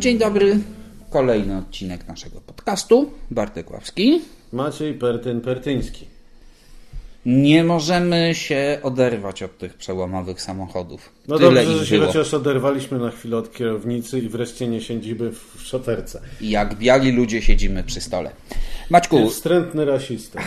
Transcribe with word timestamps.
Dzień 0.00 0.18
dobry. 0.18 0.58
Kolejny 1.10 1.56
odcinek 1.58 2.08
naszego 2.08 2.40
podcastu. 2.40 3.10
Bartek 3.30 3.70
Ławski. 3.70 4.20
Maciej 4.52 4.94
Pertyn 4.94 5.40
Pertyński. 5.40 6.06
Nie 7.26 7.64
możemy 7.64 8.34
się 8.34 8.78
oderwać 8.82 9.42
od 9.42 9.58
tych 9.58 9.74
przełomowych 9.74 10.42
samochodów. 10.42 11.12
No 11.28 11.38
Tyle 11.38 11.64
dobrze, 11.64 11.78
że 11.78 11.86
się 11.86 11.96
było. 11.98 12.06
chociaż 12.06 12.34
oderwaliśmy 12.34 12.98
na 12.98 13.10
chwilę 13.10 13.36
od 13.36 13.52
kierownicy 13.52 14.18
i 14.18 14.28
wreszcie 14.28 14.68
nie 14.68 14.80
siedzimy 14.80 15.30
w 15.32 15.62
szoferce. 15.62 16.20
I 16.40 16.50
Jak 16.50 16.74
biali 16.78 17.12
ludzie 17.12 17.42
siedzimy 17.42 17.84
przy 17.84 18.00
stole. 18.00 18.30
Maćku, 18.90 19.30
Wstrętny 19.30 19.84
rasista. 19.84 20.40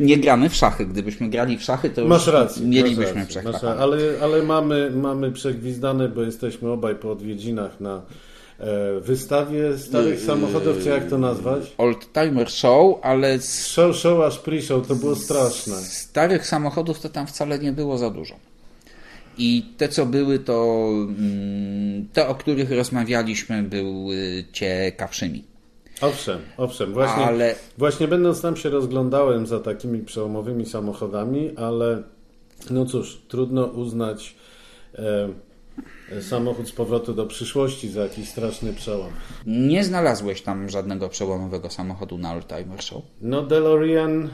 Nie 0.00 0.16
gramy 0.18 0.48
w 0.48 0.54
szachy. 0.54 0.86
Gdybyśmy 0.86 1.28
grali 1.28 1.58
w 1.58 1.62
szachy, 1.62 1.90
to 1.90 2.04
Masz 2.04 2.26
już 2.26 2.34
rację. 2.34 2.66
mielibyśmy 2.66 3.14
masz 3.14 3.34
rację. 3.34 3.68
Ale, 3.68 3.96
ale 4.22 4.42
mamy, 4.42 4.90
mamy 4.90 5.32
przegwizdane, 5.32 6.08
bo 6.08 6.22
jesteśmy 6.22 6.70
obaj 6.70 6.94
po 6.94 7.10
odwiedzinach 7.12 7.80
na 7.80 8.02
e, 8.58 9.00
wystawie 9.00 9.78
starych 9.78 10.20
samochodów, 10.20 10.82
czy 10.82 10.88
jak 10.88 11.08
to 11.10 11.18
nazwać? 11.18 11.74
Old 11.78 12.12
Timer 12.12 12.50
Show, 12.50 12.96
ale 13.02 13.38
z 13.38 13.66
Show, 13.66 13.96
show, 13.96 14.20
aż 14.20 14.38
pre-show, 14.38 14.86
to 14.86 14.94
było 14.94 15.16
straszne. 15.16 15.76
starych 15.76 16.46
samochodów 16.46 17.00
to 17.00 17.08
tam 17.08 17.26
wcale 17.26 17.58
nie 17.58 17.72
było 17.72 17.98
za 17.98 18.10
dużo. 18.10 18.34
I 19.40 19.64
te, 19.76 19.88
co 19.88 20.06
były, 20.06 20.38
to 20.38 20.88
mm, 21.18 22.08
te, 22.12 22.28
o 22.28 22.34
których 22.34 22.70
rozmawialiśmy, 22.70 23.62
były 23.62 24.44
ciekawszymi. 24.52 25.44
Owszem, 26.00 26.40
owszem, 26.56 26.92
właśnie, 26.92 27.24
Ale- 27.24 27.54
właśnie 27.78 28.08
będąc 28.08 28.42
tam 28.42 28.56
się 28.56 28.70
rozglądałem 28.70 29.46
za 29.46 29.60
takimi 29.60 29.98
przełomowymi 30.02 30.66
samochodami, 30.66 31.56
ale 31.56 32.02
no 32.70 32.86
cóż, 32.86 33.22
trudno 33.28 33.64
uznać 33.64 34.34
e, 34.94 35.28
samochód 36.22 36.68
z 36.68 36.72
powrotu 36.72 37.14
do 37.14 37.26
przyszłości 37.26 37.88
za 37.88 38.02
jakiś 38.02 38.28
straszny 38.28 38.72
przełom. 38.72 39.10
Nie 39.46 39.84
znalazłeś 39.84 40.42
tam 40.42 40.68
żadnego 40.68 41.08
przełomowego 41.08 41.70
samochodu 41.70 42.18
na 42.18 42.32
Old 42.32 42.46
Timer 42.48 42.82
Show. 42.82 43.02
No 43.20 43.42
DeLorean 43.42 44.28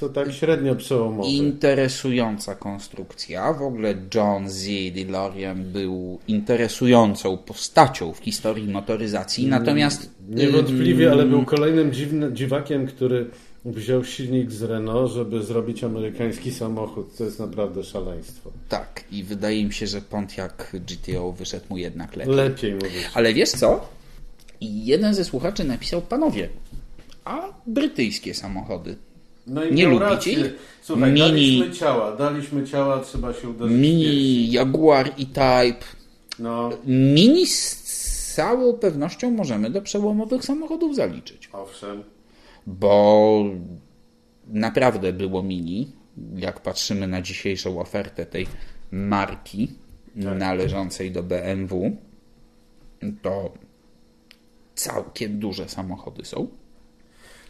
to 0.00 0.08
tak 0.08 0.32
średnio 0.32 0.74
przełomowy. 0.76 1.28
Interesująca 1.28 2.54
konstrukcja. 2.54 3.52
W 3.52 3.62
ogóle 3.62 3.94
John 4.14 4.48
Z. 4.48 4.68
DeLorean 4.94 5.64
był 5.72 6.18
interesującą 6.28 7.36
postacią 7.36 8.12
w 8.12 8.18
historii 8.18 8.68
motoryzacji, 8.68 9.46
natomiast 9.46 10.10
Niewątpliwie, 10.28 11.10
ale 11.12 11.26
był 11.26 11.44
kolejnym 11.44 11.92
dziwny, 11.92 12.32
dziwakiem, 12.32 12.86
który 12.86 13.30
wziął 13.64 14.04
silnik 14.04 14.50
z 14.50 14.62
Renault, 14.62 15.12
żeby 15.12 15.42
zrobić 15.42 15.84
amerykański 15.84 16.52
samochód. 16.52 17.16
To 17.16 17.24
jest 17.24 17.38
naprawdę 17.38 17.84
szaleństwo. 17.84 18.50
tak, 18.68 19.04
i 19.12 19.24
wydaje 19.24 19.64
mi 19.64 19.72
się, 19.72 19.86
że 19.86 20.00
Pontiac 20.00 20.52
GTO 20.74 21.32
wyszedł 21.32 21.64
mu 21.68 21.76
jednak 21.78 22.16
lepiej. 22.16 22.34
Lepiej 22.34 22.74
mówić. 22.74 23.10
Ale 23.14 23.34
wiesz 23.34 23.50
co? 23.50 23.88
Jeden 24.60 25.14
ze 25.14 25.24
słuchaczy 25.24 25.64
napisał, 25.64 26.02
panowie, 26.02 26.48
a 27.24 27.48
brytyjskie 27.66 28.34
samochody? 28.34 28.96
No 29.50 29.64
i 29.64 29.74
Nie 29.74 29.88
lubicie 29.88 30.32
ich? 30.32 30.54
Słuchaj, 30.82 31.12
Mini- 31.12 31.20
daliśmy 31.58 31.70
ciała, 31.70 32.16
daliśmy 32.16 32.64
ciała, 32.66 33.00
trzeba 33.00 33.32
się 33.32 33.48
uderzyć. 33.48 33.76
Mini, 33.76 34.50
Jaguar 34.52 35.06
E-Type. 35.08 35.84
No, 36.38 36.70
Mini 36.86 37.46
z 37.46 38.34
całą 38.34 38.72
pewnością 38.72 39.30
możemy 39.30 39.70
do 39.70 39.82
przełomowych 39.82 40.44
samochodów 40.44 40.96
zaliczyć. 40.96 41.48
owszem. 41.52 42.02
bo 42.66 43.44
naprawdę 44.46 45.12
było 45.12 45.42
mini, 45.42 45.92
jak 46.36 46.60
patrzymy 46.60 47.06
na 47.06 47.22
dzisiejszą 47.22 47.80
ofertę 47.80 48.26
tej 48.26 48.46
marki 48.90 49.68
należącej 50.16 51.10
do 51.12 51.22
BMW, 51.22 51.96
to 53.22 53.52
całkiem 54.74 55.38
duże 55.38 55.68
samochody 55.68 56.24
są. 56.24 56.48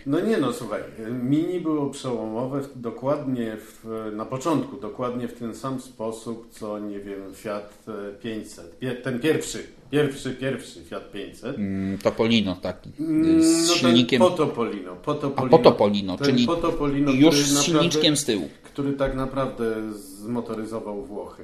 No 0.07 0.21
nie 0.21 0.39
no, 0.39 0.53
słuchaj, 0.53 0.81
Mini 1.23 1.61
było 1.61 1.91
przełomowe 1.91 2.61
w, 2.63 2.81
dokładnie 2.81 3.57
w, 3.57 4.11
na 4.17 4.25
początku, 4.25 4.77
dokładnie 4.77 5.29
w 5.29 5.39
ten 5.39 5.55
sam 5.55 5.81
sposób, 5.81 6.49
co 6.51 6.79
nie 6.79 7.01
wiem, 7.01 7.35
Fiat 7.35 7.85
e, 7.89 8.13
500. 8.23 8.79
Pie, 8.79 8.93
ten 8.93 9.21
pierwszy, 9.21 9.67
pierwszy, 9.91 10.31
pierwszy 10.31 10.85
Fiat 10.85 11.13
500. 11.13 11.57
Mm, 11.59 11.99
Topolino 11.99 12.57
taki 12.57 12.91
Mm, 13.01 13.43
z 13.43 13.69
no 13.69 13.75
silnikiem, 13.75 14.19
Potopolino. 14.23 14.97
Potopolino. 14.97 15.47
A, 15.57 15.59
Potopolino, 15.59 16.17
ten 16.17 16.27
czyli 16.27 16.47
Potopolino, 16.47 17.13
już 17.13 17.35
z 17.37 17.55
naprawdę- 17.55 17.65
silniczkiem 17.81 18.17
z 18.17 18.25
tyłu. 18.25 18.49
który 18.65 18.93
tak 18.93 19.15
naprawdę 19.15 19.93
zmotoryzował 19.95 21.03
Włochy, 21.05 21.43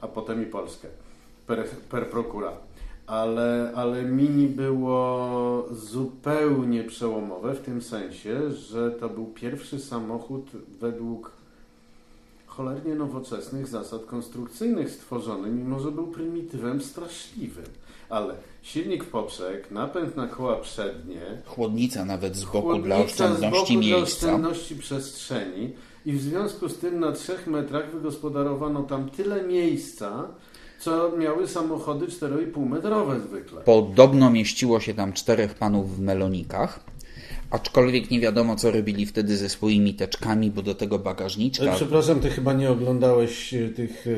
a 0.00 0.08
potem 0.08 0.42
i 0.42 0.46
Polskę 0.46 0.88
per, 1.46 1.64
per 1.90 2.10
procura. 2.10 2.52
Ale, 3.06 3.72
ale 3.76 4.02
Mini 4.02 4.46
było 4.46 5.68
zupełnie 5.72 6.84
przełomowe 6.84 7.54
w 7.54 7.60
tym 7.60 7.82
sensie, 7.82 8.52
że 8.52 8.90
to 8.90 9.08
był 9.08 9.26
pierwszy 9.26 9.78
samochód 9.80 10.50
według 10.80 11.30
cholernie 12.46 12.94
nowoczesnych 12.94 13.66
zasad 13.66 14.04
konstrukcyjnych 14.04 14.90
stworzony, 14.90 15.48
mimo 15.48 15.80
że 15.80 15.92
był 15.92 16.06
prymitywem 16.06 16.82
straszliwym. 16.82 17.64
Ale 18.08 18.34
silnik 18.62 19.04
w 19.04 19.08
poprzek, 19.10 19.70
napęd 19.70 20.16
na 20.16 20.26
koła 20.26 20.56
przednie, 20.56 21.20
Chłodnica 21.46 22.04
nawet 22.04 22.36
z 22.36 22.44
boku 22.44 22.78
dla 22.78 22.96
oszczędności 22.96 23.48
z 23.48 23.50
boku 23.50 23.72
Dla 23.72 23.96
miejsca. 23.96 24.26
oszczędności 24.26 24.76
przestrzeni 24.76 25.72
i 26.06 26.12
w 26.12 26.22
związku 26.22 26.68
z 26.68 26.78
tym 26.78 27.00
na 27.00 27.12
trzech 27.12 27.46
metrach 27.46 27.90
wygospodarowano 27.90 28.82
tam 28.82 29.10
tyle 29.10 29.42
miejsca, 29.42 30.28
co 30.78 31.16
miały 31.18 31.48
samochody 31.48 32.06
4,5 32.06 32.68
metrowe 32.68 33.20
zwykle. 33.20 33.60
Podobno 33.60 34.30
mieściło 34.30 34.80
się 34.80 34.94
tam 34.94 35.12
czterech 35.12 35.54
panów 35.54 35.96
w 35.96 36.00
melonikach. 36.00 36.80
Aczkolwiek 37.50 38.10
nie 38.10 38.20
wiadomo, 38.20 38.56
co 38.56 38.70
robili 38.70 39.06
wtedy 39.06 39.36
ze 39.36 39.48
swoimi 39.48 39.94
teczkami, 39.94 40.50
bo 40.50 40.62
do 40.62 40.74
tego 40.74 40.98
bagażniczka 40.98 41.64
Ale 41.64 41.74
przepraszam, 41.74 42.20
ty 42.20 42.30
chyba 42.30 42.52
nie 42.52 42.70
oglądałeś 42.70 43.54
e, 43.54 43.68
tych 43.68 44.06
e, 44.06 44.10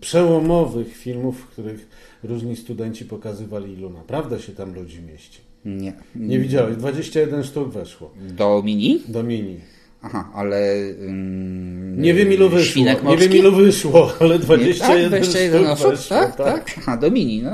przełomowych 0.00 0.96
filmów, 0.96 1.40
w 1.40 1.46
których 1.46 1.88
różni 2.22 2.56
studenci 2.56 3.04
pokazywali, 3.04 3.72
ilu 3.72 3.90
naprawdę 3.90 4.40
się 4.40 4.52
tam 4.52 4.74
ludzi 4.74 5.02
mieści. 5.02 5.40
Nie. 5.64 5.92
Nie 6.16 6.38
widziałeś? 6.38 6.76
21 6.76 7.44
sztuk 7.44 7.68
weszło 7.68 8.10
Do 8.16 8.62
mini? 8.64 9.00
do 9.08 9.22
mini. 9.22 9.60
Aha, 10.02 10.30
ale. 10.34 10.72
ym, 11.02 12.02
Nie 12.02 12.14
wiem 12.14 12.32
ilu 12.32 12.48
wyszło, 12.48 12.82
nie 13.10 13.16
wiem 13.16 13.32
ilu 13.32 13.52
wyszło, 13.56 14.12
ale 14.20 14.34
Nie, 14.34 14.38
21, 14.38 15.10
tak, 15.10 15.20
21 15.20 15.60
sztuk 15.60 15.72
osób, 15.72 15.90
weszło. 15.90 16.16
tak, 16.16 16.36
tak. 16.36 16.74
Aha, 16.78 16.96
do 16.96 17.10
mini. 17.10 17.42
No. 17.42 17.50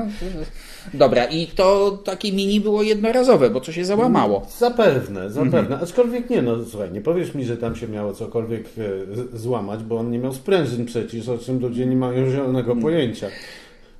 Dobra, 0.94 1.24
i 1.24 1.46
to 1.46 1.90
takie 2.04 2.32
mini 2.32 2.60
było 2.60 2.82
jednorazowe, 2.82 3.50
bo 3.50 3.60
co 3.60 3.72
się 3.72 3.84
załamało. 3.84 4.46
Zapewne, 4.58 5.30
zapewne. 5.30 5.58
Mhm. 5.58 5.82
Aczkolwiek 5.82 6.30
nie, 6.30 6.42
no 6.42 6.64
słuchaj, 6.70 6.92
nie 6.92 7.00
powiesz 7.00 7.34
mi, 7.34 7.44
że 7.44 7.56
tam 7.56 7.76
się 7.76 7.88
miało 7.88 8.12
cokolwiek 8.14 8.64
e, 9.34 9.38
złamać, 9.38 9.82
bo 9.82 9.96
on 9.98 10.10
nie 10.10 10.18
miał 10.18 10.32
sprężyn 10.34 10.84
przecież, 10.86 11.28
o 11.28 11.38
czym 11.38 11.58
ludzie 11.60 11.86
nie 11.86 11.96
mają 11.96 12.30
zielonego 12.30 12.72
Mhm. 12.72 12.80
pojęcia. 12.82 13.26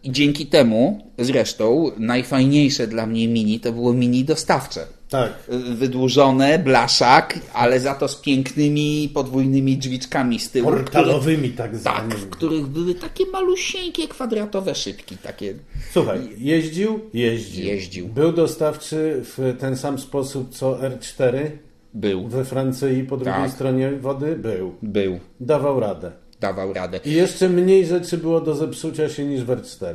I 0.05 0.13
dzięki 0.13 0.47
temu, 0.47 1.01
zresztą, 1.19 1.91
najfajniejsze 1.99 2.87
dla 2.87 3.07
mnie 3.07 3.29
mini 3.29 3.61
to 3.61 3.73
było 3.73 3.93
mini 3.93 4.25
dostawcze. 4.25 4.81
Tak. 5.13 5.33
Wydłużone, 5.75 6.59
blaszak, 6.59 7.39
ale 7.55 7.81
za 7.81 7.95
to 7.95 8.09
z 8.09 8.17
pięknymi 8.17 9.11
podwójnymi 9.15 9.77
drzwiczkami 9.77 10.39
z 10.39 10.51
tyłu. 10.51 10.67
które- 10.69 10.83
Portalowymi 10.85 11.49
tak 11.51 11.71
Tak, 11.71 11.77
zwanymi. 11.77 12.15
w 12.21 12.31
których 12.31 12.67
były 12.67 12.95
takie 12.95 13.27
malusieńkie, 13.27 14.09
kwadratowe 14.09 14.75
szybki, 14.75 15.17
takie 15.17 15.55
Słuchaj, 15.93 16.21
jeździł? 16.39 17.01
Jeździł. 17.15 17.65
Jeździł. 17.65 18.09
Był 18.09 18.33
dostawczy 18.33 19.21
w 19.25 19.57
ten 19.61 19.77
sam 19.77 19.99
sposób 19.99 20.55
co 20.55 20.73
R4 20.79 21.51
był, 21.95 22.29
we 22.29 22.45
Francji 22.45 23.05
po 23.09 23.17
drugiej 23.17 23.35
Tak. 23.35 23.51
stronie 23.51 23.91
wody? 23.93 24.37
Był. 24.37 24.75
był, 24.83 25.19
Dawał 25.41 25.81
radę. 25.81 26.13
dawał 26.41 26.73
radę. 26.73 27.01
I 27.05 27.13
jeszcze 27.13 27.49
mniej 27.49 27.87
rzeczy 27.87 28.19
było 28.19 28.41
do 28.41 28.55
zepsucia 28.55 29.09
się 29.09 29.25
niż 29.25 29.43
w 29.45 29.47
R4. 29.49 29.95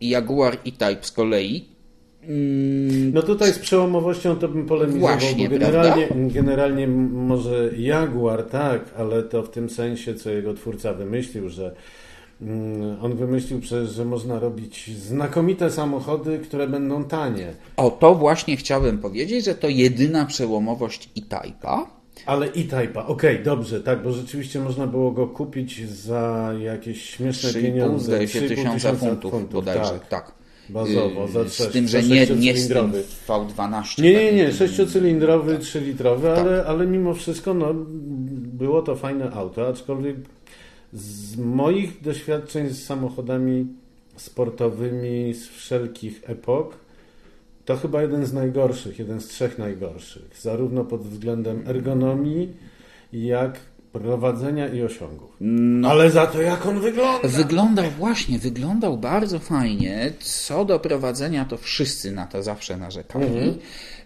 Jaguar 0.00 0.54
E-Type 0.66 0.98
z 1.02 1.12
kolei 1.12 1.68
No 3.12 3.22
tutaj 3.22 3.52
z 3.52 3.58
przełomowością 3.58 4.36
to 4.36 4.48
bym 4.48 4.66
polemizował, 4.66 5.18
Właśnie, 5.18 5.48
bo 5.48 5.58
generalnie, 5.58 6.08
generalnie 6.14 6.88
może 6.88 7.70
Jaguar 7.78 8.42
tak, 8.42 8.80
ale 8.96 9.22
to 9.22 9.42
w 9.42 9.50
tym 9.50 9.70
sensie, 9.70 10.14
co 10.14 10.30
jego 10.30 10.54
twórca 10.54 10.94
wymyślił, 10.94 11.48
że 11.48 11.74
mm, 12.42 12.96
on 13.02 13.16
wymyślił 13.16 13.60
przecież, 13.60 13.90
że 13.90 14.04
można 14.04 14.38
robić 14.38 14.90
znakomite 14.98 15.70
samochody, 15.70 16.38
które 16.38 16.68
będą 16.68 17.04
tanie. 17.04 17.52
O 17.76 17.90
to 17.90 18.14
właśnie 18.14 18.56
chciałem 18.56 18.98
powiedzieć, 18.98 19.44
że 19.44 19.54
to 19.54 19.68
jedyna 19.68 20.26
przełomowość 20.26 21.10
E-Type'a. 21.18 21.84
Ale 22.26 22.46
E-Type'a, 22.46 23.06
okej, 23.06 23.42
dobrze, 23.42 23.80
tak, 23.80 24.02
bo 24.02 24.12
rzeczywiście 24.12 24.60
można 24.60 24.86
było 24.86 25.10
go 25.10 25.26
kupić 25.26 25.88
za 25.88 26.52
jakieś 26.60 27.02
śmieszne 27.02 27.50
3,5 27.50 27.62
pieniądze. 27.62 28.04
zdaje 28.04 28.28
się 28.28 28.40
3,5 28.40 28.48
tysiąca 28.48 28.94
funtów 28.94 29.52
bodajże, 29.52 29.90
tak. 29.90 30.08
tak. 30.08 30.43
Bazowo, 30.68 31.28
za 31.28 31.38
Yy, 31.38 31.44
trzech- 31.44 31.70
Z 31.70 31.72
tym, 31.72 31.88
że 31.88 32.02
nie, 32.02 32.08
nie 32.08 32.24
z 32.26 32.28
tym 32.28 32.42
sześciocylindrowy. 32.42 33.02
V12. 33.28 34.02
Nie, 34.02 34.12
nie, 34.12 34.32
nie, 34.32 34.52
sześciocylindrowy, 34.52 35.58
trzylitrowy, 35.58 36.28
Tak. 36.28 36.38
ale, 36.38 36.64
ale 36.66 36.86
mimo 36.86 37.14
wszystko 37.14 37.54
no, 37.54 37.74
było 38.58 38.82
to 38.82 38.96
fajne 38.96 39.30
auto, 39.30 39.68
aczkolwiek 39.68 40.16
z 40.92 41.36
moich 41.36 42.02
doświadczeń 42.02 42.68
z 42.68 42.84
samochodami 42.84 43.66
sportowymi 44.16 45.34
z 45.34 45.48
wszelkich 45.48 46.20
epok, 46.26 46.76
to 47.64 47.76
chyba 47.76 48.02
jeden 48.02 48.26
z 48.26 48.32
najgorszych, 48.32 48.98
jeden 48.98 49.20
z 49.20 49.26
trzech 49.26 49.58
najgorszych, 49.58 50.22
zarówno 50.40 50.84
pod 50.84 51.02
względem 51.02 51.62
ergonomii, 51.66 52.48
jak 53.12 53.60
prowadzenia 53.94 54.68
i 54.68 54.82
osiągów. 54.82 55.30
No, 55.40 55.88
Ale 55.88 56.10
za 56.10 56.26
to 56.26 56.42
jak 56.42 56.66
on 56.66 56.80
wygląda! 56.80 57.28
Wyglądał 57.28 57.84
właśnie, 57.98 58.38
wyglądał 58.38 58.98
bardzo 58.98 59.38
fajnie. 59.38 60.12
Co 60.20 60.64
do 60.64 60.80
prowadzenia, 60.80 61.44
to 61.44 61.56
wszyscy 61.56 62.12
na 62.12 62.26
to 62.26 62.42
zawsze 62.42 62.76
narzekali. 62.76 63.24
Mhm. 63.24 63.54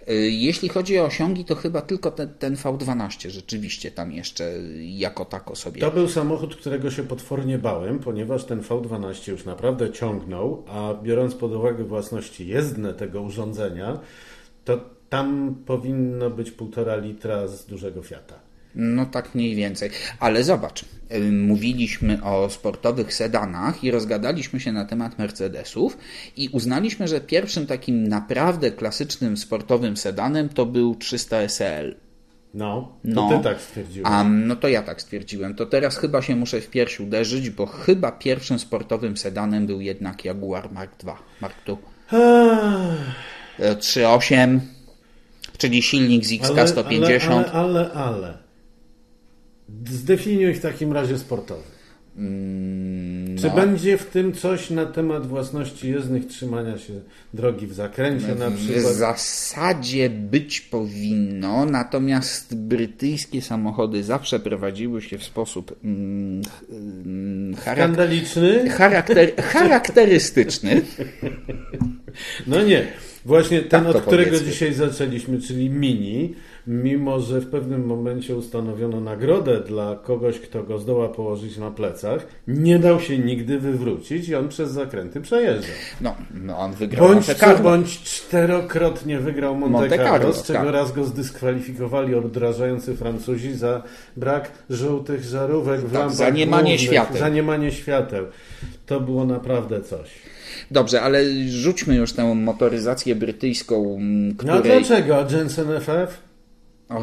Y, 0.08 0.30
Jeśli 0.30 0.68
chodzi 0.68 0.98
o 0.98 1.04
osiągi, 1.04 1.44
to 1.44 1.54
chyba 1.54 1.80
tylko 1.80 2.10
ten, 2.10 2.28
ten 2.38 2.54
V12 2.54 3.30
rzeczywiście 3.30 3.90
tam 3.90 4.12
jeszcze 4.12 4.52
jako 4.78 5.24
tako 5.24 5.56
sobie. 5.56 5.80
To 5.80 5.90
był 5.90 6.08
samochód, 6.08 6.56
którego 6.56 6.90
się 6.90 7.02
potwornie 7.02 7.58
bałem, 7.58 7.98
ponieważ 7.98 8.44
ten 8.44 8.60
V12 8.60 9.30
już 9.30 9.44
naprawdę 9.44 9.92
ciągnął, 9.92 10.64
a 10.68 10.94
biorąc 11.02 11.34
pod 11.34 11.52
uwagę 11.52 11.84
własności 11.84 12.46
jezdne 12.46 12.94
tego 12.94 13.22
urządzenia, 13.22 13.98
to 14.64 14.80
tam 15.08 15.54
powinno 15.66 16.30
być 16.30 16.50
półtora 16.50 16.96
litra 16.96 17.46
z 17.46 17.66
dużego 17.66 18.02
Fiata. 18.02 18.47
No 18.78 19.06
tak 19.06 19.34
mniej 19.34 19.54
więcej. 19.54 19.90
Ale 20.20 20.44
zobacz, 20.44 20.84
y, 21.12 21.20
mówiliśmy 21.32 22.22
o 22.22 22.50
sportowych 22.50 23.14
sedanach 23.14 23.84
i 23.84 23.90
rozgadaliśmy 23.90 24.60
się 24.60 24.72
na 24.72 24.84
temat 24.84 25.18
Mercedesów 25.18 25.98
i 26.36 26.48
uznaliśmy, 26.48 27.08
że 27.08 27.20
pierwszym 27.20 27.66
takim 27.66 28.08
naprawdę 28.08 28.70
klasycznym 28.70 29.36
sportowym 29.36 29.96
sedanem 29.96 30.48
to 30.48 30.66
był 30.66 30.94
300 30.94 31.36
SL. 31.36 31.96
No, 32.54 32.98
to 33.04 33.08
No. 33.30 33.38
ty 33.38 33.44
tak 33.44 33.60
stwierdziłeś. 33.60 34.08
A 34.12 34.24
no 34.24 34.56
to 34.56 34.68
ja 34.68 34.82
tak 34.82 35.02
stwierdziłem. 35.02 35.54
To 35.54 35.66
teraz 35.66 35.98
chyba 35.98 36.22
się 36.22 36.36
muszę 36.36 36.60
w 36.60 36.70
piersi 36.70 37.02
uderzyć, 37.02 37.50
bo 37.50 37.66
chyba 37.66 38.12
pierwszym 38.12 38.58
sportowym 38.58 39.16
sedanem 39.16 39.66
był 39.66 39.80
jednak 39.80 40.24
Jaguar 40.24 40.72
Mark 40.72 40.92
II. 41.06 41.14
Mark 41.40 41.54
II. 41.68 41.76
E, 43.58 43.74
3.8, 43.76 44.60
czyli 45.58 45.82
silnik 45.82 46.24
z 46.26 46.30
XK150. 46.32 47.30
Ale, 47.30 47.50
ale, 47.52 47.52
ale, 47.52 47.92
ale. 47.92 48.47
Zdefiniuj 49.90 50.54
w 50.54 50.60
takim 50.60 50.92
razie 50.92 51.18
sportowy. 51.18 51.62
Mm, 52.16 53.38
Czy 53.38 53.46
no. 53.46 53.54
będzie 53.54 53.98
w 53.98 54.06
tym 54.06 54.32
coś 54.32 54.70
na 54.70 54.86
temat 54.86 55.26
własności 55.26 55.90
jezdnych, 55.90 56.26
trzymania 56.26 56.78
się 56.78 56.92
drogi 57.34 57.66
w 57.66 57.74
zakręcie 57.74 58.34
na 58.34 58.50
W 58.50 58.56
przykład? 58.56 58.94
zasadzie 58.94 60.10
być 60.10 60.60
powinno, 60.60 61.64
natomiast 61.64 62.56
brytyjskie 62.56 63.42
samochody 63.42 64.02
zawsze 64.04 64.40
prowadziły 64.40 65.02
się 65.02 65.18
w 65.18 65.24
sposób 65.24 65.76
mm, 65.84 66.42
mm, 66.70 67.54
charak- 67.54 67.74
Skandaliczny? 67.76 68.70
charakter, 68.70 69.36
charakterystyczny. 69.36 70.82
No 72.46 72.62
nie. 72.62 72.86
Właśnie 73.28 73.60
ten, 73.62 73.84
Tak 73.84 73.96
od 73.96 74.02
którego 74.02 74.30
powiedzmy. 74.30 74.50
dzisiaj 74.50 74.74
zaczęliśmy, 74.74 75.40
czyli 75.40 75.70
Mini, 75.70 76.34
mimo 76.66 77.20
że 77.20 77.40
w 77.40 77.46
pewnym 77.50 77.86
momencie 77.86 78.36
ustanowiono 78.36 79.00
nagrodę 79.00 79.60
dla 79.60 79.96
kogoś, 80.02 80.38
kto 80.38 80.62
go 80.62 80.78
zdoła 80.78 81.08
położyć 81.08 81.56
na 81.56 81.70
plecach, 81.70 82.26
nie 82.48 82.78
dał 82.78 83.00
się 83.00 83.18
nigdy 83.18 83.58
wywrócić 83.58 84.28
i 84.28 84.34
on 84.34 84.48
przez 84.48 84.70
zakręty 84.70 85.20
przejeżdżał. 85.20 85.74
No, 86.00 86.14
no 86.44 86.58
on 86.58 86.72
wygrał 86.72 87.06
Bądź 87.08 87.16
Monte 87.16 87.34
co 87.34 87.40
Carlo. 87.40 87.62
bądź 87.70 88.02
czterokrotnie 88.02 89.18
wygrał 89.18 89.56
Monte, 89.56 89.78
Monte 89.78 89.96
Carlo, 89.96 90.12
Carlo, 90.12 90.32
z 90.32 90.42
czego 90.42 90.58
tak. 90.64 90.72
raz 90.72 90.92
go 90.92 91.04
zdyskwalifikowali 91.04 92.14
odrażający 92.14 92.96
Francuzi 92.96 93.54
za 93.54 93.82
brak 94.16 94.50
żółtych 94.70 95.24
żarówek 95.24 95.80
w 95.80 95.84
Tak, 95.84 95.92
lampach 95.92 96.16
za 96.16 96.30
niemanie 96.30 96.62
głównych, 96.62 96.80
świateł. 96.80 97.16
Za 97.16 97.28
niemanie 97.28 97.72
świateł. 97.72 98.24
To 98.86 99.00
było 99.00 99.24
naprawdę 99.24 99.80
coś. 99.80 100.10
Dobrze, 100.70 101.02
ale 101.02 101.24
rzućmy 101.48 101.94
już 101.96 102.12
tę 102.12 102.34
motoryzację 102.34 103.14
brytyjską, 103.14 103.98
No 104.00 104.34
której... 104.38 104.62
dlaczego 104.84 105.26
Jensen 105.30 105.66
FF? 105.80 106.20
O, 106.88 107.02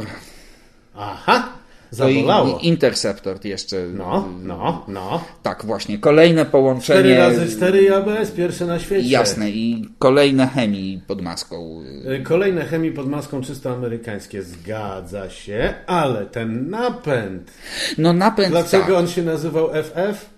Aha! 0.96 1.50
Zabolało. 1.92 2.60
i 2.60 2.68
Interceptor 2.68 3.46
jeszcze. 3.46 3.78
No, 3.94 4.30
no, 4.44 4.86
no. 4.88 5.24
Tak, 5.44 5.66
właśnie. 5.66 5.98
Kolejne 5.98 6.46
połączenie. 6.46 7.00
Cztery 7.00 7.18
razy 7.18 7.56
cztery 7.57 7.81
i 7.81 7.90
ABS, 7.90 8.31
pierwsze 8.31 8.66
na 8.66 8.80
świecie. 8.80 9.10
Jasne, 9.10 9.50
i 9.52 9.90
kolejne 10.00 10.48
chemii 10.48 11.02
pod 11.07 11.22
maską. 11.22 11.81
Y, 12.19 12.24
Kolejne 12.24 12.66
chemii 12.66 12.92
pod 12.92 13.10
maską 13.10 13.42
czysto 13.42 13.74
amerykańskie. 13.74 14.44
Zgadza 14.44 15.30
się, 15.30 15.74
ale 15.88 16.25
ten 16.25 16.69
napęd. 16.69 17.52
No 17.98 18.13
napęd 18.13 18.50
Dlaczego 18.50 18.84
tak. 18.86 18.94
on 18.96 19.07
się 19.07 19.24
nazywał 19.24 19.69
FF? 19.74 20.30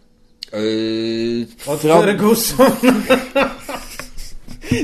Yy, 0.54 1.46
Od 1.68 1.80
Fro- 1.80 2.02
Fergusona. 2.02 2.72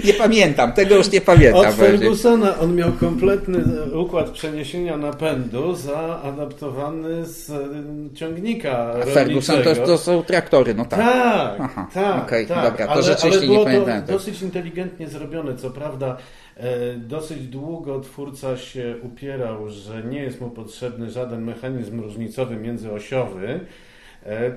Nie 0.05 0.13
pamiętam, 0.13 0.73
tego 0.73 0.95
już 0.95 1.11
nie 1.11 1.21
pamiętam. 1.21 1.61
Od 1.65 1.75
Fergusona 1.75 2.59
on 2.59 2.75
miał 2.75 2.91
kompletny 2.91 3.63
układ 3.95 4.29
przeniesienia 4.29 4.97
napędu 4.97 5.75
zaadaptowany 5.75 7.25
z 7.25 7.49
y, 7.49 8.15
ciągnika 8.15 8.93
A 9.01 9.05
Ferguson 9.05 9.63
to, 9.63 9.75
to 9.75 9.97
są 9.97 10.23
traktory, 10.23 10.73
no 10.75 10.85
tak. 10.85 10.99
Tak, 10.99 11.55
Aha, 11.59 11.87
tak, 11.93 12.23
okej, 12.23 12.47
tak. 12.47 12.71
dobra, 12.71 12.85
to 12.85 12.91
ale, 12.91 13.03
rzeczywiście 13.03 13.39
ale 13.39 13.47
nie 13.47 13.53
było 13.53 13.65
pamiętałem 13.65 14.01
to 14.01 14.07
tego. 14.07 14.19
dosyć 14.19 14.41
inteligentnie 14.41 15.07
zrobione. 15.07 15.55
Co 15.55 15.69
prawda, 15.69 16.17
e, 16.57 16.93
dosyć 16.97 17.47
długo 17.47 17.99
twórca 17.99 18.57
się 18.57 18.95
upierał, 19.03 19.69
że 19.69 20.03
nie 20.03 20.23
jest 20.23 20.41
mu 20.41 20.49
potrzebny 20.49 21.09
żaden 21.11 21.43
mechanizm 21.43 22.01
różnicowy 22.01 22.55
międzyosiowy, 22.55 23.59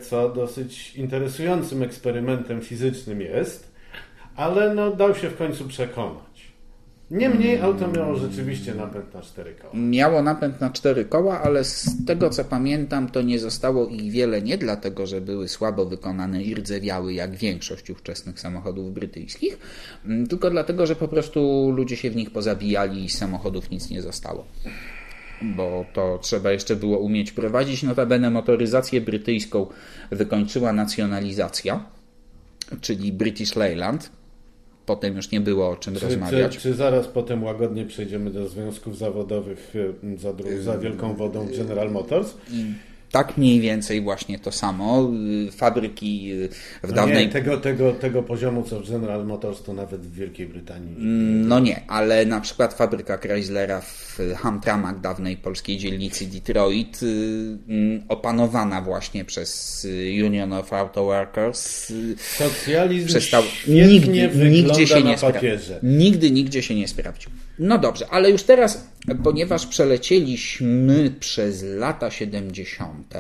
co 0.00 0.28
dosyć 0.28 0.96
interesującym 0.96 1.82
eksperymentem 1.82 2.60
fizycznym 2.60 3.20
jest, 3.20 3.72
ale 4.36 4.74
no, 4.74 4.90
dał 4.90 5.14
się 5.14 5.28
w 5.28 5.36
końcu 5.36 5.68
przekonać. 5.68 6.26
Niemniej 7.10 7.60
auto 7.60 7.88
miało 7.88 8.16
rzeczywiście 8.16 8.74
napęd 8.74 9.14
na 9.14 9.22
cztery 9.22 9.54
koła. 9.54 9.72
Miało 9.74 10.22
napęd 10.22 10.60
na 10.60 10.70
cztery 10.70 11.04
koła, 11.04 11.42
ale 11.42 11.64
z 11.64 12.04
tego 12.06 12.30
co 12.30 12.44
pamiętam, 12.44 13.08
to 13.08 13.22
nie 13.22 13.38
zostało 13.38 13.86
ich 13.86 14.12
wiele 14.12 14.42
nie 14.42 14.58
dlatego, 14.58 15.06
że 15.06 15.20
były 15.20 15.48
słabo 15.48 15.86
wykonane 15.86 16.42
i 16.42 16.54
rdzewiały 16.54 17.14
jak 17.14 17.36
większość 17.36 17.90
ówczesnych 17.90 18.40
samochodów 18.40 18.94
brytyjskich, 18.94 19.58
mm, 20.06 20.26
tylko 20.26 20.50
dlatego, 20.50 20.86
że 20.86 20.96
po 20.96 21.08
prostu 21.08 21.70
ludzie 21.76 21.96
się 21.96 22.10
w 22.10 22.16
nich 22.16 22.30
pozabijali 22.30 23.04
i 23.04 23.08
z 23.08 23.18
samochodów 23.18 23.70
nic 23.70 23.90
nie 23.90 24.02
zostało. 24.02 24.44
Bo 25.42 25.84
to 25.92 26.18
trzeba 26.22 26.52
jeszcze 26.52 26.76
było 26.76 26.98
umieć 26.98 27.32
prowadzić. 27.32 27.82
Notabene 27.82 28.30
motoryzację 28.30 29.00
brytyjską 29.00 29.66
wykończyła 30.10 30.72
nacjonalizacja, 30.72 31.84
czyli 32.80 33.12
British 33.12 33.56
Leyland. 33.56 34.10
Potem 34.86 35.16
już 35.16 35.30
nie 35.30 35.40
było 35.40 35.70
o 35.70 35.76
czym 35.76 35.94
Czy, 35.94 36.00
rozmawiać. 36.00 36.54
czy, 36.54 36.60
czy 36.60 36.74
zaraz 36.74 37.08
potem 37.08 37.44
łagodnie 37.44 37.84
przejdziemy 37.84 38.30
do 38.30 38.48
związków 38.48 38.98
zawodowych 38.98 39.72
y, 39.76 40.18
za, 40.18 40.32
za 40.60 40.78
wielką 40.78 41.14
wodą 41.14 41.48
General 41.58 41.90
Motors? 41.90 42.34
Tak 43.10 43.36
mniej 43.38 43.60
więcej 43.60 44.00
właśnie 44.00 44.38
to 44.38 44.52
samo. 44.52 45.10
Fabryki 45.56 46.32
y, 46.32 46.48
w 46.82 46.88
No 46.88 46.94
dawnej... 46.94 47.26
nie, 47.26 47.32
tego, 47.32 47.56
tego, 47.56 47.92
tego 47.92 48.22
poziomu 48.22 48.62
co 48.62 48.80
w 48.80 48.90
General 48.90 49.26
Motors 49.26 49.62
to 49.62 49.74
nawet 49.74 50.00
w 50.00 50.14
Wielkiej 50.14 50.46
Brytanii. 50.46 50.96
No 51.46 51.60
nie, 51.60 51.80
ale 51.88 52.26
na 52.26 52.40
przykład 52.40 52.74
fabryka 52.74 53.16
Chryslera 53.16 53.80
w 53.80 54.18
Hamtramach, 54.36 55.00
dawnej 55.00 55.36
polskiej 55.36 55.78
dzielnicy 55.78 56.26
Detroit, 56.26 57.02
y, 57.02 57.06
mm, 57.68 58.02
opanowana 58.08 58.82
właśnie 58.82 59.24
przez 59.24 59.84
y, 59.84 60.24
Union 60.24 60.52
of 60.52 60.72
Auto 60.72 61.04
Workers, 61.04 61.92
Socjalizm 62.36 63.06
przestał. 63.06 63.42
Nigdy, 63.68 64.28
nigdzie 64.50 64.86
się 64.86 65.02
nie 65.02 65.18
sprawdził. 65.18 65.50
Nigdy, 65.82 66.30
nigdzie 66.30 66.62
się 66.62 66.74
nie 66.74 66.88
sprawdził. 66.88 67.30
No 67.58 67.78
dobrze, 67.78 68.06
ale 68.10 68.30
już 68.30 68.42
teraz, 68.42 68.88
ponieważ 69.24 69.66
przelecieliśmy 69.66 71.10
przez 71.20 71.62
lata 71.62 72.10
70. 72.10 73.14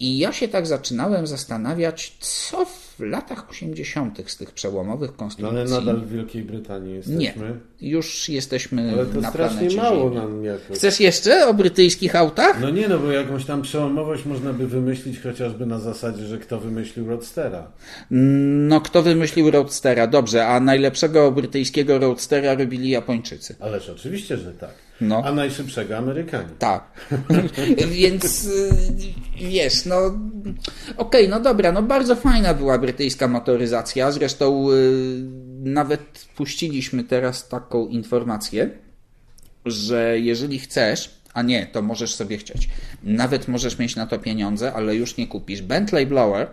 i 0.00 0.18
ja 0.18 0.32
się 0.32 0.48
tak 0.48 0.66
zaczynałem 0.66 1.26
zastanawiać, 1.26 2.16
co 2.20 2.64
w 2.64 2.85
latach 3.00 3.50
80. 3.50 4.30
z 4.30 4.36
tych 4.36 4.50
przełomowych 4.52 5.10
No 5.10 5.16
konstrukcji. 5.16 5.58
ale 5.60 5.70
nadal 5.70 6.00
w 6.00 6.08
Wielkiej 6.12 6.42
Brytanii 6.42 6.94
jesteśmy. 6.94 7.58
Nie, 7.80 7.90
już 7.90 8.28
jesteśmy 8.28 8.92
Ale 8.92 9.06
to 9.06 9.20
na 9.20 9.30
strasznie 9.30 9.76
mało 9.76 10.02
Ziemi. 10.10 10.16
nam 10.16 10.44
jakoś. 10.44 10.76
Chcesz 10.78 11.00
jeszcze 11.00 11.46
o 11.48 11.54
brytyjskich 11.54 12.16
autach? 12.16 12.60
No 12.60 12.70
nie, 12.70 12.88
no 12.88 12.98
bo 12.98 13.10
jakąś 13.12 13.44
tam 13.44 13.62
przełomowość 13.62 14.24
można 14.24 14.52
by 14.52 14.66
wymyślić 14.66 15.20
chociażby 15.20 15.66
na 15.66 15.78
zasadzie, 15.78 16.26
że 16.26 16.38
kto 16.38 16.60
wymyślił 16.60 17.08
Roadstera. 17.08 17.70
No, 18.10 18.80
kto 18.80 19.02
wymyślił 19.02 19.50
Roadstera? 19.50 20.06
Dobrze, 20.06 20.46
a 20.46 20.60
najlepszego 20.60 21.32
brytyjskiego 21.32 21.98
Roadstera 21.98 22.54
robili 22.54 22.90
Japończycy. 22.90 23.54
Ależ 23.60 23.88
oczywiście, 23.90 24.36
że 24.36 24.52
tak. 24.52 24.85
No. 25.00 25.22
A 25.24 25.32
najszybszego 25.32 25.96
Amerykanie. 25.96 26.48
Tak. 26.58 27.10
Więc 27.90 28.44
y, 28.44 28.70
wiesz, 29.36 29.84
no 29.84 30.18
okej, 30.96 31.28
no 31.28 31.40
dobra, 31.40 31.72
no 31.72 31.82
bardzo 31.82 32.16
fajna 32.16 32.54
była 32.54 32.78
brytyjska 32.78 33.28
motoryzacja. 33.28 34.12
Zresztą 34.12 34.70
y, 34.70 34.74
nawet 35.64 36.26
puściliśmy 36.36 37.04
teraz 37.04 37.48
taką 37.48 37.86
informację, 37.86 38.70
że 39.66 40.20
jeżeli 40.20 40.58
chcesz, 40.58 41.16
A 41.36 41.42
nie, 41.42 41.66
to 41.66 41.82
możesz 41.82 42.14
sobie 42.14 42.38
chcieć. 42.38 42.68
Nawet 43.02 43.48
możesz 43.48 43.78
mieć 43.78 43.96
na 43.96 44.06
to 44.06 44.18
pieniądze, 44.18 44.72
ale 44.72 44.94
już 44.94 45.16
nie 45.16 45.26
kupisz. 45.26 45.62
Bentley 45.62 46.06
Blower, 46.06 46.48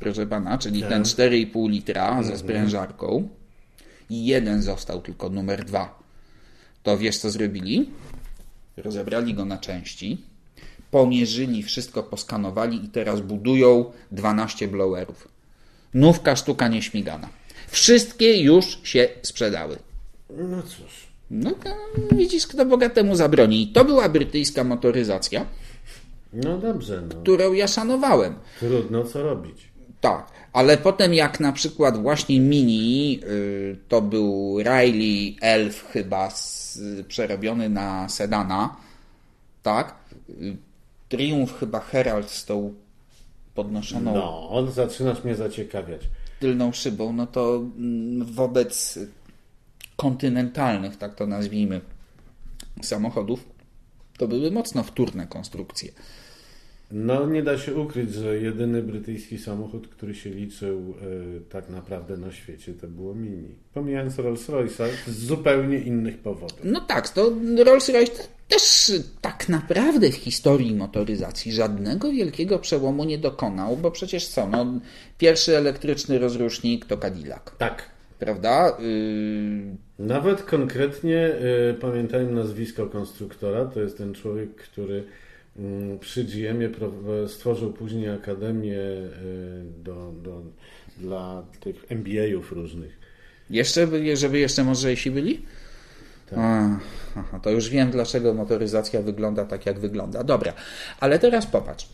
proszę 0.00 0.26
pana, 0.26 0.58
czyli 0.58 0.82
ten 0.82 1.02
4,5 1.02 1.70
litra 1.70 2.22
ze 2.22 2.38
sprężarką. 2.38 3.28
I 4.10 4.26
jeden 4.26 4.62
został, 4.62 5.00
tylko 5.00 5.28
numer 5.28 5.64
dwa. 5.64 5.98
To 6.88 6.98
wiesz, 6.98 7.18
co 7.18 7.30
zrobili? 7.30 7.90
Rozebrali 8.76 9.34
go 9.34 9.44
na 9.44 9.58
części, 9.58 10.18
pomierzyli, 10.90 11.62
wszystko 11.62 12.02
poskanowali 12.02 12.84
i 12.84 12.88
teraz 12.88 13.20
budują 13.20 13.84
12 14.12 14.68
blowerów. 14.68 15.28
Nówka 15.94 16.36
sztuka 16.36 16.68
nieśmigana. 16.68 17.28
Wszystkie 17.68 18.42
już 18.42 18.78
się 18.82 19.08
sprzedały. 19.22 19.76
No 20.30 20.62
cóż. 20.62 21.06
No 21.30 21.50
to 21.50 21.70
widzisz, 22.16 22.46
kto 22.46 22.66
bogatemu 22.66 23.16
zabroni. 23.16 23.62
I 23.62 23.66
to 23.66 23.84
była 23.84 24.08
brytyjska 24.08 24.64
motoryzacja, 24.64 25.46
No 26.32 26.58
dobrze, 26.58 27.02
no. 27.08 27.20
którą 27.22 27.52
ja 27.52 27.68
szanowałem. 27.68 28.34
Trudno 28.60 29.04
co 29.04 29.22
robić. 29.22 29.68
Tak, 30.00 30.26
ale 30.52 30.76
potem 30.76 31.14
jak 31.14 31.40
na 31.40 31.52
przykład 31.52 32.02
właśnie 32.02 32.40
Mini, 32.40 33.20
y, 33.24 33.76
to 33.88 34.02
był 34.02 34.58
Riley 34.58 35.36
Elf 35.40 35.86
chyba 35.92 36.30
z, 36.30 36.67
przerobiony 37.08 37.68
na 37.68 38.08
sedana, 38.08 38.76
tak? 39.62 39.94
Triumph 41.08 41.58
chyba 41.60 41.80
Herald 41.80 42.30
z 42.30 42.44
tą 42.44 42.74
podnoszoną 43.54 44.14
No, 44.14 44.50
on 44.50 44.72
zaczynasz 44.72 45.24
mnie 45.24 45.34
zaciekawiać. 45.34 46.02
tylną 46.40 46.72
szybą, 46.72 47.12
no 47.12 47.26
to 47.26 47.56
mm, 47.56 48.24
wobec 48.24 48.98
kontynentalnych, 49.96 50.96
tak 50.96 51.14
to 51.14 51.26
nazwijmy, 51.26 51.80
samochodów, 52.82 53.48
to 54.18 54.28
były 54.28 54.50
mocno 54.50 54.82
wtórne 54.82 55.26
konstrukcje. 55.26 55.92
No, 56.90 57.26
nie 57.26 57.42
da 57.42 57.58
się 57.58 57.74
ukryć, 57.74 58.14
że 58.14 58.38
jedyny 58.38 58.82
brytyjski 58.82 59.38
samochód, 59.38 59.88
który 59.88 60.14
się 60.14 60.30
liczył 60.30 60.94
e, 61.36 61.40
tak 61.40 61.70
naprawdę 61.70 62.16
na 62.16 62.32
świecie, 62.32 62.74
to 62.74 62.86
było 62.86 63.14
Mini. 63.14 63.54
Pomijając 63.74 64.16
Rolls-Royce'a 64.16 64.86
z 65.06 65.18
zupełnie 65.26 65.78
innych 65.78 66.18
powodów. 66.18 66.58
No 66.64 66.80
tak, 66.80 67.08
to 67.08 67.30
Rolls-Royce 67.64 68.28
też 68.48 68.92
tak 69.20 69.48
naprawdę 69.48 70.10
w 70.10 70.14
historii 70.14 70.74
motoryzacji 70.74 71.52
żadnego 71.52 72.10
wielkiego 72.10 72.58
przełomu 72.58 73.04
nie 73.04 73.18
dokonał, 73.18 73.76
bo 73.76 73.90
przecież 73.90 74.26
co, 74.28 74.46
no, 74.46 74.66
pierwszy 75.18 75.56
elektryczny 75.56 76.18
rozrusznik 76.18 76.84
to 76.86 76.96
Cadillac, 76.96 77.42
Tak. 77.58 77.90
prawda? 78.18 78.76
Yy, 79.98 80.06
Nawet 80.06 80.42
konkretnie 80.42 81.18
e, 81.70 81.74
pamiętałem 81.74 82.34
nazwisko 82.34 82.86
konstruktora. 82.86 83.64
To 83.64 83.80
jest 83.80 83.98
ten 83.98 84.14
człowiek, 84.14 84.54
który 84.54 85.04
przy 86.00 86.24
GM-ie 86.24 86.68
pro- 86.68 87.28
stworzył 87.28 87.72
później 87.72 88.08
akademię 88.08 88.78
e, 88.78 89.08
do, 89.84 90.12
do, 90.22 90.42
dla 90.98 91.42
tych 91.60 91.84
MBA-ów 91.90 92.52
różnych. 92.52 92.98
jeszcze, 93.50 93.86
by- 93.86 94.16
żeby 94.16 94.38
jeszcze 94.38 94.64
mądrzejsi 94.64 95.10
byli? 95.10 95.42
Tak. 96.30 96.38
A, 96.38 96.78
aha, 97.16 97.40
to 97.42 97.50
już 97.50 97.68
wiem, 97.68 97.90
dlaczego 97.90 98.34
motoryzacja 98.34 99.02
wygląda 99.02 99.44
tak, 99.44 99.66
jak 99.66 99.78
wygląda. 99.78 100.24
Dobra, 100.24 100.52
ale 101.00 101.18
teraz 101.18 101.46
popatrz. 101.46 101.88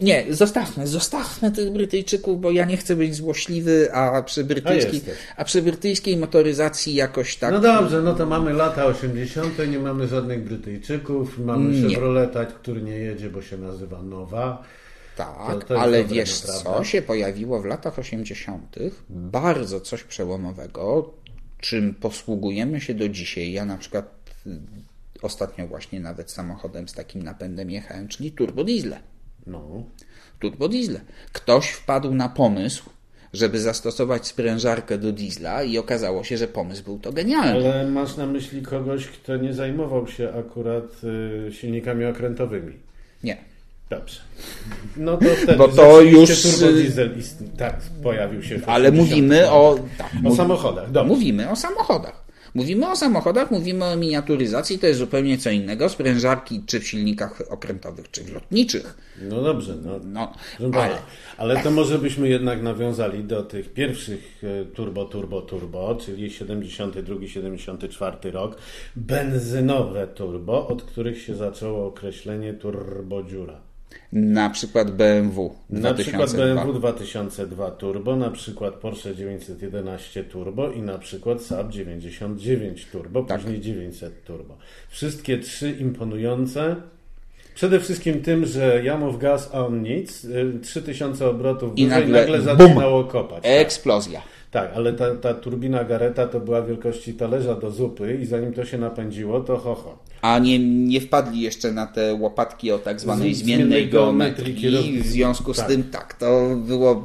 Nie, 0.00 0.24
zostawmy, 0.30 0.86
zostawmy 0.86 1.52
tych 1.52 1.72
Brytyjczyków, 1.72 2.40
bo 2.40 2.50
ja 2.50 2.64
nie 2.64 2.76
chcę 2.76 2.96
być 2.96 3.14
złośliwy, 3.14 3.92
a 3.92 4.22
przy 4.22 4.44
brytyjskiej, 4.44 4.94
jesteś. 4.94 5.14
a 5.36 5.44
przy 5.44 5.62
brytyjskiej 5.62 6.16
motoryzacji 6.16 6.94
jakoś 6.94 7.36
tak... 7.36 7.52
No 7.52 7.60
dobrze, 7.60 8.02
no 8.02 8.14
to 8.14 8.26
mamy 8.26 8.52
lata 8.52 8.86
80., 8.86 9.58
nie 9.70 9.78
mamy 9.78 10.08
żadnych 10.08 10.44
Brytyjczyków, 10.44 11.38
mamy 11.38 11.74
Nie. 11.74 11.88
Chevroleta, 11.88 12.44
który 12.44 12.82
nie 12.82 12.98
jedzie, 12.98 13.30
bo 13.30 13.42
się 13.42 13.58
nazywa 13.58 14.02
Nowa. 14.02 14.62
Tak, 15.16 15.64
To- 15.64 15.74
to 15.74 15.80
ale 15.80 16.04
wiesz 16.04 16.46
naprawdę. 16.46 16.78
co 16.78 16.84
się 16.84 17.02
pojawiło 17.02 17.60
w 17.60 17.64
latach 17.64 17.98
80. 17.98 18.76
Bardzo 19.08 19.80
coś 19.80 20.04
przełomowego, 20.04 21.14
czym 21.60 21.94
posługujemy 21.94 22.80
się 22.80 22.94
do 22.94 23.08
dzisiaj. 23.08 23.52
Ja 23.52 23.64
na 23.64 23.78
przykład 23.78 24.30
y, 24.46 24.50
ostatnio 25.22 25.66
właśnie 25.66 26.00
nawet 26.00 26.30
samochodem 26.30 26.88
z 26.88 26.92
takim 26.92 27.22
napędem 27.22 27.70
jechałem, 27.70 28.08
czyli 28.08 28.32
turbodiesle. 28.32 29.00
No. 29.46 29.82
Turbodiesle. 30.40 31.00
Ktoś 31.32 31.66
wpadł 31.68 32.14
na 32.14 32.28
pomysł, 32.28 32.90
żeby 33.32 33.60
zastosować 33.60 34.26
sprężarkę 34.26 34.98
do 34.98 35.12
diesla 35.12 35.62
i 35.62 35.78
okazało 35.78 36.24
się, 36.24 36.36
że 36.36 36.48
pomysł 36.48 36.84
był 36.84 36.98
to 36.98 37.12
genialny. 37.12 37.70
Ale 37.70 37.86
masz 37.90 38.16
na 38.16 38.26
myśli 38.26 38.62
kogoś, 38.62 39.06
kto 39.06 39.36
nie 39.36 39.54
zajmował 39.54 40.06
się 40.08 40.32
akurat 40.34 40.84
y, 41.48 41.52
silnikami 41.52 42.04
okrętowymi. 42.04 42.72
Nie. 43.24 43.36
Dobrze. 43.90 44.20
No 44.96 45.16
to 45.16 45.24
wtedy 45.42 45.56
Bo 45.58 45.68
to 45.68 46.00
już, 46.00 46.42
turbodiesel 46.42 47.18
ist- 47.18 47.42
tak 47.58 47.80
pojawił 48.02 48.42
się. 48.42 48.58
w 48.58 48.68
Ale 48.68 48.88
80. 48.88 49.10
mówimy 49.10 49.50
o... 49.50 49.78
Tak, 49.98 50.10
o 50.14 50.22
mów- 50.22 50.36
samochodach. 50.36 50.90
Dobrze. 50.90 51.08
Mówimy 51.14 51.50
o 51.50 51.56
samochodach. 51.56 52.25
Mówimy 52.56 52.90
o 52.90 52.96
samochodach, 52.96 53.50
mówimy 53.50 53.84
o 53.84 53.96
miniaturyzacji, 53.96 54.78
to 54.78 54.86
jest 54.86 54.98
zupełnie 54.98 55.38
co 55.38 55.50
innego. 55.50 55.88
Sprężarki 55.88 56.62
czy 56.66 56.80
w 56.80 56.88
silnikach 56.88 57.42
okrętowych, 57.48 58.10
czy 58.10 58.24
w 58.24 58.32
lotniczych. 58.32 58.98
No 59.22 59.42
dobrze, 59.42 59.74
no. 60.04 60.32
No, 60.60 60.80
ale 60.80 60.98
ale 61.36 61.62
to 61.62 61.70
może 61.70 61.98
byśmy 61.98 62.28
jednak 62.28 62.62
nawiązali 62.62 63.24
do 63.24 63.42
tych 63.42 63.72
pierwszych 63.72 64.44
e, 64.44 64.64
turbo, 64.64 65.04
turbo, 65.04 65.42
turbo, 65.42 65.94
czyli 65.94 66.30
72-74 66.30 68.30
rok, 68.30 68.56
benzynowe 68.96 70.06
turbo, 70.06 70.68
od 70.68 70.82
których 70.82 71.22
się 71.22 71.34
zaczęło 71.34 71.86
określenie 71.86 72.54
turbodziura. 72.54 73.65
Na 74.12 74.50
przykład 74.50 74.90
BMW 74.90 75.54
Na 75.70 75.94
przykład 75.94 76.30
2002. 76.30 76.54
BMW 76.54 76.72
2002 76.78 77.70
Turbo, 77.70 78.16
na 78.16 78.30
przykład 78.30 78.74
Porsche 78.74 79.14
911 79.14 80.24
Turbo 80.24 80.70
i 80.72 80.82
na 80.82 80.98
przykład 80.98 81.42
Saab 81.42 81.70
99 81.72 82.86
Turbo, 82.92 83.22
Tak. 83.22 83.40
później 83.40 83.60
900 83.60 84.24
Turbo. 84.24 84.56
Wszystkie 84.88 85.38
trzy 85.38 85.70
imponujące. 85.70 86.76
Przede 87.54 87.80
wszystkim 87.80 88.22
tym, 88.22 88.46
że 88.46 88.80
jamów 88.84 89.18
gaz, 89.18 89.50
a 89.52 89.66
on 89.66 89.82
nic. 89.82 90.24
y, 90.24 90.58
3000 90.62 91.28
obrotów 91.28 91.72
I 91.78 91.86
nagle 91.86 92.20
nagle, 92.20 92.38
bum! 92.38 92.58
zaczynało 92.68 93.04
kopać. 93.04 93.42
Tak, 93.42 93.52
Eksplozja. 93.52 94.22
Tak 94.50 94.72
ale 94.74 94.92
ta, 94.92 95.14
ta 95.14 95.34
turbina 95.34 95.84
Gareta 95.84 96.26
to 96.26 96.40
była 96.40 96.62
wielkości 96.62 97.14
talerza 97.14 97.54
do 97.54 97.70
zupy 97.70 98.18
i 98.22 98.26
zanim 98.26 98.52
to 98.52 98.64
się 98.64 98.78
napędziło, 98.78 99.40
to 99.40 99.56
ho, 99.56 99.74
ho. 99.74 99.98
A 100.22 100.38
nie, 100.38 100.58
nie 100.58 101.00
wpadli 101.00 101.40
jeszcze 101.40 101.72
na 101.72 101.86
te 101.86 102.14
łopatki 102.14 102.72
o 102.72 102.78
tak 102.78 103.00
zwanej 103.00 103.34
Z- 103.34 103.38
zmiennej 103.38 103.66
zmiennej 103.66 103.88
geometrii 103.90 104.54
geometrii. 104.54 105.00
W 105.02 105.06
związku 105.06 105.54
z 105.54 105.56
tak. 105.56 105.68
tym 105.68 105.84
tak, 105.84 106.14
to 106.14 106.56
było 106.56 107.04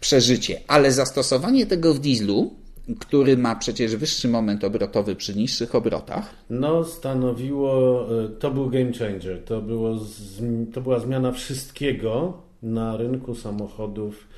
przeżycie. 0.00 0.60
Ale 0.68 0.92
zastosowanie 0.92 1.66
tego 1.66 1.94
w 1.94 1.98
dieslu, 1.98 2.54
który 3.00 3.36
ma 3.36 3.56
przecież 3.56 3.96
wyższy 3.96 4.28
moment 4.28 4.64
obrotowy 4.64 5.16
przy 5.16 5.34
niższych 5.36 5.74
obrotach, 5.74 6.30
No, 6.50 6.84
stanowiło, 6.84 8.06
y, 8.24 8.28
to 8.28 8.50
był 8.50 8.70
game 8.70 8.92
changer. 8.92 9.44
To, 9.44 9.60
było 9.62 9.98
to 10.74 10.80
była 10.80 11.00
zmiana 11.00 11.32
wszystkiego 11.32 12.32
na 12.62 12.96
rynku 12.96 13.34
samochodów 13.34 14.28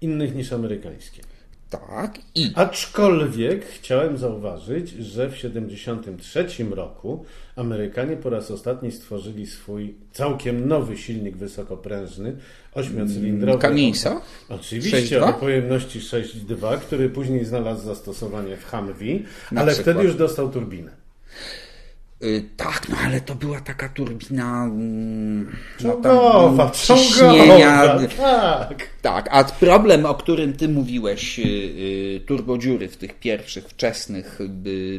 innych 0.00 0.34
niż 0.34 0.52
amerykańskie. 0.52 1.22
Tak, 1.70 2.18
i 2.34 2.50
Aczkolwiek 2.54 3.66
chciałem 3.66 4.18
zauważyć, 4.18 4.90
że 4.90 5.28
w 5.28 5.34
1973 5.34 6.46
roku 6.70 7.24
Amerykanie 7.56 8.16
po 8.16 8.30
raz 8.30 8.50
ostatni 8.50 8.92
stworzyli 8.92 9.46
swój 9.46 9.94
całkiem 10.12 10.68
nowy 10.68 10.96
silnik 10.96 11.36
wysokoprężny, 11.36 12.36
ośmiocylindrowy. 12.74 13.58
Cummingsa? 13.68 14.20
Oczywiście 14.48 15.20
6.2? 15.20 15.28
o 15.28 15.32
pojemności 15.32 16.00
6.2, 16.00 16.78
który 16.78 17.08
później 17.10 17.44
znalazł 17.44 17.84
zastosowanie 17.84 18.56
w 18.56 18.70
Humvee, 18.70 19.24
Na 19.52 19.60
ale 19.60 19.72
przykład. 19.72 19.94
wtedy 19.94 20.08
już 20.08 20.16
dostał 20.16 20.48
turbinę. 20.50 20.90
Y, 22.22 22.44
tak, 22.56 22.88
no 22.88 22.96
ale 23.04 23.20
to 23.20 23.34
była 23.34 23.60
taka 23.60 23.88
turbina 23.88 24.64
mm, 24.64 25.56
no, 25.80 25.92
mm, 25.94 26.70
ciśnienia, 26.70 27.86
czołgowa, 27.86 28.64
tak. 28.68 28.88
Tak, 29.02 29.28
a 29.30 29.44
problem, 29.44 30.06
o 30.06 30.14
którym 30.14 30.52
ty 30.52 30.68
mówiłeś, 30.68 31.38
y, 31.38 31.42
y, 31.42 32.20
turbodziury 32.26 32.88
w 32.88 32.96
tych 32.96 33.18
pierwszych, 33.18 33.68
wczesnych, 33.68 34.38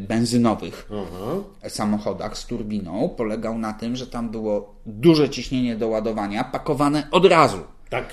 benzynowych 0.02 0.90
Aha. 0.92 1.70
samochodach 1.70 2.38
z 2.38 2.46
turbiną, 2.46 3.10
polegał 3.18 3.58
na 3.58 3.74
tym, 3.74 3.96
że 3.96 4.08
tam 4.08 4.30
było 4.30 4.76
duże 4.86 5.30
ciśnienie 5.30 5.76
do 5.76 5.88
ładowania, 5.88 6.44
pakowane 6.44 7.08
od 7.12 7.26
razu. 7.26 7.60
Tak. 7.90 8.06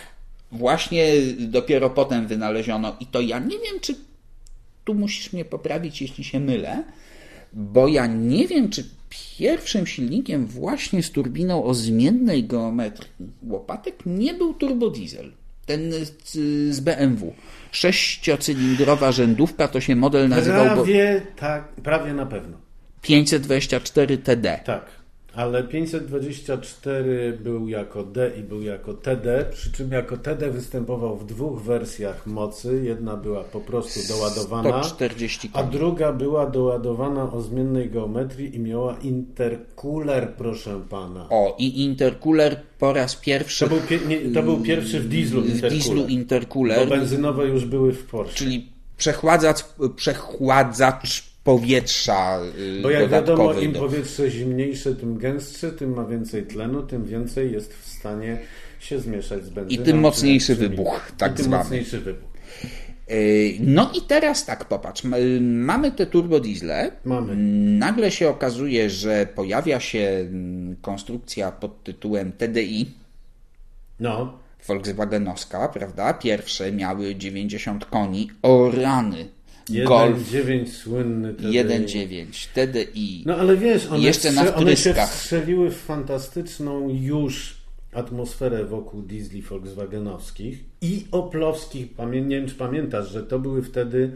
Właśnie 0.53 1.13
dopiero 1.39 1.91
potem 1.91 2.27
wynaleziono, 2.27 2.97
i 3.01 3.07
to 3.07 3.21
ja 3.21 3.39
nie 3.39 3.59
wiem, 3.59 3.81
czy 3.81 3.95
tu 4.85 4.95
musisz 4.95 5.33
mnie 5.33 5.45
poprawić, 5.45 6.03
jeśli 6.03 6.25
się 6.25 6.41
mylę, 6.41 6.85
bo 7.57 7.89
ja 7.89 8.07
nie 8.07 8.49
wiem, 8.49 8.69
czy 8.69 8.85
pierwszym 9.39 9.87
silnikiem 9.87 10.47
właśnie 10.47 11.03
z 11.03 11.11
turbiną 11.11 11.65
o 11.65 11.75
zmiennej 11.75 12.45
geometrii 12.45 13.11
łopatek 13.43 13.95
nie 14.07 14.35
był 14.35 14.55
turbodiesel. 14.55 15.33
Ten 15.67 15.93
z, 16.71 16.81
BMW. 16.81 17.35
Sześciocylindrowa 17.71 19.13
rzędówka 19.13 19.69
to 19.69 19.81
się 19.81 19.97
model 19.97 20.29
nazywał. 20.29 20.65
Bo, 20.65 20.75
Prawie, 20.75 21.23
tak, 21.37 21.69
prawie 21.69 22.15
na 22.15 22.27
pewno. 22.27 22.57
524 23.03 24.19
TD. 24.19 24.61
Tak, 24.65 24.87
ale 25.37 25.63
524 25.65 27.39
był 27.43 27.69
jako 27.69 28.05
D 28.05 28.31
i 28.39 28.43
był 28.43 28.63
jako 28.63 28.95
TD, 28.95 29.45
przy 29.53 29.73
czym 29.73 29.93
jako 29.93 30.17
TD 30.17 30.51
występował 30.51 31.17
w 31.17 31.27
dwóch 31.27 31.63
wersjach 31.63 32.27
mocy. 32.27 32.81
Jedna 32.85 33.17
była 33.17 33.45
po 33.45 33.61
prostu 33.61 34.01
doładowana, 34.09 34.83
140 34.85 35.51
a 35.53 35.63
druga 35.63 36.13
była 36.13 36.47
doładowana 36.47 37.33
o 37.33 37.43
zmiennej 37.43 37.91
geometrii 37.91 38.57
i 38.57 38.59
miała 38.59 38.97
intercooler, 38.99 40.29
proszę 40.39 40.81
pana. 40.91 41.27
O, 41.31 41.57
i 41.59 41.83
intercooler 41.85 42.61
po 42.79 42.93
raz 42.93 43.17
pierwszy 43.17 43.65
To 43.65 43.69
był, 43.69 43.79
pie- 43.81 44.07
nie, 44.09 44.35
to 44.35 44.43
był 44.43 44.57
pierwszy 44.61 45.01
w 45.01 45.09
dieslu 45.09 45.43
w 45.43 45.45
intercooler, 45.47 45.73
dieslu 45.73 46.03
bo 46.03 46.09
intercooler, 46.09 46.89
benzynowe 46.89 47.47
już 47.47 47.65
były 47.65 47.93
w 47.93 48.05
Porsche. 48.05 48.35
czyli 48.35 48.73
przechładzacz, 48.97 49.65
przechładzacz 49.97 51.36
powietrza 51.47 52.41
y, 52.79 52.83
Bo 52.83 52.91
jak 52.91 53.09
wiadomo, 53.11 53.53
im 53.53 53.73
powietrze 53.73 54.31
zimniejsze, 54.31 54.95
tym 54.95 55.19
gęstsze, 55.19 55.73
tym 55.73 55.95
ma 55.95 56.05
więcej 56.05 56.43
tlenu, 56.47 56.83
tym 56.83 57.05
więcej 57.05 57.53
jest 57.53 57.75
w 57.75 57.87
stanie 57.89 58.39
się 58.81 58.99
zmieszać 59.01 59.45
z 59.45 59.49
benzyną. 59.49 59.83
I 59.83 59.85
tym 59.85 59.99
mocniejszy 60.01 60.55
wybuch, 60.55 61.13
tak 61.19 61.33
I 61.33 61.37
tym 61.37 61.45
zwany. 61.45 61.63
mocniejszy 61.65 62.01
wybuch. 62.01 62.31
Y, 63.11 63.57
No 63.61 63.91
i 63.99 64.03
teraz 64.03 64.45
tak, 64.47 64.65
popatrz, 64.65 65.03
mamy 65.41 65.93
te 65.93 66.07
turbodiesle. 66.07 66.91
Mamy. 67.05 67.37
Nagle 67.79 68.11
się 68.11 68.29
okazuje, 68.29 68.91
że 68.91 69.27
pojawia 69.35 69.81
się 69.81 70.31
konstrukcja 70.83 71.53
pod 71.53 71.85
tytułem 71.85 72.33
TDI, 72.33 72.87
No, 74.01 74.39
Volkswagenowska, 74.69 75.69
prawda? 75.69 76.15
Pierwsze 76.15 76.73
miały 76.73 77.15
90 77.17 77.85
koni, 77.85 78.31
o 78.43 78.71
rany. 78.71 79.29
Golf 79.71 80.19
1.9 80.33 80.67
słynny 80.69 81.35
TDI. 81.35 81.47
1.9, 81.47 82.25
TDI. 82.55 83.23
No 83.27 83.37
ale 83.37 83.57
wiesz, 83.57 83.87
one, 83.87 83.99
Jeszcze 83.99 84.33
na 84.33 84.55
one 84.55 84.77
się 84.77 84.95
wstrzeliły 84.95 85.71
w 85.71 85.77
fantastyczną 85.77 86.89
już 87.01 87.57
atmosferę 87.93 88.65
wokół 88.65 89.03
diesli 89.03 89.43
volkswagenowskich 89.43 90.65
i 90.83 91.05
oplowskich. 91.11 91.95
Pamię- 91.97 92.27
Nie 92.27 92.37
wiem, 92.41 92.49
czy 92.49 92.55
pamiętasz, 92.55 93.11
że 93.11 93.23
to 93.23 93.39
były 93.39 93.63
wtedy, 93.63 94.11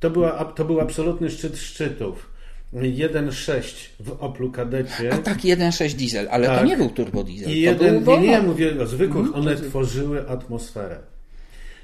to, 0.00 0.10
była, 0.10 0.44
to 0.44 0.64
był 0.64 0.80
absolutny 0.80 1.30
szczyt 1.30 1.58
szczytów. 1.58 2.30
1.6 2.72 3.62
w 4.00 4.10
Oplu 4.20 4.50
Kadecie. 4.50 5.12
A 5.12 5.18
tak, 5.18 5.38
1.6 5.38 5.94
diesel, 5.94 6.28
ale 6.30 6.46
to 6.46 6.54
Tak. 6.54 6.66
nie 6.66 6.76
był 6.76 6.88
turbodiesel. 6.90 7.50
I 7.50 7.52
to 7.52 7.58
jeden, 7.70 8.04
był 8.04 8.20
nie, 8.20 8.28
nie, 8.28 8.42
mówię 8.42 8.82
o 8.82 8.86
zwykłych, 8.86 9.26
Mhm, 9.26 9.42
one 9.46 9.56
to- 9.56 9.62
tworzyły 9.64 10.28
atmosferę. 10.28 10.98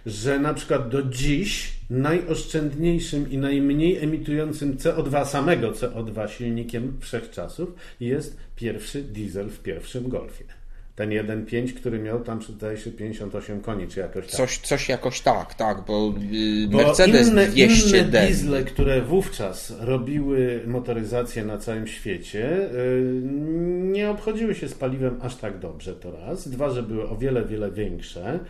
Że 0.06 0.38
na 0.38 0.54
przykład 0.54 0.88
do 0.88 1.02
dziś 1.02 1.72
najoszczędniejszym 1.90 3.30
i 3.30 3.38
najmniej 3.38 3.98
emitującym 4.04 4.76
CO2, 4.76 5.26
samego 5.26 5.72
CO2 5.72 6.28
silnikiem 6.28 6.98
wszechczasów 7.00 7.74
jest 8.00 8.36
pierwszy 8.56 9.02
diesel 9.02 9.48
w 9.48 9.58
pierwszym 9.58 10.08
Golfie. 10.08 10.44
Ten 10.96 11.10
1.5, 11.10 11.72
który 11.72 11.98
miał 11.98 12.20
tam, 12.20 12.42
zdaje 12.42 12.76
się, 12.76 12.90
58 12.90 13.60
koni, 13.60 13.88
czy 13.88 14.00
jakoś 14.00 14.26
tak. 14.26 14.34
Coś, 14.34 14.58
coś 14.58 14.88
jakoś 14.88 15.20
tak, 15.20 15.54
tak, 15.54 15.84
bo, 15.86 16.14
y, 16.32 16.68
Bo 16.68 16.78
Mercedes 16.78 17.28
inne, 17.28 17.48
200D. 17.48 17.98
inne 17.98 18.04
diesle, 18.26 18.64
które 18.64 19.02
wówczas 19.02 19.74
robiły 19.80 20.62
motoryzację 20.66 21.44
na 21.44 21.58
całym 21.58 21.86
świecie, 21.86 22.70
y, 22.74 23.20
nie 23.82 24.10
obchodziły 24.10 24.54
się 24.54 24.68
z 24.68 24.74
paliwem 24.74 25.18
aż 25.22 25.36
tak 25.36 25.58
dobrze 25.58 25.94
to 25.94 26.10
raz. 26.10 26.48
Dwa, 26.48 26.70
że 26.70 26.82
były 26.82 27.08
o 27.08 27.16
wiele, 27.16 27.44
wiele 27.44 27.70
większe. 27.70 28.40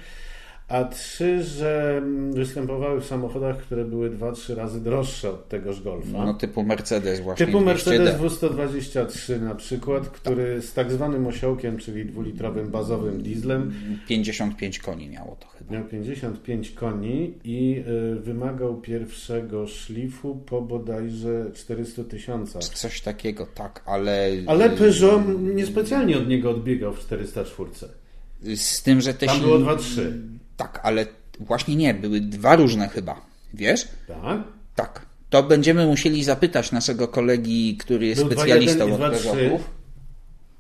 A 0.69 0.85
trzy, 0.85 1.43
że 1.43 1.95
mm, 1.99 2.33
występowały 2.33 3.01
w 3.01 3.07
samochodach, 3.07 3.59
które 3.59 3.85
były 3.85 4.11
dwa, 4.11 4.33
trzy 4.33 4.55
razy 4.55 4.81
droższe 4.81 5.31
od 5.31 5.49
tegoż 5.49 5.83
Golfa. 5.83 6.25
No 6.25 6.35
typu 6.35 6.63
Mercedes 6.63 7.21
właśnie. 7.21 7.47
Typu 7.47 7.59
200D. 7.59 7.65
Mercedes 7.65 8.17
W123 8.21 9.41
na 9.41 9.55
przykład, 9.55 10.09
który 10.09 10.63
z 10.63 10.73
tak 10.73 10.93
zwanym 10.93 11.27
osiołkiem, 11.27 11.79
czyli 11.79 12.07
dwulitrowym 12.07 12.71
bazowym 12.71 13.23
dieslem, 13.23 13.75
55 14.09 14.79
koni 14.79 15.09
miało 15.09 15.37
to 15.41 15.47
chyba. 15.47 15.73
Miał 15.75 15.85
55 15.85 16.71
koni 16.71 17.35
i 17.45 17.85
y, 18.17 18.21
wymagał 18.21 18.81
pierwszego 18.81 19.67
szlifu 19.67 20.37
po 20.47 20.63
bodajże 20.63 21.51
400 21.55 22.05
tysiącach. 22.05 22.63
Coś 22.63 23.01
takiego, 23.01 23.47
tak, 23.55 23.83
ale... 23.87 24.31
Ale 24.47 24.71
Peugeot 24.71 25.23
niespecjalnie 25.41 26.19
od 26.19 26.29
niego 26.29 26.51
odbiegał 26.51 26.93
w 26.93 27.01
404. 27.01 27.71
Z 28.57 28.83
tym, 28.83 29.01
że 29.01 29.15
te 29.15 29.27
Tam 29.27 29.41
było 29.41 29.59
2-3. 29.59 30.03
Tak, 30.63 30.81
ale 30.83 31.07
właśnie 31.41 31.77
nie, 31.77 31.95
były 31.95 32.21
dwa 32.21 32.57
różne 32.57 32.89
chyba. 32.89 33.21
Wiesz? 33.55 33.89
Tak? 34.09 34.41
Tak. 34.75 35.07
To 35.31 35.43
będziemy 35.43 35.87
musieli 35.87 36.25
zapytać 36.25 36.73
naszego 36.73 37.09
kolegi, 37.09 37.77
który 37.77 38.07
jest 38.07 38.21
Był 38.21 38.31
2-1 38.31 38.35
specjalistą 38.35 38.89
i 38.89 38.93
od 38.93 39.01
2-3. 39.01 39.11
Peugeotów. 39.11 39.71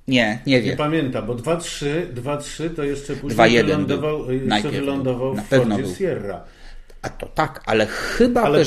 Nie, 0.08 0.38
nie 0.46 0.56
Nie 0.56 0.62
wie. 0.62 0.76
pamiętam, 0.76 1.26
bo 1.26 1.34
2-3, 1.34 1.86
2-3 2.14 2.74
to 2.76 2.84
jeszcze 2.84 3.16
później 3.16 3.38
2-1 3.50 3.64
wylądował, 3.64 4.18
był. 4.18 4.32
jeszcze 4.32 4.48
Najpierw 4.48 4.74
wylądował 4.74 5.28
był. 5.28 5.36
Na 5.36 5.42
w 5.42 5.48
pewno 5.48 5.78
był. 5.78 5.94
Sierra. 5.94 6.44
A 7.02 7.08
to 7.08 7.26
tak, 7.26 7.62
ale 7.66 7.86
chyba 7.86 8.42
Ale 8.42 8.64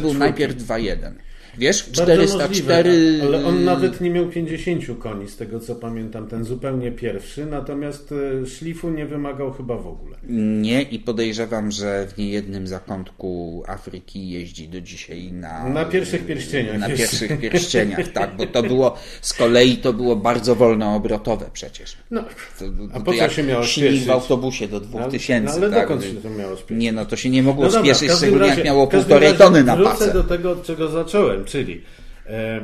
był 0.00 0.10
504. 0.10 0.18
najpierw 0.18 0.56
2.1. 0.56 1.12
Wiesz, 1.58 1.82
w 1.82 1.96
Bardzo 1.96 2.02
404... 2.26 2.90
możliwe, 2.90 3.26
ale 3.26 3.44
on 3.46 3.64
nawet 3.64 4.00
nie 4.00 4.10
miał 4.10 4.26
50 4.26 4.84
koni, 4.98 5.28
z 5.28 5.36
tego 5.36 5.60
co 5.60 5.74
pamiętam, 5.74 6.26
ten 6.28 6.44
zupełnie 6.44 6.92
pierwszy, 6.92 7.46
natomiast 7.46 8.14
e, 8.42 8.46
szlifu 8.46 8.90
nie 8.90 9.06
wymagał 9.06 9.52
chyba 9.52 9.76
w 9.76 9.86
ogóle. 9.86 10.16
Nie 10.62 10.82
i 10.82 10.98
podejrzewam, 10.98 11.70
że 11.70 12.06
w 12.14 12.18
niejednym 12.18 12.66
zakątku 12.66 13.62
Afryki 13.66 14.28
jeździ 14.30 14.68
do 14.68 14.80
dzisiaj 14.80 15.32
na... 15.32 15.68
Na 15.68 15.84
pierwszych 15.84 16.26
pierścieniach 16.26 16.78
Na 16.78 16.88
pierwszych 16.88 17.38
pierścieniach, 17.40 18.08
tak, 18.12 18.36
bo 18.36 18.46
to 18.46 18.62
było, 18.62 18.96
z 19.20 19.32
kolei 19.32 19.76
to 19.76 19.92
było 19.92 20.16
bardzo 20.16 20.54
wolnoobrotowe 20.54 21.46
przecież. 21.52 21.96
No, 22.10 22.24
To, 22.58 22.64
A 22.94 23.00
po 23.00 23.12
co 23.14 23.28
się 23.28 23.42
miało 23.42 23.64
śpieszyć? 23.64 24.04
w 24.04 24.10
autobusie 24.10 24.68
do 24.68 24.80
2000. 24.80 25.44
No, 25.46 25.52
ale 25.66 25.70
tak? 25.70 25.82
dokąd 25.88 26.04
się 26.04 26.14
to 26.14 26.30
miało 26.30 26.56
śpieszyć? 26.56 26.82
Nie, 26.82 26.92
no 26.92 27.04
to 27.06 27.16
się 27.16 27.30
nie 27.30 27.42
mogło 27.42 27.64
No 27.64 27.70
dobra, 27.70 27.94
spieszyć, 27.94 28.16
szczególnie 28.18 28.46
razie- 28.46 28.56
jak 28.56 28.64
miało 28.64 28.86
półtorej 28.86 29.34
tony 29.34 29.64
na 29.64 29.76
Wrócę 29.76 29.90
pasę. 29.90 30.12
do 30.12 30.24
tego, 30.24 30.50
od 30.50 30.62
czego 30.66 30.88
zacząłem, 30.88 31.43
czyli 31.44 31.82
e, 32.26 32.60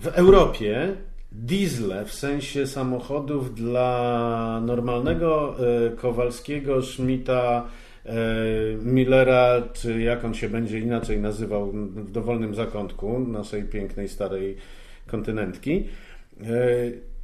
w 0.00 0.06
Europie 0.06 0.96
diesle 1.32 2.04
w 2.04 2.12
sensie 2.12 2.66
samochodów 2.66 3.54
dla 3.54 4.62
normalnego 4.66 5.56
e, 5.86 5.90
Kowalskiego, 5.90 6.82
Schmidta, 6.82 7.68
e, 8.06 8.14
Millera, 8.82 9.62
czy 9.72 10.00
jak 10.00 10.24
on 10.24 10.34
się 10.34 10.48
będzie 10.48 10.78
inaczej 10.78 11.20
nazywał 11.20 11.72
w 11.72 12.10
dowolnym 12.10 12.54
zakątku 12.54 13.18
naszej 13.18 13.64
pięknej, 13.64 14.08
starej 14.08 14.56
kontynentki. 15.06 15.84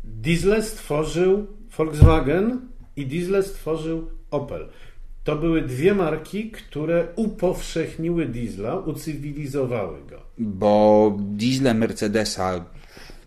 Diesle 0.04 0.62
stworzył 0.62 1.46
Volkswagen 1.76 2.60
i 2.96 3.06
diesle 3.06 3.42
stworzył 3.42 4.10
Opel. 4.30 4.68
To 5.24 5.36
były 5.36 5.62
dwie 5.62 5.94
marki, 5.94 6.50
które 6.50 7.08
upowszechniły 7.16 8.26
diesla, 8.26 8.76
ucywilizowały 8.76 9.98
go. 10.10 10.20
Bo 10.42 11.12
diesle 11.18 11.74
Mercedesa... 11.74 12.64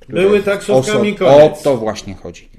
Były 0.09 0.43
taksówkami, 0.43 1.15
oso- 1.15 1.43
O 1.43 1.63
to 1.63 1.77
właśnie 1.77 2.15
chodzi. 2.15 2.49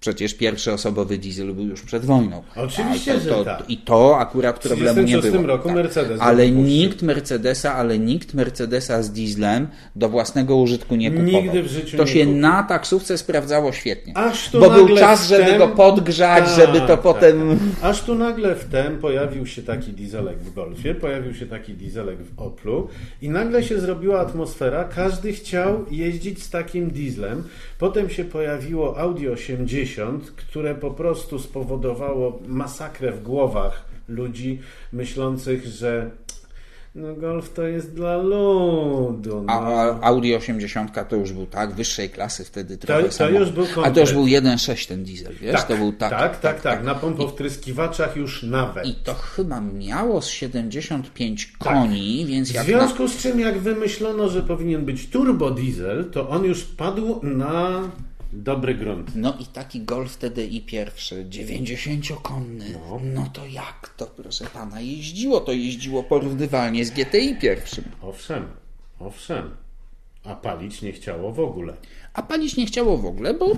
Przecież 0.00 0.34
pierwszy 0.34 0.72
osobowy 0.72 1.18
diesel 1.18 1.54
był 1.54 1.64
już 1.66 1.82
przed 1.82 2.04
wojną. 2.04 2.42
Oczywiście, 2.56 3.12
A 3.12 3.14
to, 3.14 3.20
że 3.20 3.30
to, 3.30 3.44
tak. 3.44 3.62
I 3.70 3.78
to 3.78 4.18
akurat 4.18 4.58
problemu 4.58 5.00
nie 5.00 5.06
1936 5.06 5.32
było. 5.32 5.46
roku 5.46 5.68
tak. 5.68 5.76
Mercedes 5.76 6.20
Ale 6.20 6.50
nikt 6.50 7.02
Mercedesa, 7.02 7.74
ale 7.74 7.98
nikt 7.98 8.34
Mercedesa 8.34 9.02
z 9.02 9.12
dieslem 9.12 9.68
do 9.96 10.08
własnego 10.08 10.56
użytku 10.56 10.96
nie 10.96 11.10
kupował. 11.10 11.42
Nigdy 11.42 11.62
w 11.62 11.66
życiu 11.66 11.96
to 11.96 12.02
nie 12.04 12.10
się 12.10 12.20
kupił. 12.24 12.36
na 12.40 12.62
taksówce 12.62 13.18
sprawdzało 13.18 13.72
świetnie. 13.72 14.16
Aż 14.16 14.50
tu 14.50 14.60
Bo 14.60 14.70
był 14.70 14.80
nagle 14.82 15.00
czas, 15.00 15.28
żeby 15.28 15.44
wtem- 15.44 15.58
go 15.58 15.68
podgrzać, 15.68 16.44
Tak, 16.44 16.56
żeby 16.66 16.80
to 16.80 16.86
tak, 16.86 17.00
potem... 17.00 17.58
tak. 17.80 17.90
Aż 17.90 18.02
tu 18.02 18.14
nagle 18.14 18.56
wtem 18.56 18.98
pojawił 18.98 19.46
się 19.46 19.62
taki 19.62 19.92
dieselek 19.92 20.38
w 20.38 20.54
Golfie, 20.54 20.94
pojawił 20.94 21.34
się 21.34 21.46
taki 21.46 21.74
dieselek 21.74 22.18
w 22.22 22.38
Oplu 22.40 22.88
i 23.22 23.28
nagle 23.28 23.62
się 23.62 23.80
zrobiła 23.80 24.20
atmosfera, 24.20 24.84
każdy 24.84 25.32
chciał 25.32 25.84
jeździć 25.90 26.42
z 26.42 26.50
takim 26.50 26.90
dieslem. 26.90 27.42
Potem 27.78 28.10
się 28.10 28.24
pojawiło 28.24 28.98
Audi 28.98 29.28
80, 29.28 29.89
które 30.36 30.74
po 30.74 30.90
prostu 30.90 31.38
spowodowało 31.38 32.38
masakrę 32.46 33.12
w 33.12 33.22
głowach 33.22 33.84
ludzi 34.08 34.58
myślących, 34.92 35.66
że 35.66 36.10
no 36.94 37.14
golf 37.14 37.52
to 37.52 37.62
jest 37.62 37.94
dla 37.94 38.16
ludu. 38.16 39.42
No. 39.46 39.52
A, 39.52 40.00
Audi 40.00 40.34
80 40.34 41.08
to 41.08 41.16
już 41.16 41.32
był 41.32 41.46
tak, 41.46 41.74
wyższej 41.74 42.10
klasy 42.10 42.44
wtedy 42.44 42.78
trochę 42.78 43.02
to 43.02 43.12
samochód. 43.12 43.40
już 43.40 43.50
był 43.50 43.84
A 43.84 43.90
to 43.90 44.00
już 44.00 44.12
był 44.12 44.24
1.6 44.24 44.88
ten 44.88 45.04
diesel, 45.04 45.34
wiesz? 45.40 45.52
tak, 45.52 45.68
to 45.68 45.76
był 45.76 45.92
tak, 45.92 46.10
tak, 46.10 46.40
tak, 46.40 46.60
tak, 46.60 46.84
na 46.84 46.94
pompowtryskiwaczach 46.94 48.16
już 48.16 48.42
nawet. 48.42 48.86
I 48.86 48.94
to 48.94 49.14
chyba 49.14 49.60
miało 49.60 50.22
z 50.22 50.28
75 50.28 51.52
koni, 51.58 52.26
więc 52.26 52.50
W 52.50 52.54
jak 52.54 52.68
na... 52.68 52.78
związku 52.78 53.08
z 53.08 53.16
czym, 53.16 53.40
jak 53.40 53.58
wymyślono, 53.58 54.28
że 54.28 54.42
powinien 54.42 54.84
być 54.84 55.10
turbodiesel, 55.10 56.10
to 56.10 56.28
on 56.28 56.44
już 56.44 56.64
padł 56.64 57.20
na 57.22 57.82
dobry 58.32 58.74
grunt. 58.74 59.16
No 59.16 59.34
i 59.40 59.46
taki 59.46 59.80
Golf 59.80 60.16
TDI 60.16 60.60
pierwszy, 60.60 61.24
90-konny. 61.24 62.64
No. 62.72 63.00
No. 63.04 63.30
to 63.32 63.46
jak 63.46 63.94
to, 63.96 64.06
proszę 64.06 64.44
pana, 64.44 64.80
jeździło? 64.80 65.40
To 65.40 65.52
jeździło 65.52 66.02
porównywalnie 66.02 66.84
z 66.84 66.90
GTI 66.90 67.36
pierwszym. 67.40 67.84
Owszem, 68.02 68.46
owszem. 68.98 69.50
A 70.24 70.34
palić 70.34 70.82
nie 70.82 70.92
chciało 70.92 71.32
w 71.32 71.40
ogóle. 71.40 71.76
A 72.14 72.22
palić 72.22 72.56
nie 72.56 72.66
chciało 72.66 72.98
w 72.98 73.06
ogóle, 73.06 73.34
bo 73.34 73.56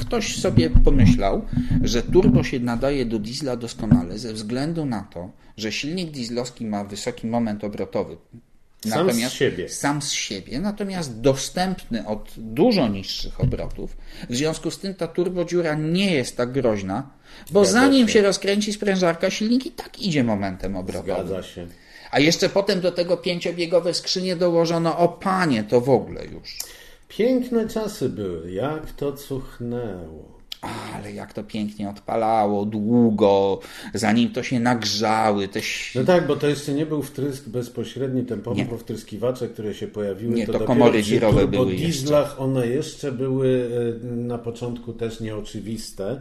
ktoś 0.00 0.36
sobie 0.36 0.70
pomyślał, 0.70 1.46
że 1.82 2.02
turbo 2.02 2.42
się 2.42 2.60
nadaje 2.60 3.06
do 3.06 3.18
diesla 3.18 3.56
doskonale 3.56 4.18
ze 4.18 4.32
względu 4.32 4.84
na 4.84 5.02
to, 5.02 5.30
że 5.56 5.72
silnik 5.72 6.10
dieslowski 6.10 6.66
ma 6.66 6.84
wysoki 6.84 7.26
moment 7.26 7.64
obrotowy. 7.64 8.16
Sam 8.88 9.06
Natomiast 9.06 9.34
z 9.34 9.38
siebie. 9.38 9.68
Sam 9.68 10.02
z 10.02 10.12
siebie, 10.12 10.60
natomiast 10.60 11.20
dostępny 11.20 12.06
od 12.06 12.32
dużo 12.36 12.88
niższych 12.88 13.40
obrotów. 13.40 13.96
W 14.30 14.36
związku 14.36 14.70
z 14.70 14.78
tym 14.78 14.94
ta 14.94 15.06
turbodziura 15.06 15.74
nie 15.74 16.14
jest 16.14 16.36
tak 16.36 16.52
groźna, 16.52 17.10
bo 17.50 17.64
Zgadza 17.64 17.80
zanim 17.80 18.08
się. 18.08 18.12
się 18.12 18.22
rozkręci 18.22 18.72
sprężarka, 18.72 19.30
silnik 19.30 19.66
i 19.66 19.70
tak 19.70 19.98
idzie 20.00 20.24
momentem 20.24 20.76
obrotowym. 20.76 21.14
Zgadza 21.26 21.42
się. 21.42 21.66
A 22.10 22.20
jeszcze 22.20 22.48
potem 22.48 22.80
do 22.80 22.92
tego 22.92 23.16
pięciobiegowe 23.16 23.94
skrzynie 23.94 24.36
dołożono, 24.36 24.98
o 24.98 25.08
panie, 25.08 25.64
to 25.64 25.80
w 25.80 25.90
ogóle 25.90 26.24
już. 26.26 26.56
Piękne 27.08 27.68
czasy 27.68 28.08
były. 28.08 28.52
Jak 28.52 28.92
to 28.92 29.12
cuchnęło. 29.12 30.41
Ale 30.62 31.12
jak 31.12 31.32
to 31.32 31.44
pięknie 31.44 31.90
odpalało, 31.90 32.64
długo, 32.64 33.60
zanim 33.94 34.32
to 34.32 34.42
się 34.42 34.60
nagrzały, 34.60 35.48
te 35.48 35.60
No 35.94 36.04
tak, 36.04 36.26
bo 36.26 36.36
to 36.36 36.48
jeszcze 36.48 36.72
nie 36.74 36.86
był 36.86 37.02
wtrysk 37.02 37.48
bezpośredni, 37.48 38.24
te 38.24 38.38
Nie. 38.54 38.66
powtryskiwacze, 38.66 39.48
które 39.48 39.74
się 39.74 39.86
pojawiły. 39.86 40.34
Nie, 40.34 40.46
to 40.46 40.52
dopiero 40.52 40.66
komory 40.66 41.02
wirowe 41.02 41.46
były 41.46 41.66
turbodieslach 41.66 42.40
one 42.40 42.66
jeszcze 42.66 43.12
były 43.12 43.70
e, 44.02 44.06
na 44.06 44.38
początku 44.38 44.92
też 44.92 45.20
nieoczywiste, 45.20 46.20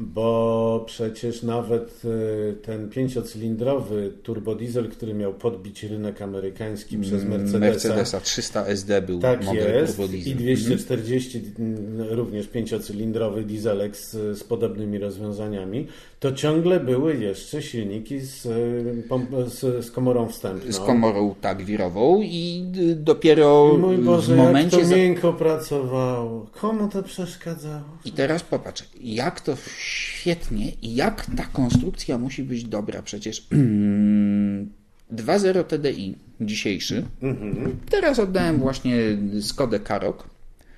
bo 0.00 0.84
przecież 0.86 1.42
nawet 1.42 2.02
e, 2.04 2.52
ten 2.52 2.88
pięciocylindrowy 2.88 4.12
turbodiesel, 4.22 4.88
który 4.88 5.14
miał 5.14 5.34
podbić 5.34 5.82
rynek 5.82 6.22
amerykański 6.22 6.98
przez 6.98 7.24
Mercedesa, 7.24 7.58
Mercedesa 7.58 8.20
300 8.20 8.66
SD 8.66 9.02
był 9.02 9.20
tak 9.20 9.44
model 9.44 9.74
jest. 9.74 9.96
turbodiesel. 9.96 10.32
I 10.32 10.36
240 10.36 11.42
mm, 11.58 12.08
również 12.10 12.48
pięciocylindrowy 12.48 13.42
dieselek 13.42 13.96
z, 13.96 14.38
z 14.38 14.44
podobnymi 14.44 14.98
rozwiązaniami, 14.98 15.86
to 16.20 16.32
ciągle 16.32 16.80
były 16.80 17.16
jeszcze 17.16 17.62
silniki 17.62 18.20
z, 18.20 18.48
pomp- 19.08 19.48
z, 19.48 19.86
z 19.86 19.90
komorą 19.90 20.28
wstępną. 20.28 20.72
Z 20.72 20.78
komorą 20.78 21.34
tak 21.40 21.64
wirową 21.64 22.20
i 22.22 22.72
y, 22.78 22.94
dopiero 22.94 23.76
Mój 23.78 23.98
Boże, 23.98 24.34
w 24.34 24.36
momencie... 24.36 24.78
jak 24.78 24.88
to 24.88 24.96
miękko 24.96 25.32
pracowało. 25.32 26.46
Komu 26.60 26.88
to 26.88 27.02
przeszkadzało? 27.02 27.84
I 28.04 28.12
teraz 28.12 28.42
popatrz, 28.42 28.84
jak 29.00 29.40
to 29.40 29.56
świetnie 29.90 30.72
jak 30.82 31.26
ta 31.36 31.44
konstrukcja 31.44 32.18
musi 32.18 32.42
być 32.42 32.64
dobra. 32.64 33.02
Przecież 33.02 33.40
2.0 35.12 35.64
TDI 35.64 36.16
dzisiejszy, 36.40 37.04
teraz 37.90 38.18
oddałem 38.18 38.58
właśnie 38.58 38.96
Skodę 39.40 39.80
Karok 39.80 40.28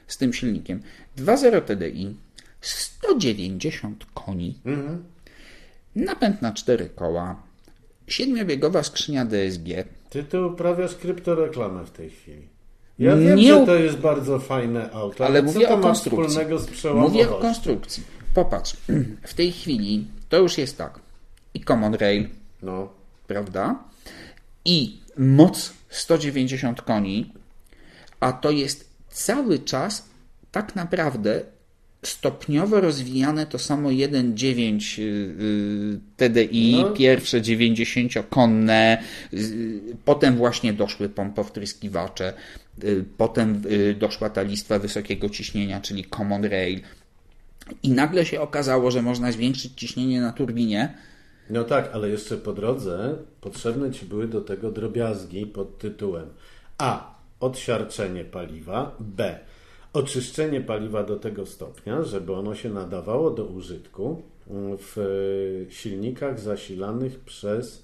z 0.06 0.16
tym 0.18 0.32
silnikiem. 0.32 0.82
2.0 1.18 1.60
TDI, 1.62 2.16
190 2.60 4.06
koni, 4.14 4.54
napęd 5.96 6.42
na 6.42 6.52
4 6.52 6.88
koła, 6.94 7.42
siedmiobiegowa 8.06 8.82
skrzynia 8.82 9.24
DSG, 9.24 9.68
Ty 10.10 10.24
tu 10.24 10.46
uprawiasz 10.46 10.94
kryptoreklamę 10.94 11.86
w 11.86 11.90
tej 11.90 12.10
chwili. 12.10 12.48
Ja 12.98 13.16
wiem, 13.16 13.38
Nie 13.38 13.54
że 13.54 13.66
to 13.66 13.74
jest 13.74 13.96
bardzo 13.98 14.38
fajne 14.38 14.90
auto, 14.92 15.26
ale 15.26 15.40
co 15.40 15.46
mówię 15.46 15.66
to 15.66 15.74
o 15.74 15.76
ma 15.76 15.94
wspólnego 15.94 16.58
z 16.58 16.62
Mówię 16.62 16.72
przełamowością? 16.72 17.36
o 17.36 17.40
konstrukcji. 17.40 18.02
Popatrz, 18.34 18.76
w 19.22 19.34
tej 19.34 19.52
chwili 19.52 20.06
to 20.28 20.38
już 20.38 20.58
jest 20.58 20.78
tak. 20.78 21.00
I 21.54 21.60
Common 21.60 21.94
Rail, 21.94 22.28
No. 22.62 22.88
prawda? 23.26 23.84
I 24.64 25.00
moc 25.16 25.72
190 25.88 26.82
koni, 26.82 27.32
a 28.20 28.32
to 28.32 28.50
jest 28.50 28.90
cały 29.08 29.58
czas 29.58 30.08
tak 30.52 30.76
naprawdę 30.76 31.40
stopniowo 32.04 32.80
rozwijane 32.80 33.46
to 33.46 33.58
samo 33.58 33.88
1.9 33.88 34.98
y, 34.98 35.02
y, 35.02 36.00
TDI, 36.16 36.76
No. 36.82 36.90
pierwsze 36.90 37.40
90-konne, 37.40 39.02
y, 39.34 39.80
potem 40.04 40.36
właśnie 40.36 40.72
doszły 40.72 41.08
pompowtryskiwacze, 41.08 42.32
y, 42.84 43.04
potem 43.18 43.62
y, 43.70 43.94
doszła 43.94 44.30
ta 44.30 44.42
listwa 44.42 44.78
wysokiego 44.78 45.28
ciśnienia, 45.28 45.80
czyli 45.80 46.04
Common 46.04 46.44
Rail. 46.44 46.80
I 47.82 47.90
nagle 47.90 48.26
się 48.26 48.40
okazało, 48.40 48.90
że 48.90 49.02
można 49.02 49.32
zwiększyć 49.32 49.72
ciśnienie 49.76 50.20
na 50.20 50.32
turbinie, 50.32 50.94
No 51.50 51.64
tak, 51.64 51.90
ale 51.92 52.08
jeszcze 52.08 52.36
po 52.36 52.52
drodze 52.52 53.16
potrzebne 53.40 53.90
ci 53.90 54.06
były 54.06 54.28
do 54.28 54.40
tego 54.40 54.70
drobiazgi 54.70 55.46
pod 55.46 55.78
tytułem 55.78 56.28
A. 56.78 57.12
Odsiarczenie 57.40 58.24
paliwa, 58.24 58.96
B. 59.00 59.38
Oczyszczenie 59.92 60.60
paliwa 60.60 61.04
do 61.04 61.16
tego 61.16 61.46
stopnia, 61.46 62.02
żeby 62.02 62.32
ono 62.34 62.54
się 62.54 62.70
nadawało 62.70 63.30
do 63.30 63.44
użytku 63.44 64.22
w 64.78 64.98
e, 64.98 65.72
silnikach 65.72 66.40
zasilanych 66.40 67.20
przez 67.20 67.82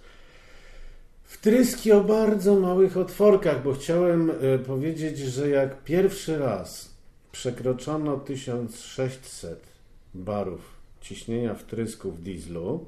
wtryski 1.25 1.93
o 1.93 2.05
bardzo 2.05 2.61
małych 2.61 2.97
otworkach, 2.97 3.63
bo 3.63 3.73
chciałem 3.73 4.31
e, 4.31 4.59
powiedzieć, 4.59 5.19
że 5.19 5.49
jak 5.49 5.85
pierwszy 5.85 6.39
raz 6.39 6.95
przekroczono 7.33 8.17
1600 8.17 9.68
barów 10.15 10.79
ciśnienia 11.01 11.55
wtrysku 11.55 12.13
w 12.13 12.23
dieslu, 12.23 12.87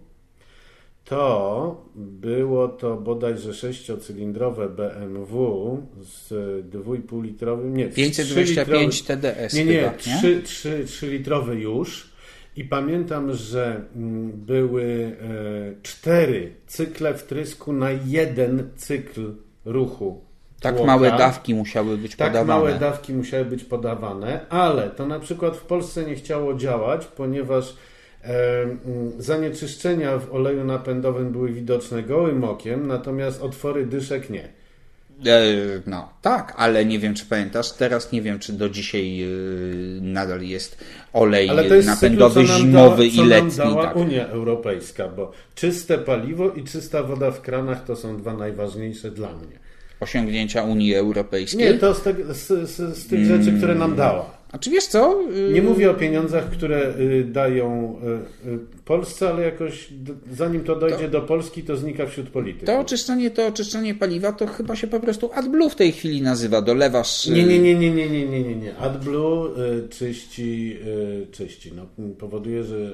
to 1.05 1.85
było 1.97 2.69
to 2.69 2.97
bodajże 2.97 3.55
sześciocylindrowe 3.55 4.69
BMW 4.69 5.79
z 6.01 6.29
2,5 6.71 7.23
litrowym, 7.23 7.77
nie, 7.77 7.89
525 7.89 8.95
3-litrowy 8.95 9.07
TDS 9.07 9.55
nie, 9.55 9.65
nie, 9.65 9.81
chyba, 9.81 9.93
3, 9.93 10.43
3, 10.43 10.85
3 10.87 11.11
litrowy 11.11 11.61
już. 11.61 12.11
I 12.57 12.65
pamiętam, 12.65 13.33
że 13.33 13.85
mm, 13.97 14.33
były 14.33 14.83
e, 14.83 15.83
cztery 15.83 16.55
cykle 16.67 17.15
wtrysku 17.15 17.73
na 17.73 17.91
jeden 17.91 18.71
cykl 18.77 19.35
ruchu. 19.65 20.30
Tak 20.61 20.75
tłoka. 20.77 20.87
małe 20.87 21.11
dawki 21.11 21.55
musiały 21.55 21.97
być 21.99 22.17
Tak 22.17 22.29
podawane. 22.29 22.61
małe 22.61 22.79
dawki 22.79 23.13
musiały 23.15 23.45
być 23.45 23.65
podawane, 23.65 24.41
ale 24.49 24.91
to 24.91 25.07
na 25.07 25.21
przykład 25.21 25.57
w 25.57 25.63
Polsce 25.63 26.05
nie 26.05 26.15
chciało 26.15 26.55
działać, 26.55 27.07
ponieważ 27.07 27.77
e, 28.25 28.63
mm, 28.63 28.79
zanieczyszczenia 29.19 30.19
w 30.19 30.35
oleju 30.35 30.65
napędowym 30.65 31.33
były 31.33 31.53
widoczne 31.53 32.03
gołym 32.03 32.45
okiem, 32.45 32.87
natomiast 32.87 33.43
otwory 33.43 33.87
dyszek 33.87 34.31
nie. 34.31 34.45
E, 35.27 35.43
No, 35.87 36.09
tak, 36.23 36.55
ale 36.57 36.85
nie 36.85 36.99
wiem, 36.99 37.15
czy 37.15 37.27
pamiętasz, 37.27 37.73
teraz 37.73 38.13
nie 38.13 38.23
wiem, 38.23 38.39
czy 38.39 38.53
do 38.53 38.69
dzisiaj 38.69 39.23
e, 39.23 39.27
nadal 40.01 40.43
jest 40.43 40.85
olej 41.13 41.51
napędowy 41.87 42.41
cykl, 42.47 42.53
zimowy 42.59 42.97
dała, 42.97 43.05
i 43.05 43.11
co 43.17 43.21
nam 43.21 43.29
letni. 43.29 43.57
dała 43.57 43.87
Tak. 43.87 43.97
Unia 43.97 44.27
Europejska, 44.29 45.09
bo 45.09 45.33
czyste 45.55 45.99
paliwo 45.99 46.51
i 46.51 46.65
czysta 46.65 47.03
woda 47.03 47.31
w 47.31 47.41
kranach 47.41 47.85
to 47.85 47.97
są 47.97 48.17
dwa 48.17 48.35
najważniejsze 48.35 49.11
dla 49.11 49.29
mnie. 49.29 49.70
Osiągnięcia 50.01 50.63
Unii 50.63 50.95
Europejskiej. 50.95 51.73
Nie, 51.73 51.75
to 51.75 51.95
z, 51.95 52.03
te, 52.03 52.15
z, 52.35 52.47
z, 52.71 52.99
z 52.99 53.07
tych 53.07 53.25
rzeczy, 53.25 53.53
które 53.53 53.75
nam 53.75 53.97
dała. 53.97 54.40
A 54.53 54.59
czy 54.59 54.71
wiesz 54.71 54.87
co? 54.87 55.21
E, 55.49 55.53
Nie 55.53 55.63
mówię 55.63 55.91
o 55.91 55.95
pieniądzach, 55.95 56.51
które 56.51 56.95
y, 57.01 57.25
dają 57.25 57.97
y, 58.45 58.49
y, 58.49 58.59
Polsce, 58.85 59.29
ale 59.31 59.43
jakoś 59.43 59.89
zanim 60.33 60.65
to 60.65 60.77
dojdzie 60.77 61.09
do 61.09 61.21
Polski, 61.21 61.63
to 61.63 61.77
znika 61.77 62.07
wśród 62.07 62.29
polityków. 62.29 62.67
To 62.67 62.79
oczyszczanie, 62.79 63.31
to 63.31 63.47
oczyszczanie 63.47 63.95
paliwa 63.95 64.33
to 64.33 64.47
chyba 64.47 64.77
się 64.77 64.87
po 64.87 65.01
prostu 65.01 65.31
AdBlue 65.35 65.69
w 65.71 65.75
tej 65.77 65.93
chwili 65.93 66.23
nazywa. 66.23 66.63
Dolewasz. 66.63 67.29
e, 67.29 67.31
Nie, 67.31 67.45
nie, 67.47 67.59
nie, 67.59 67.75
nie, 67.75 67.91
nie, 67.91 68.11
nie, 68.11 68.27
nie, 68.27 68.43
nie, 68.43 68.55
nie. 68.57 68.77
AdBlue 68.77 69.47
y, 69.47 69.89
czyści, 69.89 70.77
y, 71.23 71.27
czyści. 71.33 71.73
No, 71.77 71.87
powoduje, 72.19 72.65
że 72.65 72.77
y, 72.77 72.91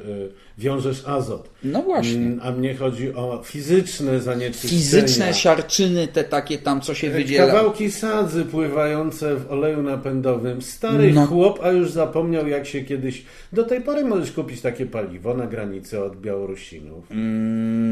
wiążesz 0.59 1.03
azot. 1.07 1.51
No 1.64 1.83
właśnie. 1.83 2.16
Mm, 2.16 2.40
A 2.42 2.53
mnie 2.53 2.75
chodzi 2.75 3.14
o 3.14 3.42
fizyczne 3.45 4.21
zanieczyszczenia. 4.21 4.71
Fizyczne 4.83 5.35
siarczyny, 5.35 6.09
te 6.09 6.25
takie 6.25 6.59
tam, 6.59 6.81
co 6.81 6.95
się 6.95 7.11
wydziela. 7.11 7.47
Kawałki 7.47 7.90
sadzy 7.90 8.45
pływające 8.45 9.37
w 9.37 9.51
oleju 9.53 9.83
napędowym. 9.83 10.62
Stary 10.62 11.12
No. 11.12 11.27
chłop, 11.27 11.45
a 11.62 11.70
już 11.70 11.90
zapomniał 11.90 12.48
jak 12.48 12.66
się 12.66 12.80
kiedyś... 12.80 13.22
Do 13.52 13.64
tej 13.64 13.80
pory 13.80 14.04
możesz 14.04 14.32
kupić 14.32 14.61
takie 14.61 14.87
paliwo 14.87 15.35
na 15.35 15.46
granicy 15.46 16.02
od 16.04 16.16
Białorusinów. 16.20 17.04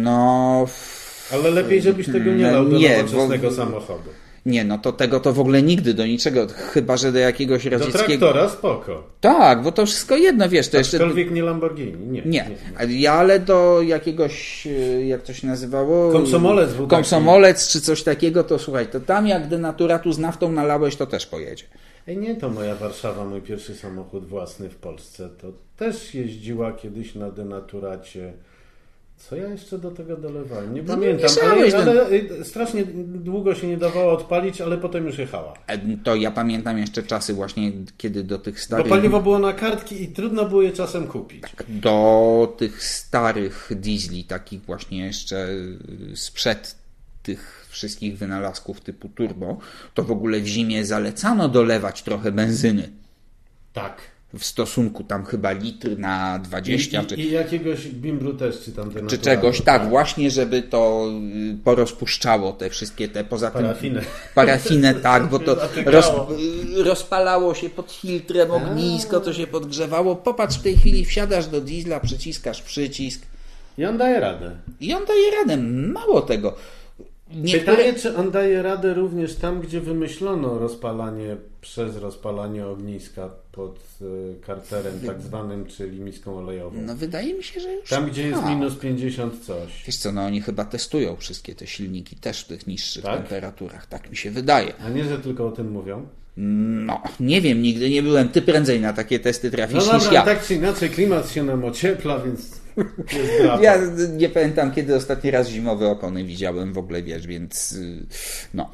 No. 0.02 0.60
f- 0.64 1.30
Ale 1.34 1.50
lepiej, 1.50 1.82
żebyś 1.82 2.06
tego 2.06 2.30
nie 2.34 2.44
No 2.46 2.52
lał 2.52 2.64
do 2.68 2.78
nie, 2.78 2.96
nowoczesnego 3.02 3.48
bo- 3.48 3.54
samochodu. 3.56 4.10
Nie, 4.46 4.64
no 4.64 4.78
to 4.78 4.92
tego 4.92 5.20
to 5.20 5.32
w 5.32 5.40
ogóle 5.40 5.62
nigdy 5.62 5.94
do 5.94 6.06
niczego, 6.06 6.46
chyba 6.72 6.96
że 6.96 7.12
do 7.12 7.18
jakiegoś 7.18 7.64
Do 7.64 7.70
radzieckiego. 7.70 8.06
traktora 8.06 8.48
spoko. 8.48 9.02
Tak, 9.20 9.62
bo 9.62 9.72
to 9.72 9.86
wszystko 9.86 10.16
jedno, 10.16 10.48
wiesz, 10.48 10.68
to 10.68 10.76
jeszcze. 10.78 10.96
Aczkolwiek 10.96 11.30
nie 11.30 11.42
Lamborghini. 11.42 12.06
Nie. 12.06 12.22
Nie, 12.26 12.46
ja 12.88 13.12
ale 13.12 13.38
do 13.38 13.82
jakiegoś, 13.82 14.66
e, 14.66 15.06
jak 15.06 15.22
to 15.22 15.32
się 15.32 15.46
nazywało? 15.46 16.12
Komsomolec 16.12 16.72
był 16.72 16.86
taki. 16.86 16.90
Komsomolec 16.96 17.68
czy 17.68 17.80
coś 17.80 18.02
takiego, 18.02 18.44
to 18.44 18.58
słuchaj, 18.58 18.86
to 18.86 19.00
tam 19.00 19.26
jak 19.26 19.48
denaturatu 19.48 20.12
z 20.12 20.18
naftą 20.18 20.52
nalałeś, 20.52 20.96
to 20.96 21.06
też 21.06 21.26
pojedzie. 21.26 21.64
Ej, 22.08 22.16
nie, 22.16 22.34
to 22.36 22.50
moja 22.50 22.74
Warszawa, 22.74 23.24
mój 23.24 23.40
pierwszy 23.42 23.74
samochód 23.74 24.26
własny 24.26 24.68
w 24.68 24.76
Polsce. 24.76 25.28
To 25.40 25.52
też 25.76 26.14
jeździła 26.14 26.72
kiedyś 26.72 27.14
na 27.14 27.30
denaturacie 27.30 28.32
Co 29.16 29.36
ja 29.36 29.48
jeszcze 29.48 29.78
do 29.78 29.90
tego 29.90 30.16
dolewałem? 30.16 30.74
Nie 30.74 30.82
No, 30.82 30.88
pamiętam, 30.94 31.30
ale, 31.44 31.70
ten- 31.70 31.80
ale 31.88 32.10
y, 32.10 32.44
strasznie 32.44 32.84
długo 33.14 33.54
się 33.54 33.66
nie 33.66 33.76
dawało 33.76 34.12
odpalić, 34.12 34.60
ale 34.60 34.78
potem 34.78 35.06
już 35.06 35.18
jechała. 35.18 35.54
E, 35.66 35.96
To 35.96 36.14
ja 36.14 36.30
pamiętam 36.30 36.78
jeszcze 36.78 37.02
czasy 37.02 37.34
właśnie, 37.34 37.72
kiedy 37.98 38.24
do 38.24 38.38
tych 38.38 38.54
Bo 38.54 38.60
starych... 38.60 38.88
paliwo 38.88 39.20
było 39.20 39.38
na 39.38 39.52
kartki 39.52 40.02
i 40.02 40.08
trudno 40.08 40.44
było 40.44 40.62
je 40.62 40.72
czasem 40.72 41.06
kupić. 41.06 41.42
do 41.68 42.54
tych 42.58 42.84
starych 42.84 43.70
diesli, 43.76 44.24
takich 44.24 44.62
właśnie 44.62 45.06
jeszcze 45.06 45.48
y, 45.48 46.16
sprzed 46.16 46.76
tych 47.22 47.63
wszystkich 47.74 48.18
wynalazków 48.18 48.80
typu 48.80 49.08
turbo, 49.08 49.58
to 49.94 50.02
w 50.02 50.10
ogóle 50.10 50.40
w 50.40 50.46
zimie 50.46 50.84
zalecano 50.84 51.48
dolewać 51.48 52.02
trochę 52.02 52.32
benzyny. 52.32 52.90
Tak. 53.72 54.14
W 54.38 54.44
stosunku 54.44 55.04
tam 55.04 55.24
chyba 55.24 55.52
litr 55.52 55.98
na 55.98 56.38
20 56.38 57.02
I, 57.02 57.06
czy, 57.06 57.14
i, 57.14 57.30
jakiegoś 57.30 57.88
bimbru 57.88 58.34
też, 58.34 58.60
czy 58.64 58.72
tam 58.72 58.90
czy 59.08 59.18
czegoś, 59.18 59.60
tak, 59.60 59.88
właśnie, 59.88 60.30
żeby 60.30 60.62
to 60.62 61.10
y, 61.52 61.56
porozpuszczało 61.64 62.52
te 62.52 62.70
wszystkie 62.70 63.08
te, 63.08 63.24
poza 63.24 63.50
tym 63.50 63.62
Parafinę. 63.62 64.00
parafinę, 64.34 64.94
tak, 65.10 65.26
bo 65.26 65.38
to 65.38 65.56
roz, 65.86 66.12
y, 66.78 66.84
rozpalało 66.84 67.54
się 67.54 67.70
pod 67.70 67.92
filtrem 67.92 68.50
ognisko, 68.50 69.20
to 69.20 69.32
się 69.32 69.46
podgrzewało. 69.46 70.16
Popatrz, 70.16 70.58
w 70.58 70.62
tej 70.62 70.76
chwili 70.76 71.04
wsiadasz 71.04 71.46
do 71.46 71.60
diesla, 71.60 72.00
przyciskasz 72.00 72.62
przycisk, 72.62 73.22
I 73.78 73.84
on 73.84 73.98
daje 73.98 74.20
radę. 74.20 74.50
I 74.80 74.94
on 74.94 75.04
daje 75.04 75.30
radę. 75.30 75.56
Mało 75.92 76.22
tego. 76.22 76.56
Niektóre... 77.34 77.76
Pytanie, 77.76 77.94
czy 77.94 78.16
on 78.16 78.30
daje 78.30 78.62
radę 78.62 78.94
również 78.94 79.34
tam, 79.36 79.60
gdzie 79.60 79.80
wymyślono 79.80 80.58
rozpalanie 80.58 81.36
przez 81.60 81.96
rozpalanie 81.96 82.66
ogniska 82.66 83.30
pod 83.52 83.78
y, 84.02 84.34
karterem 84.46 85.00
tak 85.06 85.20
zwanym, 85.22 85.66
czyli 85.66 86.00
miską 86.00 86.38
olejową. 86.38 86.82
No 86.82 86.96
wydaje 86.96 87.34
mi 87.34 87.42
się, 87.42 87.60
że 87.60 87.72
już 87.74 87.88
Tam, 87.90 88.06
gdzie 88.10 88.28
jest 88.28 88.40
tak. 88.40 88.50
minus 88.50 88.74
50 88.76 89.44
coś. 89.44 89.84
Wiesz 89.86 89.96
co, 89.96 90.12
no 90.12 90.24
oni 90.24 90.40
chyba 90.40 90.64
testują 90.64 91.16
wszystkie 91.16 91.54
te 91.54 91.66
silniki 91.66 92.16
też 92.16 92.40
w 92.44 92.46
tych 92.48 92.66
niższych 92.66 93.04
Tak? 93.04 93.16
temperaturach. 93.18 93.86
Tak 93.86 94.10
mi 94.10 94.16
się 94.16 94.30
wydaje. 94.30 94.72
A 94.86 94.88
nie, 94.88 95.04
że 95.04 95.18
tylko 95.18 95.46
o 95.46 95.52
tym 95.52 95.70
mówią. 95.70 96.06
No, 96.36 97.02
nie 97.20 97.40
wiem, 97.40 97.62
nigdy 97.62 97.90
nie 97.90 98.02
byłem. 98.02 98.28
Ty 98.28 98.42
prędzej 98.42 98.80
na 98.80 98.92
takie 98.92 99.20
testy 99.20 99.46
No 99.50 99.56
trafisz 99.56 99.76
niż 99.76 99.86
dobra, 99.92 100.12
ja. 100.12 100.22
tak 100.22 100.46
czy 100.46 100.54
inaczej 100.54 100.90
klimat 100.90 101.30
się 101.30 101.42
nam 101.42 101.64
ociepla, 101.64 102.18
więc 102.18 102.40
jest. 102.40 102.63
Ja 103.62 103.78
nie 104.16 104.28
pamiętam, 104.28 104.72
kiedy 104.72 104.94
ostatni 104.96 105.30
raz 105.30 105.48
zimowe 105.48 105.88
opony 105.88 106.24
widziałem 106.24 106.72
w 106.72 106.78
ogóle, 106.78 107.02
wiesz, 107.02 107.26
więc 107.26 107.72
y, 107.72 108.06
no. 108.54 108.70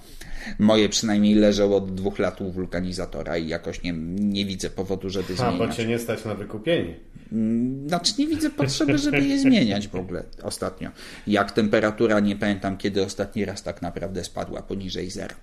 Moje 0.58 0.88
przynajmniej 0.88 1.34
leżą 1.34 1.74
od 1.74 1.94
dwóch 1.94 2.18
lat 2.18 2.40
u 2.40 2.50
wulkanizatora 2.52 3.36
i 3.38 3.48
jakoś 3.48 3.82
nie, 3.82 3.92
nie 4.18 4.44
widzę 4.46 4.70
powodu, 4.70 5.10
żeby 5.10 5.34
A, 5.38 5.44
bo 5.44 5.56
zmieniać. 5.56 5.76
cię 5.76 5.86
nie 5.86 5.98
stać 5.98 6.24
na 6.24 6.34
wykupienie. 6.34 6.94
Mm, 7.32 7.88
Znaczy 7.88 8.12
nie 8.18 8.26
widzę 8.26 8.50
potrzeby, 8.50 8.98
żeby 8.98 9.20
je 9.20 9.38
zmieniać 9.38 9.88
w 9.88 9.94
ogóle 9.94 10.24
ostatnio. 10.42 10.90
Jak 11.26 11.52
temperatura, 11.52 12.20
nie 12.20 12.36
pamiętam 12.36 12.76
kiedy 12.76 13.04
ostatni 13.04 13.44
raz 13.44 13.62
tak 13.62 13.82
naprawdę 13.82 14.24
spadła 14.24 14.62
poniżej 14.62 15.10
zera. 15.10 15.34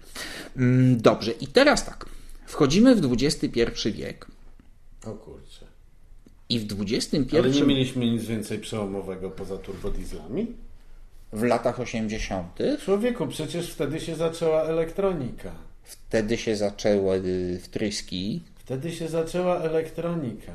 Mm, 0.58 1.02
Dobrze, 1.02 1.32
i 1.32 1.48
teraz 1.48 1.86
tak. 1.86 2.06
Wchodzimy 2.46 2.96
w 2.96 3.14
XXI 3.14 3.50
wiek 3.92 4.26
O 5.06 5.12
kurczę. 5.14 5.47
I 6.50 6.60
w 6.60 6.74
Ale 7.40 7.50
nie 7.50 7.64
mieliśmy 7.64 8.06
nic 8.06 8.26
więcej 8.26 8.60
przełomowego 8.60 9.30
poza 9.30 9.58
turbodieslami? 9.58 10.48
w 11.34 11.44
latach 11.44 11.80
80. 11.80 12.58
Człowieku, 12.86 13.28
przecież 13.28 13.72
wtedy 13.74 14.00
się 14.00 14.16
zaczęła 14.16 14.62
elektronika. 14.64 15.52
wtedy 15.84 16.38
się 16.38 16.56
zaczęły 16.56 17.22
wtryski. 17.64 18.42
Wtedy 18.56 18.92
się 18.92 19.08
zaczęła 19.08 19.60
elektronika. 19.60 20.52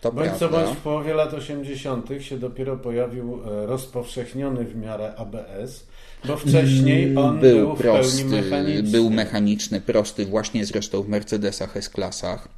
To 0.00 0.12
Bądź 0.12 0.32
co 0.32 0.38
prawda. 0.38 0.64
bądź 0.64 0.78
w 0.78 0.82
połowie 0.82 1.14
lat 1.14 1.34
80. 1.34 2.08
się 2.20 2.38
dopiero 2.38 2.76
pojawił 2.76 3.40
e, 3.46 3.66
rozpowszechniony 3.66 4.64
w 4.64 4.76
miarę 4.76 5.14
ABS, 5.16 5.86
bo 6.24 6.36
wcześniej 6.36 7.16
on 7.16 7.40
był, 7.40 7.50
Mm, 7.58 7.66
był 7.66 7.76
w 7.76 7.78
prosty, 7.78 8.18
pełni 8.24 8.34
mechaniczny. 8.42 8.82
był 8.90 9.10
mechaniczny, 9.10 9.80
prosty, 9.80 10.26
właśnie 10.26 10.64
zresztą 10.64 11.02
w 11.02 11.08
Mercedesach 11.08 11.76
S-klasach. 11.76 12.48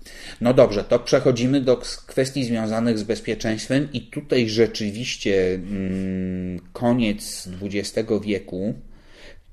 No 0.41 0.55
dobrze, 0.55 0.85
to 0.85 0.99
przechodzimy 0.99 1.61
do 1.61 1.77
kwestii 2.07 2.45
związanych 2.45 2.99
z 2.99 3.03
bezpieczeństwem 3.03 3.89
i 3.93 4.01
tutaj 4.01 4.49
rzeczywiście 4.49 5.55
mm, 5.55 6.61
koniec 6.73 7.49
XX 7.63 8.11
wieku 8.25 8.75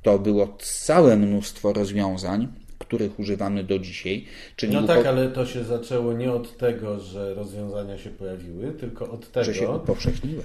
to 0.03 0.19
było 0.19 0.57
całe 0.61 1.17
mnóstwo 1.17 1.73
rozwiązań, 1.73 2.47
których 2.77 3.19
używamy 3.19 3.63
do 3.63 3.79
dzisiaj, 3.79 4.25
czyli 4.55 4.73
No 4.73 4.83
tak, 4.87 5.05
ale 5.05 5.29
to 5.29 5.45
się 5.45 5.63
zaczęło 5.63 6.13
nie 6.13 6.31
od 6.31 6.57
tego, 6.57 6.99
że 6.99 7.33
rozwiązania 7.33 7.97
się 7.97 8.09
pojawiły, 8.09 8.71
tylko 8.79 9.11
od 9.11 9.31
tego, 9.31 9.45
że 9.45 9.53
się 9.55 9.69
upowszechniły. 9.69 10.43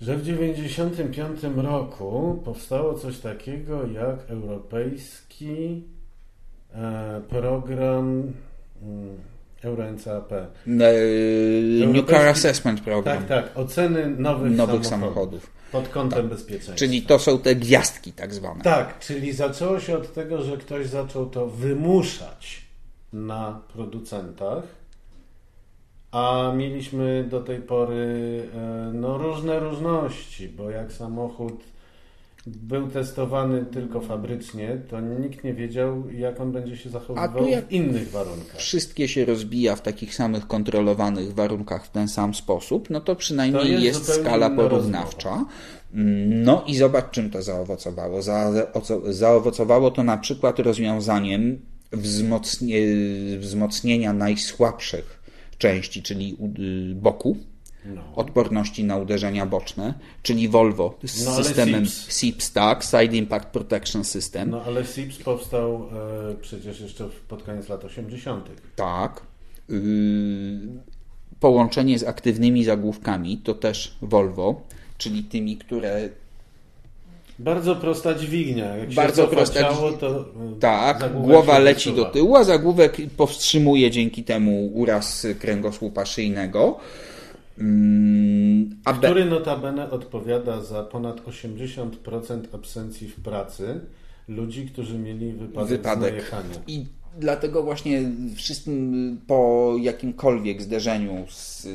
Że 0.00 0.16
w 0.16 0.20
1995 0.20 1.56
roku 1.56 2.42
powstało 2.44 2.94
coś 2.94 3.18
takiego 3.18 3.86
jak 3.86 4.30
europejski 4.30 5.82
e, 6.74 7.20
program 7.28 8.32
EuroNCAP. 9.64 10.32
New 10.66 12.06
Car 12.06 12.28
Assessment 12.28 12.80
Program 12.80 13.18
Tak, 13.18 13.28
tak, 13.28 13.58
oceny 13.58 14.06
nowych, 14.06 14.52
nowych 14.56 14.86
samochodów, 14.86 14.86
samochodów. 14.86 15.50
pod 15.72 15.88
kątem 15.88 16.28
bezpieczeństwa. 16.28 16.74
Czyli 16.74 17.02
to 17.02 17.18
są 17.18 17.38
te 17.38 17.54
gwiazdki 17.54 18.12
tak 18.12 18.34
zwane. 18.34 18.62
Tak, 18.64 18.98
czyli 18.98 19.32
zaczęło 19.32 19.80
się 19.80 19.96
od 19.96 20.14
tego, 20.14 20.42
że 20.42 20.56
ktoś 20.56 20.86
zaczął 20.86 21.30
to 21.30 21.46
wymuszać 21.46 22.62
na 23.12 23.60
producentach, 23.72 24.64
a 26.12 26.52
mieliśmy 26.56 27.24
do 27.30 27.40
tej 27.40 27.60
pory 27.60 28.42
e, 28.54 28.90
no, 28.94 29.18
różne 29.18 29.60
różności, 29.60 30.48
bo 30.48 30.70
jak 30.70 30.92
samochód 30.92 31.54
był 32.46 32.88
testowany 32.88 33.64
tylko 33.64 34.00
fabrycznie, 34.00 34.80
to 34.90 35.00
nikt 35.00 35.44
nie 35.44 35.54
wiedział, 35.54 36.04
jak 36.10 36.40
on 36.40 36.52
będzie 36.52 36.76
się 36.76 36.90
zachowywał 36.90 37.46
jak- 37.46 37.66
w 37.66 37.72
innych 37.72 38.10
warunkach. 38.10 38.56
wszystkie 38.56 39.08
się 39.08 39.24
rozbija 39.24 39.76
w 39.76 39.82
takich 39.82 40.14
samych 40.14 40.46
kontrolowanych 40.46 41.34
warunkach 41.34 41.86
w 41.86 41.90
ten 41.90 42.08
sam 42.08 42.34
sposób, 42.34 42.90
no 42.90 43.00
to 43.00 43.16
przynajmniej 43.16 43.62
To 43.62 43.68
jest 43.68 44.08
jest, 44.08 44.20
skala 44.20 44.50
porównawcza. 44.50 45.44
Mm, 45.94 46.42
No 46.42 46.64
i 46.66 46.76
zobacz, 46.76 47.10
czym 47.10 47.30
to 47.30 47.42
zaowocowało. 47.42 48.20
Zaowoco- 48.20 49.12
Zaowocowało 49.12 49.90
to 49.90 50.02
na 50.04 50.16
przykład 50.18 50.58
rozwiązaniem 50.58 51.58
wzmocnie, 51.92 52.76
wzmocnienia 53.38 54.12
najsłabszych 54.12 55.19
części, 55.60 56.02
czyli 56.02 56.36
y, 56.92 56.94
boku, 56.94 57.36
No. 57.84 58.02
odporności 58.16 58.84
na 58.84 58.96
uderzenia 58.96 59.46
boczne, 59.46 59.94
czyli 60.22 60.48
Volvo 60.48 60.98
z 61.04 61.24
No, 61.24 61.34
systemem 61.44 61.86
SIPS. 61.86 62.12
SIPS, 62.18 62.52
tak, 62.52 62.84
Side 62.84 63.16
Impact 63.16 63.48
Protection 63.48 64.04
System. 64.04 64.50
No 64.50 64.62
ale 64.62 64.84
SIPS 64.84 65.18
powstał 65.18 65.88
e, 66.30 66.34
przecież 66.40 66.80
jeszcze 66.80 67.08
pod 67.28 67.42
koniec 67.42 67.68
lat 67.68 67.84
80. 67.84 68.48
Tak. 68.76 69.22
Yy, 69.68 69.78
połączenie 71.40 71.98
z 71.98 72.04
aktywnymi 72.04 72.64
zagłówkami 72.64 73.38
to 73.38 73.54
też 73.54 73.96
Volvo, 74.02 74.62
czyli 74.98 75.24
tymi, 75.24 75.56
które 75.56 76.08
Bardzo 77.40 77.76
prosta 77.76 78.14
dźwignia. 78.14 78.76
Jak 78.76 78.94
Bardzo 78.94 79.28
prosta 79.28 79.60
ciało, 79.60 79.92
to 79.92 80.20
e, 80.20 80.60
tak, 80.60 81.12
głowa 81.12 81.58
leci 81.58 81.92
do 81.92 82.04
tyłu, 82.04 82.36
a 82.36 82.44
zagłówek 82.44 82.96
powstrzymuje 83.16 83.90
dzięki 83.90 84.24
temu 84.24 84.66
uraz 84.74 85.26
kręgosłupa 85.40 86.06
szyjnego. 86.06 86.78
Mm, 87.58 88.70
a 88.84 88.92
be- 88.92 89.08
Który 89.08 89.24
notabene 89.24 89.90
odpowiada 89.90 90.60
za 90.60 90.82
ponad 90.82 91.20
80% 91.20 92.40
absencji 92.52 93.08
w 93.08 93.20
pracy 93.20 93.80
ludzi, 94.28 94.66
którzy 94.66 94.98
mieli 94.98 95.32
wypadek, 95.32 95.68
wypadek. 95.68 96.24
I 96.66 96.86
dlatego 97.18 97.62
właśnie 97.62 98.02
wszystkim 98.36 99.20
po 99.26 99.74
jakimkolwiek 99.80 100.62
zderzeniu 100.62 101.24
z 101.30 101.64
y, 101.64 101.68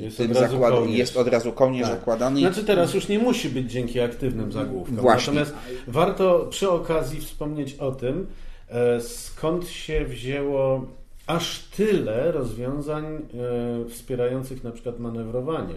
Jest 0.00 0.16
tym 0.16 0.34
zakładem 0.34 0.88
jest 0.88 1.16
od 1.16 1.28
razu 1.28 1.52
kołnierz 1.52 1.88
Tak. 1.88 1.98
okładany. 2.00 2.40
i- 2.40 2.42
Znaczy 2.42 2.64
teraz 2.64 2.94
już 2.94 3.08
nie 3.08 3.18
musi 3.18 3.48
być 3.48 3.72
dzięki 3.72 4.00
aktywnym 4.00 4.52
zagłówkom. 4.52 4.96
Właśnie. 4.96 5.32
Natomiast 5.34 5.56
warto 5.86 6.46
przy 6.50 6.70
okazji 6.70 7.20
wspomnieć 7.20 7.74
o 7.74 7.92
tym, 7.92 8.26
e, 8.68 9.00
skąd 9.00 9.68
się 9.68 10.04
wzięło 10.04 10.86
aż 11.26 11.58
tyle 11.76 12.32
rozwiązań 12.32 13.04
e, 13.04 13.20
wspierających 13.90 14.64
na 14.64 14.70
przykład 14.70 14.98
manewrowanie. 14.98 15.74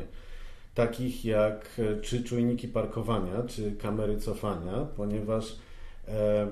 Takich 0.76 1.26
jak 1.26 1.70
e, 1.80 2.02
czy 2.02 2.24
czujniki 2.24 2.68
parkowania, 2.68 3.44
czy 3.48 3.72
kamery 3.72 4.18
cofania, 4.18 4.88
ponieważ 4.98 5.56
e, 6.08 6.48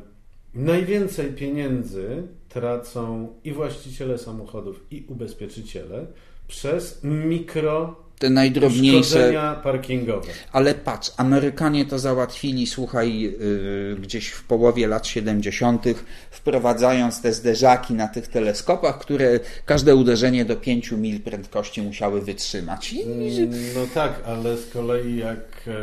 najwięcej 0.54 1.34
pieniędzy 1.34 2.24
tracą 2.50 3.34
i 3.44 3.52
właściciele 3.52 4.18
samochodów, 4.18 4.86
i 4.92 5.06
ubezpieczyciele 5.10 6.06
przez 6.48 7.04
mikro 7.04 7.96
te 8.22 8.30
najdrobniejsze. 8.30 9.34
Parkingowe. 9.64 10.28
Ale 10.52 10.76
patrz, 10.76 11.12
Amerykanie 11.18 11.86
to 11.86 12.00
załatwili, 12.00 12.68
słuchaj, 12.68 13.22
yy, 13.22 13.98
gdzieś 14.02 14.30
w 14.30 14.44
połowie 14.44 14.88
lat 14.88 15.08
70., 15.08 15.86
wprowadzając 16.32 17.22
te 17.22 17.34
zderzaki 17.34 17.94
na 17.94 18.08
tych 18.08 18.28
teleskopach, 18.28 19.00
które 19.00 19.40
każde 19.66 19.96
uderzenie 19.96 20.46
do 20.46 20.56
5 20.56 20.92
mil 20.92 21.22
prędkości 21.22 21.82
musiały 21.82 22.22
wytrzymać. 22.22 22.94
I, 22.94 23.06
No 23.76 23.82
tak, 23.94 24.22
ale 24.26 24.58
z 24.58 24.70
kolei 24.70 25.18
jak 25.18 25.64
e, 25.68 25.74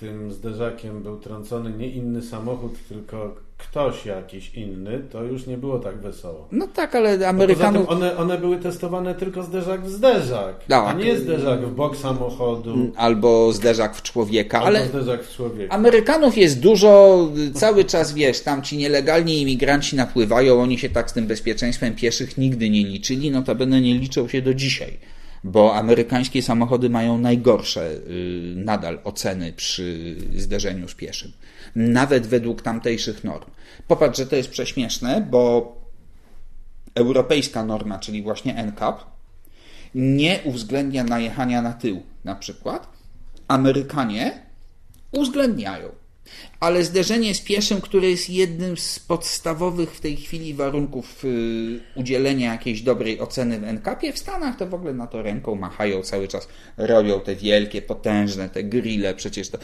tym 0.00 0.32
zderzakiem 0.32 1.02
był 1.02 1.18
trącony 1.18 1.70
nie 1.70 1.88
inny 1.88 2.22
samochód, 2.22 2.88
tylko 2.88 3.45
ktoś 3.58 4.06
jakiś 4.06 4.54
inny, 4.54 5.00
to 5.12 5.22
już 5.24 5.46
nie 5.46 5.56
było 5.58 5.78
tak 5.78 5.98
wesoło. 5.98 6.48
no 6.52 6.66
tak, 6.66 6.94
ale 6.94 7.28
Amerykanów. 7.28 7.88
one, 7.88 8.16
one 8.16 8.38
były 8.38 8.56
testowane 8.58 9.14
tylko 9.14 9.42
zderzak 9.42 9.84
w 9.84 9.90
zderzak, 9.90 10.64
Tak. 10.68 10.88
a 10.88 10.92
nie 10.92 11.16
zderzak 11.18 11.60
w 11.66 11.74
bok 11.74 11.96
samochodu, 11.96 12.92
Albo 12.96 13.52
zderzak 13.52 13.96
w 13.96 14.02
człowieka, 14.02 14.58
albo 14.58 14.66
ale 14.68 14.86
zderzak 14.86 15.24
w 15.24 15.36
człowieka. 15.36 15.74
Amerykanów 15.74 16.38
jest 16.38 16.60
dużo, 16.60 17.18
cały 17.54 17.84
czas 17.84 18.12
wiesz, 18.14 18.40
tam 18.40 18.62
ci 18.62 18.76
nielegalni 18.76 19.42
imigranci 19.42 19.96
napływają, 19.96 20.60
oni 20.62 20.78
się 20.78 20.88
tak 20.88 21.10
z 21.10 21.12
tym 21.12 21.26
bezpieczeństwem 21.26 21.94
pieszych 21.94 22.38
nigdy 22.38 22.70
nie 22.70 22.84
liczyli, 22.84 23.30
notabene 23.30 23.80
nie 23.80 23.94
liczą 23.94 24.28
się 24.28 24.42
do 24.42 24.54
dzisiaj, 24.54 24.98
bo 25.44 25.74
amerykańskie 25.74 26.42
samochody 26.42 26.90
mają 26.90 27.18
najgorsze 27.18 27.90
y, 27.90 28.52
nadal 28.56 28.98
oceny 29.04 29.52
przy 29.52 30.16
zderzeniu 30.36 30.88
z 30.88 30.94
pieszym, 30.94 31.32
nawet 31.76 32.26
według 32.26 32.62
tamtejszych 32.62 33.24
norm. 33.24 33.50
Popatrz, 33.88 34.18
że 34.18 34.26
to 34.26 34.36
jest 34.36 34.50
prześmieszne, 34.50 35.26
bo 35.30 35.72
europejska 36.94 37.64
norma, 37.64 37.98
czyli 37.98 38.22
właśnie 38.22 38.64
NCAP, 38.64 39.04
nie 39.94 40.40
uwzględnia 40.44 41.04
najechania 41.04 41.62
na 41.62 41.72
tył 41.72 42.02
na 42.24 42.34
przykład. 42.34 42.88
Amerykanie 43.48 44.42
uwzględniają. 45.12 45.88
Ale 46.60 46.84
zderzenie 46.84 47.34
z 47.34 47.40
pieszym, 47.40 47.80
które 47.80 48.10
jest 48.10 48.30
jednym 48.30 48.76
z 48.76 48.98
podstawowych 48.98 49.90
w 49.90 50.00
tej 50.00 50.16
chwili 50.16 50.54
warunków 50.54 51.24
y, 51.24 51.80
udzielenia 51.94 52.52
jakiejś 52.52 52.82
dobrej 52.82 53.20
oceny 53.20 53.60
w 53.60 53.72
NCAP-ie, 53.72 54.12
w 54.12 54.18
Stanach 54.18 54.56
to 54.56 54.66
w 54.66 54.74
ogóle 54.74 54.94
na 54.94 55.06
to 55.06 55.22
ręką 55.22 55.54
machają 55.54 56.02
cały 56.02 56.28
czas, 56.28 56.48
robią 56.76 57.20
te 57.20 57.36
wielkie, 57.36 57.82
potężne, 57.82 58.48
te 58.48 58.64
grille, 58.64 59.14
przecież 59.14 59.48
to 59.48 59.58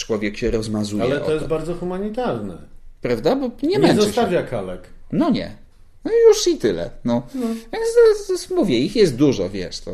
człowiek 0.00 0.36
się 0.36 0.50
rozmazuje. 0.50 1.02
Ale 1.02 1.22
o 1.22 1.26
to 1.26 1.34
jest 1.34 1.46
bardzo 1.46 1.74
humanitarne. 1.74 2.58
Prawda? 3.00 3.36
Bo 3.36 3.50
nie, 3.62 3.68
Nie 3.68 3.78
męczy 3.78 3.96
się. 3.96 4.02
zostawia 4.02 4.42
kalek. 4.42 4.82
No 5.12 5.30
nie. 5.30 5.56
No 6.04 6.10
już 6.28 6.48
i 6.48 6.58
tyle. 6.58 6.90
No. 7.04 7.22
Więc 7.34 7.86
to, 8.28 8.48
to, 8.48 8.54
mówię, 8.54 8.78
ich 8.78 8.96
jest 8.96 9.16
dużo, 9.16 9.50
wiesz, 9.50 9.80
to 9.80 9.92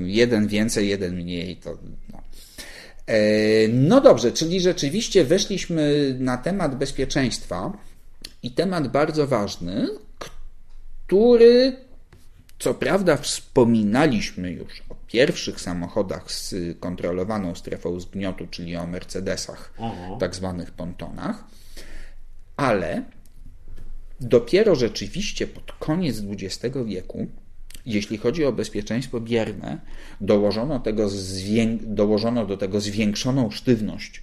jeden 0.00 0.48
więcej, 0.48 0.88
jeden 0.88 1.16
mniej, 1.16 1.56
to 1.56 1.78
no. 2.12 2.22
E, 3.06 3.68
no 3.68 4.00
dobrze, 4.00 4.32
czyli 4.32 4.60
rzeczywiście 4.60 5.24
weszliśmy 5.24 6.16
na 6.18 6.36
temat 6.36 6.78
bezpieczeństwa 6.78 7.72
i 8.42 8.50
temat 8.50 8.88
bardzo 8.88 9.26
ważny, 9.26 9.88
który 11.06 11.76
co 12.58 12.74
prawda 12.74 13.16
wspominaliśmy 13.16 14.52
już 14.52 14.82
pierwszych 15.08 15.60
samochodach 15.60 16.32
z 16.32 16.54
kontrolowaną 16.80 17.54
strefą 17.54 18.00
zgniotu, 18.00 18.46
czyli 18.50 18.76
o 18.76 18.86
Mercedesach, 18.86 19.72
tak 20.20 20.34
zwanych 20.34 20.70
pontonach, 20.70 21.44
ale 22.56 23.02
dopiero 24.20 24.74
rzeczywiście 24.74 25.46
pod 25.46 25.72
koniec 25.72 26.22
XX 26.28 26.76
wieku, 26.86 27.26
jeśli 27.86 28.18
chodzi 28.18 28.44
o 28.44 28.52
bezpieczeństwo 28.52 29.20
bierne, 29.20 29.80
dołożono, 30.20 30.80
tego 30.80 31.08
zwię- 31.08 31.78
dołożono 31.82 32.46
do 32.46 32.56
tego 32.56 32.80
zwiększoną 32.80 33.50
sztywność 33.50 34.22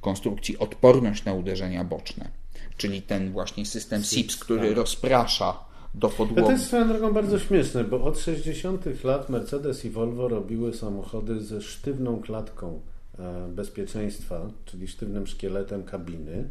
konstrukcji, 0.00 0.58
odporność 0.58 1.24
na 1.24 1.32
uderzenia 1.32 1.84
boczne, 1.84 2.28
czyli 2.76 3.02
ten 3.02 3.32
właśnie 3.32 3.66
system 3.66 4.04
SIPS, 4.04 4.36
który 4.36 4.74
rozprasza 4.74 5.64
do 5.96 6.08
No 6.08 6.14
podłogi. 6.14 6.42
to 6.42 6.52
jest 6.52 6.66
swoją 6.66 6.88
drogą 6.88 7.12
bardzo 7.12 7.38
śmieszne, 7.38 7.84
bo 7.84 8.04
od 8.04 8.18
60. 8.18 9.04
lat 9.04 9.28
Mercedes 9.28 9.84
i 9.84 9.90
Volvo 9.90 10.28
robiły 10.28 10.74
samochody 10.74 11.40
ze 11.40 11.62
sztywną 11.62 12.20
klatką 12.20 12.80
e, 13.18 13.48
bezpieczeństwa, 13.48 14.50
czyli 14.64 14.88
sztywnym 14.88 15.26
szkieletem 15.26 15.84
kabiny, 15.84 16.48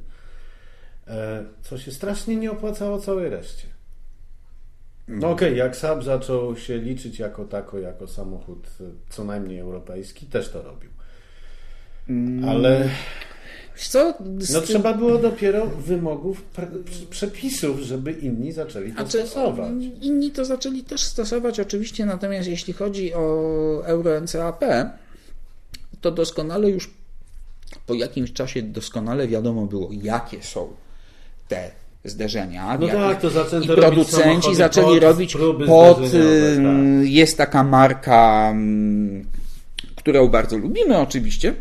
e, 1.07 1.45
co 1.61 1.77
się 1.77 1.91
strasznie 1.91 2.35
nie 2.35 2.51
opłacało 2.51 2.99
całej 2.99 3.29
reszcie. 3.29 3.67
No 5.07 5.29
okej, 5.29 5.57
jak 5.57 5.75
Saab 5.75 6.03
zaczął 6.03 6.55
się 6.55 6.77
liczyć 6.77 7.19
jako 7.19 7.45
tako, 7.45 7.79
jako 7.79 8.07
samochód 8.07 8.67
co 9.09 9.23
najmniej 9.23 9.59
europejski, 9.59 10.25
też 10.25 10.49
to 10.49 10.61
robił. 10.61 10.89
Ale 12.49 12.89
Wiesz 13.77 13.87
co? 13.87 14.13
Z 14.39 14.53
no, 14.53 14.59
tym- 14.59 14.67
trzeba 14.67 14.93
było 14.93 15.17
dopiero 15.17 15.65
wymogów, 15.67 16.43
przepisów, 17.09 17.79
żeby 17.79 18.11
inni 18.11 18.51
zaczęli 18.51 18.89
to 18.91 18.95
Znaczy, 18.95 19.27
stosować. 19.27 19.71
Inni 20.01 20.31
to 20.31 20.45
zaczęli 20.45 20.83
też 20.83 21.01
stosować 21.01 21.59
oczywiście, 21.59 22.05
natomiast 22.05 22.49
jeśli 22.49 22.73
chodzi 22.73 23.13
o 23.13 23.81
Euro 23.85 24.21
NCAP, 24.21 24.63
to 26.01 26.11
doskonale 26.11 26.69
już 26.69 26.89
po 27.87 27.93
jakimś 27.93 28.33
czasie 28.33 28.61
doskonale 28.61 29.27
wiadomo 29.27 29.65
było, 29.65 29.89
jakie 30.03 30.43
są 30.43 30.67
te 31.47 31.71
zderzenia. 32.05 32.77
No 32.77 32.87
tak, 32.87 33.21
to 33.21 33.29
zaczęto 33.29 33.73
I 33.73 33.77
producenci 33.77 34.55
zaczęli 34.55 34.93
pod 34.93 35.03
robić 35.03 35.37
pod. 35.67 35.97
tak. 35.97 36.13
ym, 36.13 37.05
Jest 37.07 37.37
taka 37.37 37.63
marka, 37.63 38.49
ym, 38.51 39.25
którą 39.95 40.27
bardzo 40.27 40.57
lubimy 40.57 40.97
oczywiście, 40.97 41.53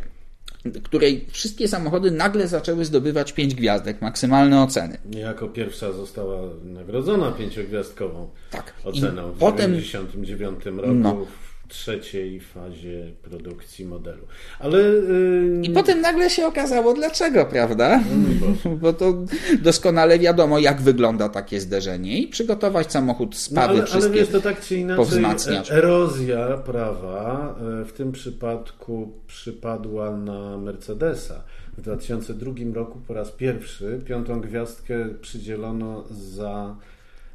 której 0.82 1.26
wszystkie 1.30 1.68
samochody 1.68 2.10
nagle 2.10 2.48
zaczęły 2.48 2.84
zdobywać 2.84 3.32
5 3.32 3.54
gwiazdek, 3.54 4.02
maksymalne 4.02 4.62
oceny. 4.62 4.98
Jako 5.10 5.48
pierwsza 5.48 5.92
została 5.92 6.40
nagrodzona 6.64 7.32
pięciogwiazdkową 7.32 8.28
Tak. 8.50 8.72
oceną 8.84 9.30
I 9.30 9.34
w 9.34 9.38
potem 9.38 9.72
1999 9.76 10.64
roku 10.82 10.94
No. 10.94 11.26
Trzeciej 11.74 12.40
fazie 12.40 13.12
produkcji 13.22 13.84
modelu. 13.84 14.26
Ale 14.58 14.78
yy, 14.78 15.60
I 15.62 15.70
potem 15.70 16.00
nagle 16.00 16.30
się 16.30 16.46
okazało 16.46 16.94
dlaczego, 16.94 17.46
prawda? 17.46 18.00
Boże. 18.40 18.76
Bo 18.82 18.92
to 18.92 19.14
doskonale 19.62 20.18
wiadomo, 20.18 20.58
jak 20.58 20.80
wygląda 20.82 21.28
takie 21.28 21.60
zderzenie 21.60 22.18
i 22.18 22.28
przygotować 22.28 22.92
samochód 22.92 23.30
No, 23.30 23.36
spawy 23.38 23.68
ale, 23.68 23.78
ale 23.78 23.86
wszystkie. 23.86 24.14
wiesz, 24.14 24.28
to 24.28 24.40
tak 24.40 24.60
czy 24.60 24.76
inaczej 24.76 25.56
erozja 25.70 26.56
prawa 26.56 27.54
e, 27.80 27.84
w 27.84 27.92
tym 27.92 28.12
przypadku 28.12 29.12
przypadła 29.26 30.16
na 30.16 30.58
Mercedesa. 30.58 31.42
W 31.78 31.80
2002 31.80 32.52
roku 32.74 32.98
po 33.08 33.14
raz 33.14 33.30
pierwszy 33.30 34.00
piątą 34.06 34.40
gwiazdkę 34.40 34.94
przydzielono 35.20 36.04
za 36.10 36.76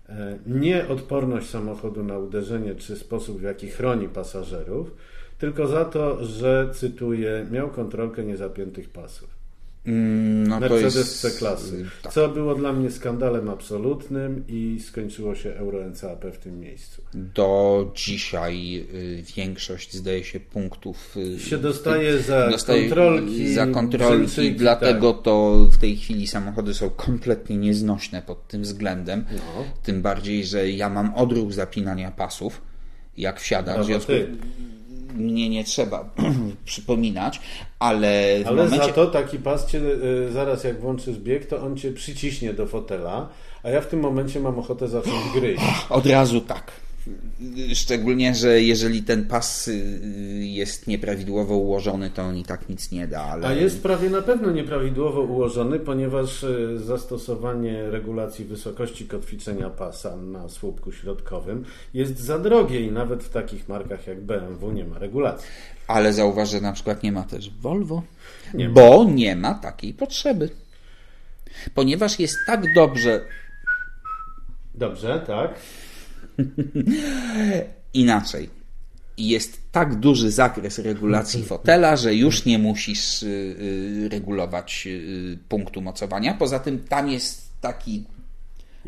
e, 0.10 0.40
nieodporność 0.48 1.50
samochodu 1.50 2.04
na 2.04 2.18
uderzenie 2.18 2.76
czy 2.76 2.96
sposób 2.96 3.40
w 3.40 3.44
jaki 3.44 3.68
chroni 3.68 4.10
pasażerów, 4.10 4.92
tylko 5.38 5.68
za 5.68 5.86
to, 5.86 6.26
że 6.26 6.70
cytuję, 6.74 7.48
miał 7.52 7.70
kontrolkę 7.70 8.24
niezapiętych 8.24 8.90
pasów. 8.90 9.39
Mm, 9.86 10.48
No 10.48 10.60
Mercedes 10.60 10.96
jest 10.96 11.22
C-klasy. 11.22 11.86
tak. 12.02 12.14
Co 12.14 12.30
było 12.30 12.56
dla 12.56 12.74
mnie 12.74 12.92
skandalem 12.92 13.50
absolutnym 13.50 14.44
i 14.48 14.80
skończyło 14.88 15.36
się 15.36 15.54
Euro 15.56 15.90
NCAP 15.90 16.26
w 16.34 16.38
tym 16.38 16.60
miejscu. 16.60 17.02
Do 17.14 17.92
dzisiaj 17.96 18.86
y, 18.94 19.24
większość, 19.38 19.94
zdaje 19.96 20.24
się, 20.24 20.40
punktów 20.40 21.18
y, 21.18 21.40
Się 21.40 21.58
dostaje 21.58 22.20
za 22.20 22.50
dostaje 22.50 22.82
kontrolki, 22.90 23.54
za 23.54 23.68
kontrolki 23.68 24.26
brzęczyki, 24.26 24.56
dlatego 24.58 25.14
tak. 25.14 25.24
to 25.24 25.66
w 25.72 25.78
tej 25.78 25.98
chwili 25.98 26.28
samochody 26.28 26.74
są 26.74 26.90
kompletnie 26.90 27.58
nieznośne 27.58 28.22
pod 28.22 28.48
tym 28.48 28.62
względem. 28.62 29.26
No. 29.32 29.64
Tym 29.84 30.02
bardziej, 30.02 30.46
że 30.46 30.70
ja 30.72 30.90
mam 30.90 31.16
odruch 31.16 31.54
zapinania 31.54 32.12
pasów, 32.12 32.62
jak 33.18 33.40
wsiadam. 33.40 33.74
W 33.74 33.78
Brawo, 33.78 33.84
związku 33.88 34.12
ty. 34.12 34.28
Mnie 35.20 35.50
nie 35.50 35.64
trzeba 35.64 36.10
przypominać, 36.66 37.42
ale 37.80 38.40
Ale 38.46 38.56
momencie... 38.56 38.86
za 38.86 38.94
to 38.94 39.08
taki 39.08 39.40
pas 39.40 39.66
cię, 39.66 39.78
y, 40.28 40.32
zaraz 40.32 40.64
jak 40.64 40.82
włączysz 40.82 41.18
bieg, 41.18 41.46
to 41.46 41.62
on 41.62 41.78
cię 41.78 41.92
przyciśnie 41.92 42.54
do 42.54 42.66
fotela, 42.66 43.30
a 43.64 43.70
ja 43.70 43.82
w 43.82 43.88
tym 43.88 44.00
momencie 44.00 44.40
mam 44.40 44.60
ochotę 44.60 44.88
zacząć 44.88 45.34
gryźć. 45.36 45.64
Od 45.90 46.06
razu 46.06 46.42
tak. 46.42 46.72
Szczególnie, 47.74 48.36
że 48.36 48.62
jeżeli 48.62 49.04
ten 49.04 49.26
pas 49.26 49.68
y, 49.68 49.74
jest 50.40 50.88
nieprawidłowo 50.88 51.56
ułożony, 51.56 52.10
to 52.10 52.22
on 52.22 52.38
i 52.38 52.44
tak 52.44 52.70
nic 52.70 52.92
nie 52.92 53.08
da. 53.08 53.22
Ale... 53.24 53.48
A 53.48 53.54
jest 53.54 53.84
prawie 53.84 54.10
na 54.10 54.22
pewno 54.22 54.52
nieprawidłowo 54.52 55.22
ułożony, 55.22 55.80
ponieważ 55.80 56.44
y, 56.44 56.80
zastosowanie 56.80 57.90
regulacji 57.90 58.46
wysokości 58.46 59.08
kotwiczenia 59.08 59.70
pasa 59.70 60.16
na 60.16 60.50
słupku 60.50 60.92
środkowym 60.92 61.66
jest 61.94 62.20
za 62.20 62.40
drogie 62.40 62.82
i 62.82 62.92
nawet 62.92 63.24
w 63.24 63.30
takich 63.30 63.70
markach 63.70 64.08
jak 64.08 64.22
BMW 64.22 64.72
nie 64.72 64.86
ma 64.86 65.00
regulacji. 65.00 65.48
Ale 65.88 66.14
zauważ, 66.14 66.50
że 66.50 66.62
na 66.62 66.74
przykład 66.74 67.04
nie 67.04 67.12
ma 67.12 67.24
też 67.24 67.50
Volvo, 67.50 68.04
Nie 68.54 68.70
ma. 68.70 68.74
bo 68.74 69.04
nie 69.04 69.36
ma 69.36 69.54
takiej 69.54 69.94
potrzeby. 69.94 70.50
Ponieważ 71.74 72.20
jest 72.20 72.38
tak 72.48 72.74
dobrze 72.74 73.22
Dobrze, 74.80 75.24
tak? 75.28 75.56
inaczej. 77.94 78.50
jest 79.18 79.72
tak 79.72 79.96
duży 79.96 80.32
zakres 80.32 80.80
regulacji 80.80 81.44
fotela, 81.44 81.96
że 81.96 82.16
już 82.16 82.46
nie 82.46 82.60
musisz 82.60 83.24
y, 83.24 83.28
y, 83.28 84.10
regulować 84.12 84.88
y, 84.88 85.38
punktu 85.50 85.82
mocowania. 85.82 86.34
Poza 86.34 86.60
tym 86.60 86.80
tam 86.80 87.10
jest 87.10 87.50
taki 87.62 88.04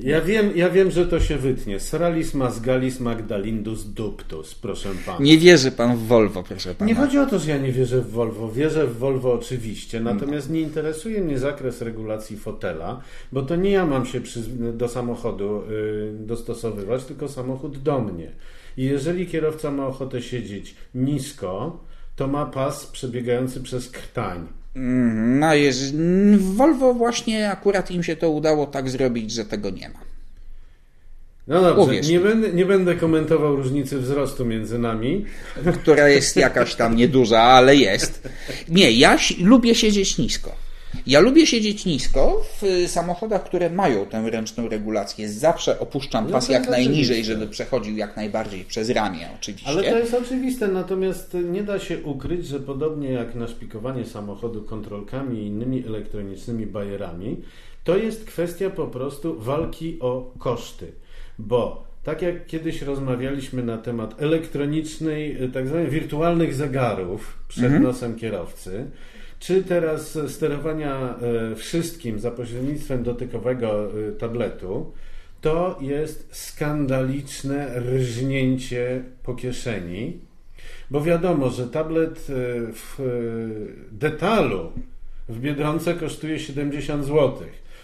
ja 0.03 0.21
wiem, 0.21 0.51
ja 0.55 0.69
wiem, 0.69 0.91
że 0.91 1.05
to 1.05 1.19
się 1.19 1.37
wytnie. 1.37 1.79
Sralis 1.79 2.33
Masgalis 2.33 2.99
Magdalindus 2.99 3.85
Duptus, 3.85 4.55
proszę 4.55 4.89
pana. 5.05 5.19
Nie 5.19 5.37
wierzy 5.37 5.71
pan 5.71 5.97
w 5.97 6.07
Volvo, 6.07 6.43
proszę 6.43 6.75
pana. 6.75 6.89
Nie 6.89 6.95
chodzi 6.95 7.19
o 7.19 7.25
to, 7.25 7.39
że 7.39 7.51
ja 7.51 7.57
nie 7.57 7.71
wierzę 7.71 8.01
w 8.01 8.11
Volvo. 8.11 8.51
Wierzę 8.51 8.87
w 8.87 8.97
Volvo 8.97 9.33
oczywiście, 9.33 9.99
natomiast 9.99 10.49
nie 10.49 10.61
interesuje 10.61 11.21
mnie 11.21 11.39
zakres 11.39 11.81
regulacji 11.81 12.37
fotela, 12.37 13.01
bo 13.31 13.41
to 13.41 13.55
nie 13.55 13.71
ja 13.71 13.85
mam 13.85 14.05
się 14.05 14.21
przy, 14.21 14.39
do 14.73 14.87
samochodu 14.87 15.63
y, 15.71 16.13
dostosowywać, 16.19 17.03
tylko 17.03 17.27
samochód 17.27 17.77
do 17.77 17.99
mnie. 18.01 18.31
I 18.77 18.83
jeżeli 18.83 19.27
kierowca 19.27 19.71
ma 19.71 19.87
ochotę 19.87 20.21
siedzieć 20.21 20.75
nisko, 20.95 21.79
to 22.15 22.27
ma 22.27 22.45
pas 22.45 22.87
przebiegający 22.87 23.61
przez 23.61 23.89
krtań. 23.89 24.60
No, 24.75 25.55
jest, 25.55 25.95
w 26.37 26.55
Volvo 26.55 26.93
właśnie 26.93 27.51
akurat 27.51 27.91
im 27.91 28.03
się 28.03 28.15
to 28.15 28.29
udało 28.29 28.65
tak 28.65 28.89
zrobić, 28.89 29.31
że 29.31 29.45
tego 29.45 29.69
nie 29.69 29.89
ma. 29.89 29.99
No 31.47 31.61
dobrze, 31.61 32.01
nie 32.01 32.19
będę, 32.19 32.53
nie 32.53 32.65
będę 32.65 32.95
komentował 32.95 33.55
różnicy 33.55 33.99
wzrostu 33.99 34.45
między 34.45 34.79
nami. 34.79 35.25
Która 35.81 36.09
jest 36.09 36.35
jakaś 36.35 36.75
tam 36.75 36.95
nieduża, 36.95 37.41
ale 37.41 37.75
jest. 37.75 38.29
Nie, 38.69 38.91
ja 38.91 39.17
lubię 39.39 39.75
siedzieć 39.75 40.17
nisko. 40.17 40.55
Ja 41.07 41.19
lubię 41.19 41.47
siedzieć 41.47 41.85
nisko 41.85 42.43
w 42.61 42.87
samochodach, 42.87 43.43
które 43.43 43.69
mają 43.69 44.05
tę 44.05 44.29
ręczną 44.29 44.69
regulację. 44.69 45.29
Zawsze 45.29 45.79
opuszczam 45.79 46.25
no 46.25 46.31
pas 46.31 46.49
jak 46.49 46.69
najniżej, 46.69 47.23
żeby 47.23 47.47
przechodził 47.47 47.97
jak 47.97 48.15
najbardziej 48.15 48.65
przez 48.65 48.89
ramię, 48.89 49.29
oczywiście. 49.35 49.69
Ale 49.69 49.83
to 49.83 49.99
jest 49.99 50.13
oczywiste, 50.13 50.67
natomiast 50.67 51.37
nie 51.51 51.63
da 51.63 51.79
się 51.79 52.03
ukryć, 52.03 52.47
że 52.47 52.59
podobnie 52.59 53.11
jak 53.11 53.35
naszpikowanie 53.35 54.05
samochodu 54.05 54.63
kontrolkami 54.63 55.39
i 55.39 55.45
innymi 55.45 55.85
elektronicznymi 55.87 56.65
bajerami, 56.65 57.41
to 57.83 57.97
jest 57.97 58.25
kwestia 58.25 58.69
po 58.69 58.87
prostu 58.87 59.39
walki 59.39 59.97
o 59.99 60.33
koszty. 60.39 60.91
Bo 61.39 61.91
tak 62.03 62.21
jak 62.21 62.45
kiedyś 62.45 62.81
rozmawialiśmy 62.81 63.63
na 63.63 63.77
temat 63.77 64.21
elektronicznej, 64.21 65.37
tak 65.53 65.67
zwanych 65.67 65.89
wirtualnych 65.89 66.53
zegarów 66.53 67.37
przed 67.47 67.63
mhm. 67.63 67.83
nosem 67.83 68.15
kierowcy, 68.15 68.85
czy 69.41 69.63
teraz 69.63 70.17
sterowania 70.27 71.15
e, 71.51 71.55
wszystkim 71.55 72.19
za 72.19 72.31
pośrednictwem 72.31 73.03
dotykowego 73.03 73.85
e, 73.85 74.11
tabletu, 74.11 74.91
to 75.41 75.77
jest 75.81 76.27
skandaliczne 76.31 77.79
rżnięcie 77.79 79.03
po 79.23 79.35
kieszeni, 79.35 80.19
bo 80.91 81.01
wiadomo, 81.01 81.49
że 81.49 81.67
tablet 81.67 82.17
e, 82.19 82.33
w 82.73 82.99
detalu 83.91 84.71
w 85.29 85.39
Biedronce 85.39 85.93
kosztuje 85.93 86.39
70 86.39 87.05
zł. 87.05 87.37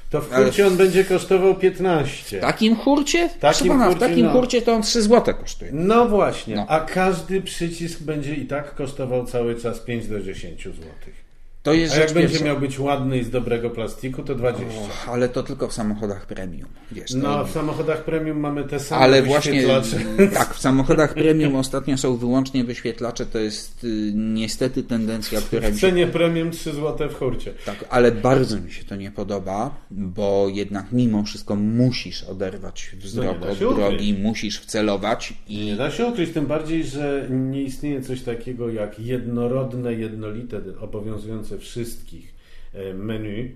To 0.10 0.22
w 0.22 0.34
hurcie 0.34 0.68
on 0.68 0.78
będzie 0.78 1.03
kosztował 1.03 1.55
15. 1.55 2.38
W 2.38 2.41
takim 2.41 2.76
hurcie? 2.76 3.30
W 3.30 3.38
takim, 3.38 3.68
pana, 3.68 3.86
hurcie, 3.86 3.97
w 4.05 4.10
takim 4.10 4.26
no. 4.26 4.32
hurcie 4.32 4.62
to 4.62 4.74
on 4.74 4.82
3 4.82 5.01
zł 5.01 5.36
kosztuje. 5.36 5.72
No 5.74 6.08
właśnie, 6.08 6.55
no. 6.55 6.66
a 6.68 6.80
każdy 6.80 7.41
przycisk 7.41 8.01
będzie 8.01 8.36
i 8.36 8.45
tak 8.45 8.76
kosztował 8.76 9.26
cały 9.26 9.55
czas 9.55 9.80
5 9.80 10.08
do 10.08 10.20
10 10.20 10.64
złotych. 10.64 11.27
To 11.68 11.74
jest 11.74 11.95
A 11.95 11.99
jak 11.99 12.13
będzie 12.13 12.30
pierwsza. 12.30 12.45
miał 12.45 12.59
być 12.59 12.80
ładny 12.80 13.18
i 13.18 13.24
z 13.24 13.30
dobrego 13.30 13.70
plastiku, 13.70 14.24
to 14.24 14.36
20. 14.36 14.65
O, 15.07 15.11
ale 15.11 15.30
to 15.30 15.43
tylko 15.43 15.68
w 15.68 15.74
samochodach 15.74 16.26
premium. 16.26 16.70
Wiesz, 16.91 17.13
no, 17.13 17.45
w 17.45 17.51
samochodach 17.51 18.03
premium 18.03 18.39
mamy 18.39 18.63
te 18.63 18.80
same 18.80 19.01
ale 19.01 19.22
właśnie 19.22 19.63
Tak, 20.34 20.53
w 20.53 20.59
samochodach 20.59 21.13
premium 21.13 21.55
ostatnio 21.55 21.97
są 21.97 22.18
wyłącznie 22.18 22.63
wyświetlacze. 22.63 23.26
To 23.26 23.39
jest 23.39 23.84
y, 23.84 24.11
niestety 24.15 24.84
tendencja, 24.84 25.41
która. 25.41 25.72
W 25.72 25.80
cenie 25.80 26.07
premium 26.07 26.51
3 26.51 26.74
zł 26.74 27.09
w 27.09 27.13
hurcie. 27.13 27.53
Tak, 27.65 27.86
ale 27.89 28.11
bardzo 28.11 28.59
mi 28.59 28.72
się 28.72 28.84
to 28.84 28.95
nie 28.95 29.11
podoba, 29.11 29.76
bo 29.91 30.47
jednak 30.53 30.91
mimo 30.91 31.24
wszystko 31.24 31.55
musisz 31.55 32.24
oderwać 32.24 32.95
wzrok 32.99 33.38
od 33.51 33.57
drogi, 33.57 34.13
musisz 34.13 34.59
wcelować. 34.59 35.34
I... 35.47 35.65
Nie 35.65 35.76
da 35.76 35.91
się 35.91 36.05
ukryć, 36.05 36.34
tym 36.34 36.45
bardziej, 36.45 36.84
że 36.84 37.28
nie 37.30 37.61
istnieje 37.61 38.01
coś 38.01 38.22
takiego 38.22 38.70
jak 38.70 38.99
jednorodne, 38.99 39.93
jednolite, 39.93 40.61
obowiązujące 40.80 41.57
wszystkich 41.58 42.34
e, 42.74 42.93
menu, 42.93 43.55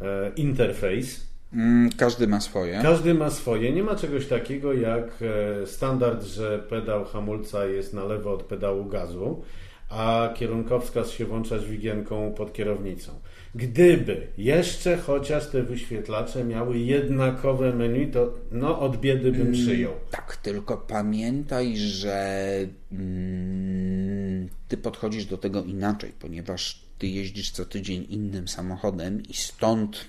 e, 0.00 0.32
interfejs. 0.36 1.30
Mm, 1.52 1.90
każdy 1.96 2.28
ma 2.28 2.40
swoje. 2.40 2.80
Każdy 2.82 3.14
ma 3.14 3.30
swoje. 3.30 3.72
Nie 3.72 3.82
ma 3.82 3.96
czegoś 3.96 4.26
takiego 4.26 4.72
jak 4.72 5.18
e, 5.22 5.66
standard, 5.66 6.24
że 6.24 6.58
pedał 6.58 7.04
hamulca 7.04 7.66
jest 7.66 7.94
na 7.94 8.04
lewo 8.04 8.32
od 8.32 8.42
pedału 8.42 8.84
gazu, 8.84 9.42
a 9.88 10.34
kierunkowskaz 10.34 11.10
się 11.10 11.24
włącza 11.24 11.58
dźwigienką 11.58 12.32
pod 12.36 12.52
kierownicą. 12.52 13.12
Gdyby 13.54 14.26
jeszcze 14.38 14.96
chociaż 14.96 15.50
te 15.50 15.62
wyświetlacze 15.62 16.44
miały 16.44 16.78
jednakowe 16.78 17.72
menu, 17.72 18.06
to 18.06 18.34
no 18.52 18.80
od 18.80 18.96
biedy 18.96 19.32
bym 19.32 19.40
mm, 19.40 19.52
przyjął. 19.52 19.92
Tak, 20.10 20.36
tylko 20.36 20.76
pamiętaj, 20.76 21.76
że 21.76 22.56
mm, 22.92 24.48
ty 24.68 24.76
podchodzisz 24.76 25.26
do 25.26 25.38
tego 25.38 25.62
inaczej, 25.62 26.12
ponieważ 26.18 26.89
ty 27.00 27.06
jeździsz 27.06 27.50
co 27.50 27.64
tydzień 27.64 28.06
innym 28.10 28.48
samochodem 28.48 29.22
i 29.22 29.34
stąd 29.34 30.04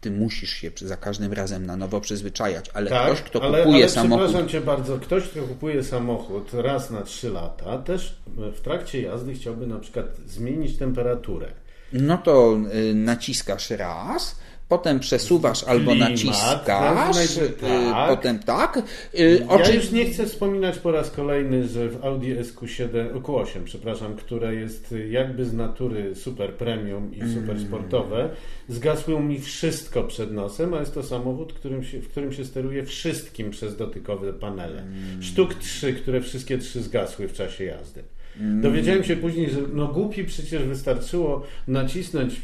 ty 0.00 0.10
musisz 0.10 0.50
się 0.50 0.70
za 0.76 0.96
każdym 0.96 1.32
razem 1.32 1.66
na 1.66 1.76
nowo 1.76 2.00
przyzwyczajać, 2.00 2.70
ale 2.74 2.90
tak, 2.90 3.06
ktoś, 3.06 3.22
kto 3.22 3.42
ale, 3.42 3.58
kupuje 3.58 3.84
ale 3.84 3.88
samochód... 3.88 4.24
przepraszam 4.24 4.48
Cię 4.48 4.60
bardzo, 4.60 4.98
ktoś, 4.98 5.24
kto 5.24 5.42
kupuje 5.42 5.84
samochód 5.84 6.54
raz 6.54 6.90
na 6.90 7.02
trzy 7.02 7.30
lata, 7.30 7.78
też 7.78 8.18
w 8.36 8.60
trakcie 8.60 9.02
jazdy 9.02 9.34
chciałby 9.34 9.66
na 9.66 9.78
przykład 9.78 10.06
zmienić 10.26 10.76
temperaturę. 10.76 11.52
No 11.92 12.18
to 12.18 12.58
y, 12.74 12.94
naciskasz 12.94 13.70
raz, 13.70 14.38
potem 14.68 15.00
przesuwasz 15.00 15.64
albo 15.64 15.90
Klimat, 15.90 16.10
naciskasz, 16.10 17.36
y, 17.36 17.48
tak. 17.50 18.08
potem 18.08 18.38
tak. 18.38 18.82
Y, 19.14 19.46
ja 19.58 19.74
już 19.74 19.90
nie 19.90 20.04
chcę 20.04 20.26
wspominać 20.26 20.78
po 20.78 20.90
raz 20.90 21.10
kolejny, 21.10 21.68
że 21.68 21.88
w 21.88 22.04
Audi 22.04 22.34
SQ7, 22.34 23.20
Q8, 23.20 23.64
przepraszam, 23.64 24.16
które 24.16 24.54
jest 24.54 24.94
jakby 25.10 25.44
z 25.44 25.52
natury 25.52 26.14
super 26.14 26.54
premium 26.54 27.14
i 27.14 27.18
super 27.18 27.56
mm. 27.56 27.66
sportowe, 27.66 28.28
zgasło 28.68 29.20
mi 29.20 29.40
wszystko 29.40 30.04
przed 30.04 30.32
nosem, 30.32 30.74
a 30.74 30.80
jest 30.80 30.94
to 30.94 31.02
samochód, 31.02 31.52
którym 31.52 31.84
się, 31.84 32.00
w 32.00 32.08
którym 32.08 32.32
się 32.32 32.44
steruje 32.44 32.84
wszystkim 32.84 33.50
przez 33.50 33.76
dotykowe 33.76 34.32
panele. 34.32 34.82
Mm. 34.82 35.22
Sztuk 35.22 35.54
trzy, 35.54 35.92
które 35.92 36.20
wszystkie 36.20 36.58
trzy 36.58 36.82
zgasły 36.82 37.28
w 37.28 37.32
czasie 37.32 37.64
jazdy. 37.64 38.04
Mm. 38.40 38.60
Dowiedziałem 38.60 39.04
się 39.04 39.16
później, 39.16 39.50
że 39.50 39.60
no 39.74 39.88
głupi 39.88 40.24
przecież 40.24 40.62
wystarczyło 40.62 41.46
nacisnąć 41.68 42.34
e, 42.34 42.40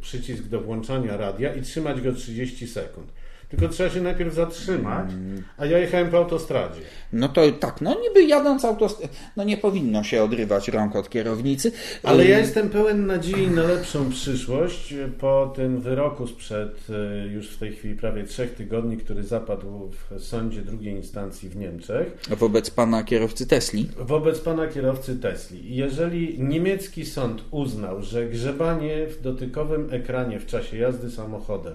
przycisk 0.00 0.42
do 0.42 0.60
włączania 0.60 1.16
radia 1.16 1.54
i 1.54 1.62
trzymać 1.62 2.00
go 2.00 2.12
30 2.12 2.66
sekund. 2.66 3.12
Tylko 3.48 3.68
trzeba 3.68 3.90
się 3.90 4.00
najpierw 4.00 4.34
zatrzymać, 4.34 5.10
a 5.58 5.66
ja 5.66 5.78
jechałem 5.78 6.10
po 6.10 6.16
autostradzie. 6.16 6.80
No 7.12 7.28
to 7.28 7.52
tak, 7.52 7.80
no 7.80 8.00
niby 8.00 8.22
jadąc 8.22 8.64
autostradą, 8.64 9.12
no 9.36 9.44
nie 9.44 9.56
powinno 9.56 10.04
się 10.04 10.22
odrywać 10.22 10.68
rąk 10.68 10.96
od 10.96 11.10
kierownicy. 11.10 11.72
Ale 12.02 12.26
ja 12.26 12.38
jestem 12.38 12.68
pełen 12.68 13.06
nadziei 13.06 13.50
na 13.50 13.62
lepszą 13.62 14.10
przyszłość 14.10 14.94
po 15.18 15.52
tym 15.56 15.80
wyroku 15.80 16.26
sprzed 16.26 16.86
e, 16.90 17.26
już 17.26 17.50
w 17.50 17.58
tej 17.58 17.72
chwili 17.72 17.94
prawie 17.94 18.24
trzech 18.24 18.54
tygodni, 18.54 18.96
który 18.96 19.22
zapadł 19.22 19.90
w 19.90 20.20
sądzie 20.22 20.62
drugiej 20.62 20.94
instancji 20.94 21.48
w 21.48 21.56
Niemczech. 21.56 22.18
Wobec 22.38 22.70
pana 22.70 23.04
kierowcy 23.04 23.46
Tesli? 23.46 23.88
Wobec 23.98 24.40
pana 24.40 24.66
kierowcy 24.66 25.16
Tesli. 25.16 25.76
Jeżeli 25.76 26.42
niemiecki 26.42 27.06
sąd 27.06 27.42
uznał, 27.50 28.02
że 28.02 28.26
grzebanie 28.26 29.06
w 29.06 29.22
dotykowym 29.22 29.88
ekranie 29.90 30.40
w 30.40 30.46
czasie 30.46 30.76
jazdy 30.78 31.10
samochodem 31.10 31.74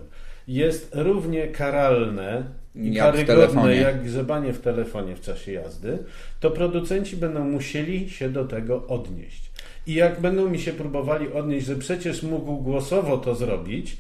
jest 0.54 0.92
równie 0.94 1.48
karalne 1.48 2.44
i 2.76 2.94
jak 2.94 3.06
karygodne 3.06 3.76
jak 3.76 4.04
grzebanie 4.04 4.54
w 4.54 4.62
telefonie 4.62 5.16
w 5.16 5.22
czasie 5.22 5.52
jazdy, 5.52 5.98
to 6.40 6.52
producenci 6.52 7.18
będą 7.18 7.44
musieli 7.46 8.10
się 8.10 8.30
do 8.30 8.46
tego 8.46 8.88
odnieść. 8.88 9.52
I 9.88 9.94
jak 9.94 10.22
będą 10.22 10.50
mi 10.50 10.60
się 10.60 10.72
próbowali 10.72 11.34
odnieść, 11.34 11.66
że 11.66 11.76
przecież 11.76 12.24
mógł 12.24 12.58
głosowo 12.58 13.18
to 13.18 13.36
zrobić, 13.36 13.98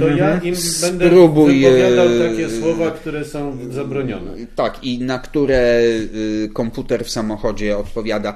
to 0.00 0.08
ja 0.08 0.40
im 0.40 0.54
będę 0.80 1.06
Spróbuj, 1.06 1.60
wypowiadał 1.60 2.08
takie 2.28 2.48
słowa, 2.48 2.90
które 2.90 3.24
są 3.24 3.58
zabronione. 3.70 4.30
Tak, 4.56 4.84
i 4.84 4.98
na 4.98 5.18
które 5.18 5.80
y, 6.44 6.50
komputer 6.52 7.04
w 7.04 7.10
samochodzie 7.10 7.78
odpowiada. 7.78 8.34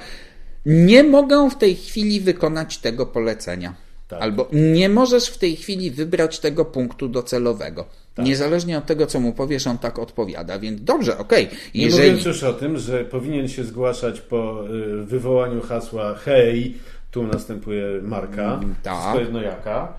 Nie 0.67 1.05
mogę 1.05 1.51
w 1.51 1.59
tej 1.59 1.77
chwili 1.77 2.21
wykonać 2.21 2.79
tego 2.79 3.07
polecenia. 3.07 3.86
Tak. 4.09 4.23
Albo 4.23 4.49
nie 4.53 4.89
możesz 4.89 5.27
w 5.27 5.39
tej 5.39 5.57
chwili 5.57 5.91
wybrać 5.91 6.41
tego 6.41 6.65
punktu 6.65 7.09
docelowego. 7.09 7.85
Tak. 8.15 8.27
Niezależnie 8.27 8.79
od 8.79 8.87
tego, 8.87 9.07
co 9.07 9.21
mu 9.21 9.33
powiesz, 9.33 9.67
on 9.67 9.79
tak 9.79 9.99
odpowiada. 9.99 10.59
Więc 10.59 10.85
dobrze, 10.85 11.19
okej. 11.19 11.47
Okay. 11.47 11.59
Jeżeli... 11.75 12.03
Nie 12.03 12.09
mówiąc 12.09 12.27
już 12.27 12.43
o 12.43 12.53
tym, 12.53 12.79
że 12.79 13.05
powinien 13.05 13.49
się 13.49 13.65
zgłaszać 13.65 14.21
po 14.21 14.65
y, 14.69 15.05
wywołaniu 15.05 15.61
hasła 15.61 16.15
hej, 16.15 16.75
tu 17.11 17.27
następuje 17.27 17.87
marka, 18.03 18.55
mm, 18.55 18.75
tak. 18.83 19.17
jaka, 19.43 19.93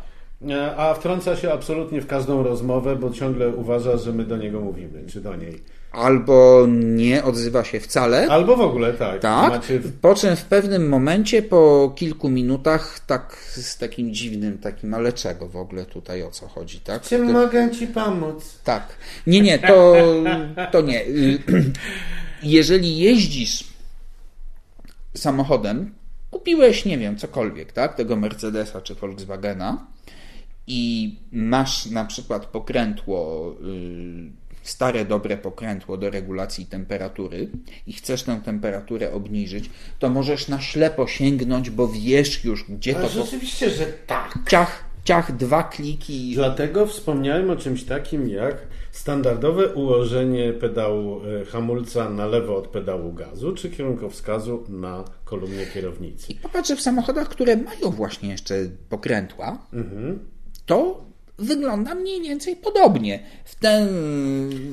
a 0.77 0.93
wtrąca 0.93 1.35
się 1.35 1.53
absolutnie 1.53 2.01
w 2.01 2.07
każdą 2.07 2.43
rozmowę, 2.43 2.95
bo 2.95 3.09
ciągle 3.09 3.49
uważa, 3.49 3.97
że 3.97 4.13
my 4.13 4.23
do 4.23 4.37
niego 4.37 4.61
mówimy, 4.61 5.03
czy 5.07 5.21
do 5.21 5.35
niej. 5.35 5.63
Albo 5.91 6.65
nie 6.69 7.23
odzywa 7.23 7.63
się 7.63 7.79
wcale. 7.79 8.27
Albo 8.29 8.57
w 8.57 8.61
ogóle 8.61 8.93
tak. 8.93 9.21
Tak. 9.21 9.49
Macie... 9.49 9.79
Po 10.01 10.15
czym 10.15 10.35
w 10.35 10.45
pewnym 10.45 10.89
momencie, 10.89 11.41
po 11.41 11.93
kilku 11.95 12.29
minutach, 12.29 12.99
tak 12.99 13.37
z 13.51 13.77
takim 13.77 14.13
dziwnym, 14.13 14.57
takim, 14.57 14.93
ale 14.93 15.13
czego 15.13 15.47
w 15.47 15.55
ogóle 15.55 15.85
tutaj 15.85 16.23
o 16.23 16.31
co 16.31 16.47
chodzi, 16.47 16.79
tak? 16.79 17.01
Czym 17.01 17.27
To- 17.27 17.33
mogę 17.33 17.71
ci 17.71 17.87
pomóc? 17.87 18.59
Tak. 18.63 18.87
Nie, 19.27 19.41
nie, 19.41 19.59
to, 19.59 19.95
to 20.71 20.81
nie. 20.81 21.05
Jeżeli 22.43 22.97
jeździsz 22.97 23.63
samochodem, 25.15 25.93
kupiłeś, 26.31 26.85
nie 26.85 26.97
wiem, 26.97 27.17
cokolwiek, 27.17 27.71
tak? 27.71 27.95
Tego 27.95 28.15
Mercedesa 28.15 28.81
czy 28.81 28.95
Volkswagena 28.95 29.87
i 30.67 31.15
masz 31.31 31.85
na 31.85 32.05
przykład 32.05 32.45
pokrętło, 32.45 33.51
y, 33.61 34.46
stare, 34.69 35.05
dobre 35.05 35.37
pokrętło 35.37 35.97
do 35.97 36.09
regulacji 36.09 36.65
temperatury 36.65 37.49
i 37.87 37.93
chcesz 37.93 38.23
tę 38.23 38.41
temperaturę 38.45 39.11
obniżyć, 39.13 39.69
to 39.99 40.09
możesz 40.09 40.47
na 40.47 40.61
ślepo 40.61 41.07
sięgnąć, 41.07 41.69
bo 41.69 41.87
wiesz 41.87 42.43
już, 42.43 42.63
gdzie 42.63 42.93
to... 42.93 42.99
Ale 42.99 43.07
Po... 43.07 43.13
rzeczywiście, 43.13 43.69
że 43.69 43.85
tak. 43.85 44.39
Ciach, 44.49 44.83
ciach, 45.03 45.37
dwa 45.37 45.63
kliki 45.63 46.31
i 46.31 46.35
Dlatego 46.35 46.87
wspomniałem 46.87 47.49
o 47.49 47.55
czymś 47.55 47.83
takim 47.83 48.29
jak 48.29 48.57
standardowe 48.91 49.73
ułożenie 49.73 50.53
pedału 50.53 51.21
e, 51.25 51.45
hamulca 51.45 52.09
na 52.09 52.25
lewo 52.25 52.57
od 52.57 52.67
pedału 52.67 53.13
gazu, 53.13 53.53
czy 53.53 53.69
kierunkowskazu 53.69 54.63
na 54.69 55.05
kolumnie 55.25 55.65
kierownicy. 55.65 56.31
I 56.31 56.35
popatrz, 56.35 56.69
że 56.69 56.75
w 56.75 56.81
samochodach, 56.81 57.29
które 57.29 57.57
mają 57.57 57.91
właśnie 57.91 58.29
jeszcze 58.29 58.55
pokrętła, 58.89 59.57
to 60.65 61.06
wygląda 61.39 61.95
mniej 61.95 62.21
więcej 62.21 62.55
podobnie. 62.55 63.19
W 63.45 63.55
tę 63.55 63.87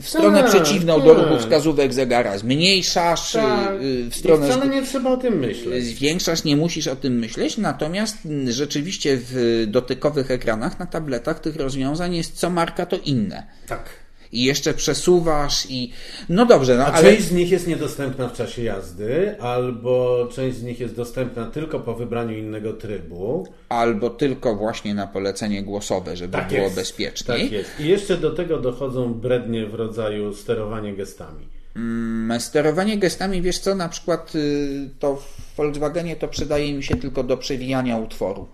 w 0.00 0.08
stronę 0.08 0.42
Tak, 0.42 0.50
przeciwną 0.50 1.00
do 1.00 1.14
tak. 1.14 1.24
ruchu 1.24 1.38
wskazówek 1.42 1.92
zegara 1.92 2.38
zmniejszasz, 2.38 3.32
Tak. 3.32 3.74
y, 3.82 4.04
w 4.10 4.16
I 4.16 4.18
stronę 4.18 4.46
wcale 4.46 4.68
nie 4.68 4.82
trzeba 4.82 5.10
o 5.10 5.16
tym 5.16 5.38
myśleć. 5.38 5.84
zwiększasz, 5.84 6.44
nie 6.44 6.56
musisz 6.56 6.88
o 6.88 6.96
tym 6.96 7.18
myśleć, 7.18 7.58
natomiast 7.58 8.26
mm, 8.26 8.52
rzeczywiście 8.52 9.18
w 9.20 9.64
dotykowych 9.68 10.30
ekranach 10.30 10.78
na 10.78 10.86
tabletach 10.86 11.40
tych 11.40 11.56
rozwiązań 11.56 12.16
jest 12.16 12.32
co 12.36 12.50
marka 12.50 12.86
to 12.86 12.96
inne. 12.96 13.42
Tak. 13.66 14.03
I 14.34 14.44
jeszcze 14.44 14.74
przesuwasz 14.74 15.66
i 15.70 15.90
no 16.28 16.46
dobrze, 16.46 16.76
no 16.76 16.84
A 16.86 16.92
ale 16.92 17.10
część 17.10 17.22
z 17.28 17.32
nich 17.32 17.50
jest 17.50 17.66
niedostępna 17.66 18.28
w 18.28 18.32
czasie 18.36 18.62
jazdy, 18.62 19.40
albo 19.40 20.28
część 20.32 20.56
z 20.56 20.62
nich 20.62 20.80
jest 20.80 20.96
dostępna 20.96 21.46
tylko 21.46 21.80
po 21.80 21.94
wybraniu 21.94 22.38
innego 22.38 22.72
trybu. 22.72 23.46
albo 23.68 24.10
tylko 24.10 24.56
właśnie 24.56 24.94
na 24.94 25.06
polecenie 25.06 25.62
głosowe, 25.62 26.16
żeby 26.16 26.32
Tak 26.32 26.48
było 26.48 26.62
jest. 26.62 26.76
bezpieczniej. 26.76 27.42
Tak 27.42 27.52
jest. 27.52 27.70
I 27.80 27.88
jeszcze 27.88 28.16
do 28.16 28.30
tego 28.30 28.58
dochodzą 28.60 29.14
brednie 29.14 29.66
w 29.66 29.74
rodzaju 29.74 30.34
sterowanie 30.34 30.94
gestami. 30.94 31.48
Mm, 31.76 32.40
Sterowanie 32.40 32.98
gestami, 32.98 33.42
wiesz 33.42 33.58
co, 33.58 33.74
na 33.74 33.88
przykład 33.88 34.34
y, 34.34 34.90
to 34.98 35.16
w 35.16 35.56
Volkswagenie 35.56 36.16
to 36.16 36.28
przydaje 36.28 36.74
mi 36.74 36.82
się 36.82 36.96
tylko 36.96 37.22
do 37.22 37.36
przewijania 37.36 37.96
utworu. 37.98 38.48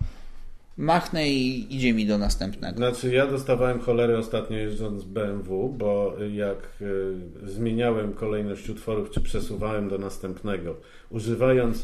Machnę 0.80 1.30
i 1.30 1.74
idzie 1.76 1.92
mi 1.92 2.06
do 2.06 2.18
następnego. 2.18 2.76
Znaczy, 2.76 3.14
ja 3.14 3.26
dostawałem 3.26 3.80
cholery 3.80 4.18
ostatnio 4.18 4.56
jeżdżąc 4.56 5.04
BMW, 5.04 5.74
bo 5.78 6.14
jak 6.32 6.68
y, 6.80 7.50
zmieniałem 7.50 8.12
kolejność 8.12 8.68
utworów, 8.68 9.10
czy 9.10 9.20
przesuwałem 9.20 9.88
do 9.88 9.98
następnego, 9.98 10.76
używając 11.10 11.78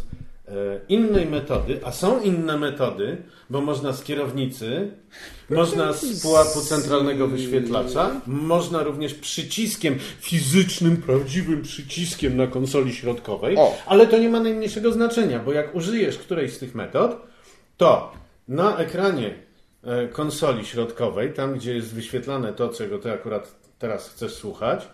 e, 0.48 0.52
innej 0.88 1.26
metody, 1.26 1.80
a 1.84 1.92
są 1.92 2.22
inne 2.22 2.58
metody, 2.58 3.16
bo 3.50 3.60
można 3.60 3.92
z 3.92 4.04
kierownicy, 4.04 4.90
można 5.50 5.92
z 5.92 6.22
pułapu 6.22 6.60
centralnego 6.60 7.28
wyświetlacza, 7.28 8.20
można 8.26 8.82
również 8.82 9.14
przyciskiem 9.14 9.98
fizycznym, 10.20 10.96
prawdziwym 10.96 11.62
przyciskiem 11.62 12.36
na 12.36 12.46
konsoli 12.46 12.94
środkowej, 12.94 13.56
O. 13.56 13.74
ale 13.86 14.06
to 14.06 14.18
nie 14.18 14.28
ma 14.28 14.40
najmniejszego 14.40 14.92
znaczenia, 14.92 15.38
bo 15.38 15.52
jak 15.52 15.74
użyjesz 15.74 16.18
którejś 16.18 16.52
z 16.52 16.58
tych 16.58 16.74
metod, 16.74 17.16
to 17.76 18.25
na 18.48 18.78
ekranie 18.78 19.34
e, 19.84 20.08
konsoli 20.08 20.66
środkowej, 20.66 21.32
tam 21.32 21.54
gdzie 21.54 21.74
jest 21.74 21.94
wyświetlane 21.94 22.52
to, 22.52 22.68
czego 22.68 22.98
ty 22.98 23.12
akurat 23.12 23.54
teraz 23.78 24.08
chcesz 24.08 24.34
słuchać, 24.34 24.88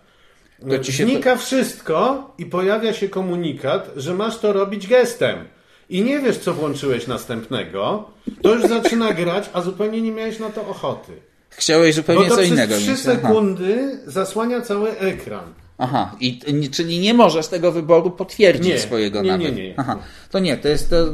To 0.60 0.92
znika 0.92 1.36
wszystko 1.36 2.30
i 2.38 2.46
pojawia 2.46 2.92
się 2.92 3.08
komunikat, 3.08 3.90
że 3.96 4.14
masz 4.14 4.38
to 4.38 4.52
robić 4.52 4.86
gestem. 4.86 5.44
I 5.90 6.02
nie 6.02 6.20
wiesz, 6.20 6.38
co 6.38 6.54
włączyłeś 6.54 7.06
następnego, 7.06 8.10
to 8.42 8.54
już 8.54 8.62
zaczyna 8.62 9.12
grać, 9.22 9.50
a 9.52 9.60
zupełnie 9.60 10.02
nie 10.02 10.12
miałeś 10.12 10.38
na 10.38 10.50
to 10.50 10.68
ochoty. 10.68 11.12
Chciałeś 11.50 11.96
Bo 11.96 12.02
zupełnie 12.02 12.28
to 12.28 12.30
co 12.30 12.36
przez 12.36 12.50
innego 12.50 12.74
3 12.76 12.90
mieć. 12.90 13.00
Aha. 13.00 13.12
sekundy 13.12 14.00
zasłania 14.06 14.60
cały 14.60 14.90
ekran. 14.90 15.54
Aha, 15.84 16.16
i, 16.20 16.40
czyli 16.70 16.98
nie 16.98 17.14
możesz 17.14 17.48
tego 17.48 17.72
wyboru 17.72 18.10
potwierdzić 18.10 18.72
Nie, 18.72 18.78
swojego 18.78 19.22
nie, 19.22 19.30
nawet. 19.30 19.56
nie, 19.56 19.68
nie. 19.68 19.74
Aha, 19.76 19.98
to 20.30 20.38
nie, 20.38 20.56
to 20.56 20.68
jest 20.68 20.90
to, 20.90 21.06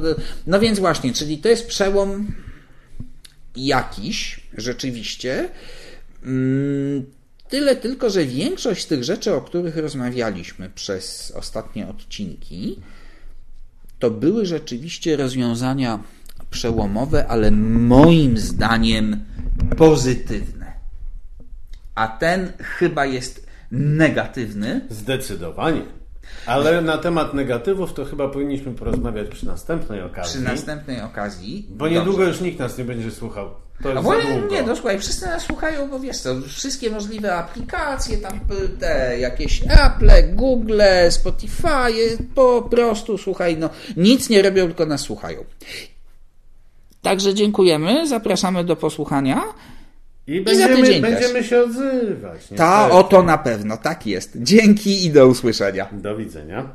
no 0.46 0.60
więc 0.60 0.78
właśnie, 0.78 1.12
czyli 1.12 1.38
to 1.38 1.48
jest 1.48 1.66
przełom 1.66 2.32
jakiś, 3.56 4.40
rzeczywiście. 4.56 5.48
Mm, 6.24 7.04
Tyle 7.48 7.76
tylko, 7.76 8.10
że 8.10 8.24
większość 8.24 8.84
z 8.84 8.86
tych 8.86 9.04
rzeczy, 9.04 9.34
o 9.34 9.40
których 9.40 9.76
rozmawialiśmy 9.76 10.70
przez 10.70 11.32
ostatnie 11.36 11.88
odcinki, 11.88 12.80
to 13.98 14.10
były 14.10 14.46
rzeczywiście 14.46 15.16
rozwiązania 15.16 15.98
przełomowe, 16.50 17.26
ale 17.26 17.50
moim 17.50 18.38
zdaniem 18.38 19.24
pozytywne. 19.76 20.72
A 21.94 22.08
ten 22.08 22.52
chyba 22.58 23.06
jest 23.06 23.47
negatywny. 23.70 24.80
Zdecydowanie. 24.90 25.82
Ale 26.46 26.82
na 26.82 26.98
temat 26.98 27.34
negatywów 27.34 27.92
to 27.94 28.04
chyba 28.04 28.28
powinniśmy 28.28 28.72
porozmawiać 28.74 29.28
przy 29.28 29.46
następnej 29.46 30.02
okazji. 30.02 30.32
Przy 30.34 30.40
następnej 30.40 31.00
okazji. 31.00 31.66
Bo 31.70 31.88
niedługo 31.88 32.18
Dobrze. 32.18 32.28
już 32.30 32.40
nikt 32.40 32.58
nas 32.58 32.78
nie 32.78 32.84
będzie 32.84 33.10
słuchał. 33.10 33.50
To 33.82 33.88
A 33.88 33.92
jest 33.92 33.94
za 33.94 34.02
właśnie, 34.02 34.38
długo. 34.38 34.54
nie, 34.54 34.62
no 34.62 34.76
słuchaj, 34.76 34.98
wszyscy 34.98 35.26
nas 35.26 35.42
słuchają, 35.42 35.90
bo 35.90 36.00
wiesz 36.00 36.18
co, 36.18 36.40
wszystkie 36.40 36.90
możliwe 36.90 37.34
aplikacje, 37.34 38.18
tam 38.18 38.34
y, 38.64 38.68
te 38.68 39.18
jakieś 39.18 39.62
Apple, 39.62 40.34
Google, 40.34 40.82
Spotify, 41.10 42.18
po 42.34 42.62
prostu 42.70 43.18
słuchaj, 43.18 43.56
no 43.58 43.70
nic 43.96 44.28
nie 44.28 44.42
robią, 44.42 44.66
tylko 44.66 44.86
nas 44.86 45.00
słuchają. 45.00 45.44
Także 47.02 47.34
dziękujemy, 47.34 48.06
zapraszamy 48.06 48.64
do 48.64 48.76
posłuchania. 48.76 49.42
I 50.28 50.38
za 50.38 50.44
będziemy, 50.44 50.86
też. 50.86 51.00
będziemy 51.00 51.44
się 51.44 51.60
odzywać. 51.60 52.48
Ta, 52.56 52.80
niestety. 52.80 52.92
oto 52.92 53.22
na 53.22 53.38
pewno, 53.38 53.76
tak 53.76 54.06
jest. 54.06 54.32
Dzięki 54.36 55.06
i 55.06 55.10
do 55.10 55.26
usłyszenia. 55.26 55.88
Do 55.92 56.16
widzenia. 56.16 56.68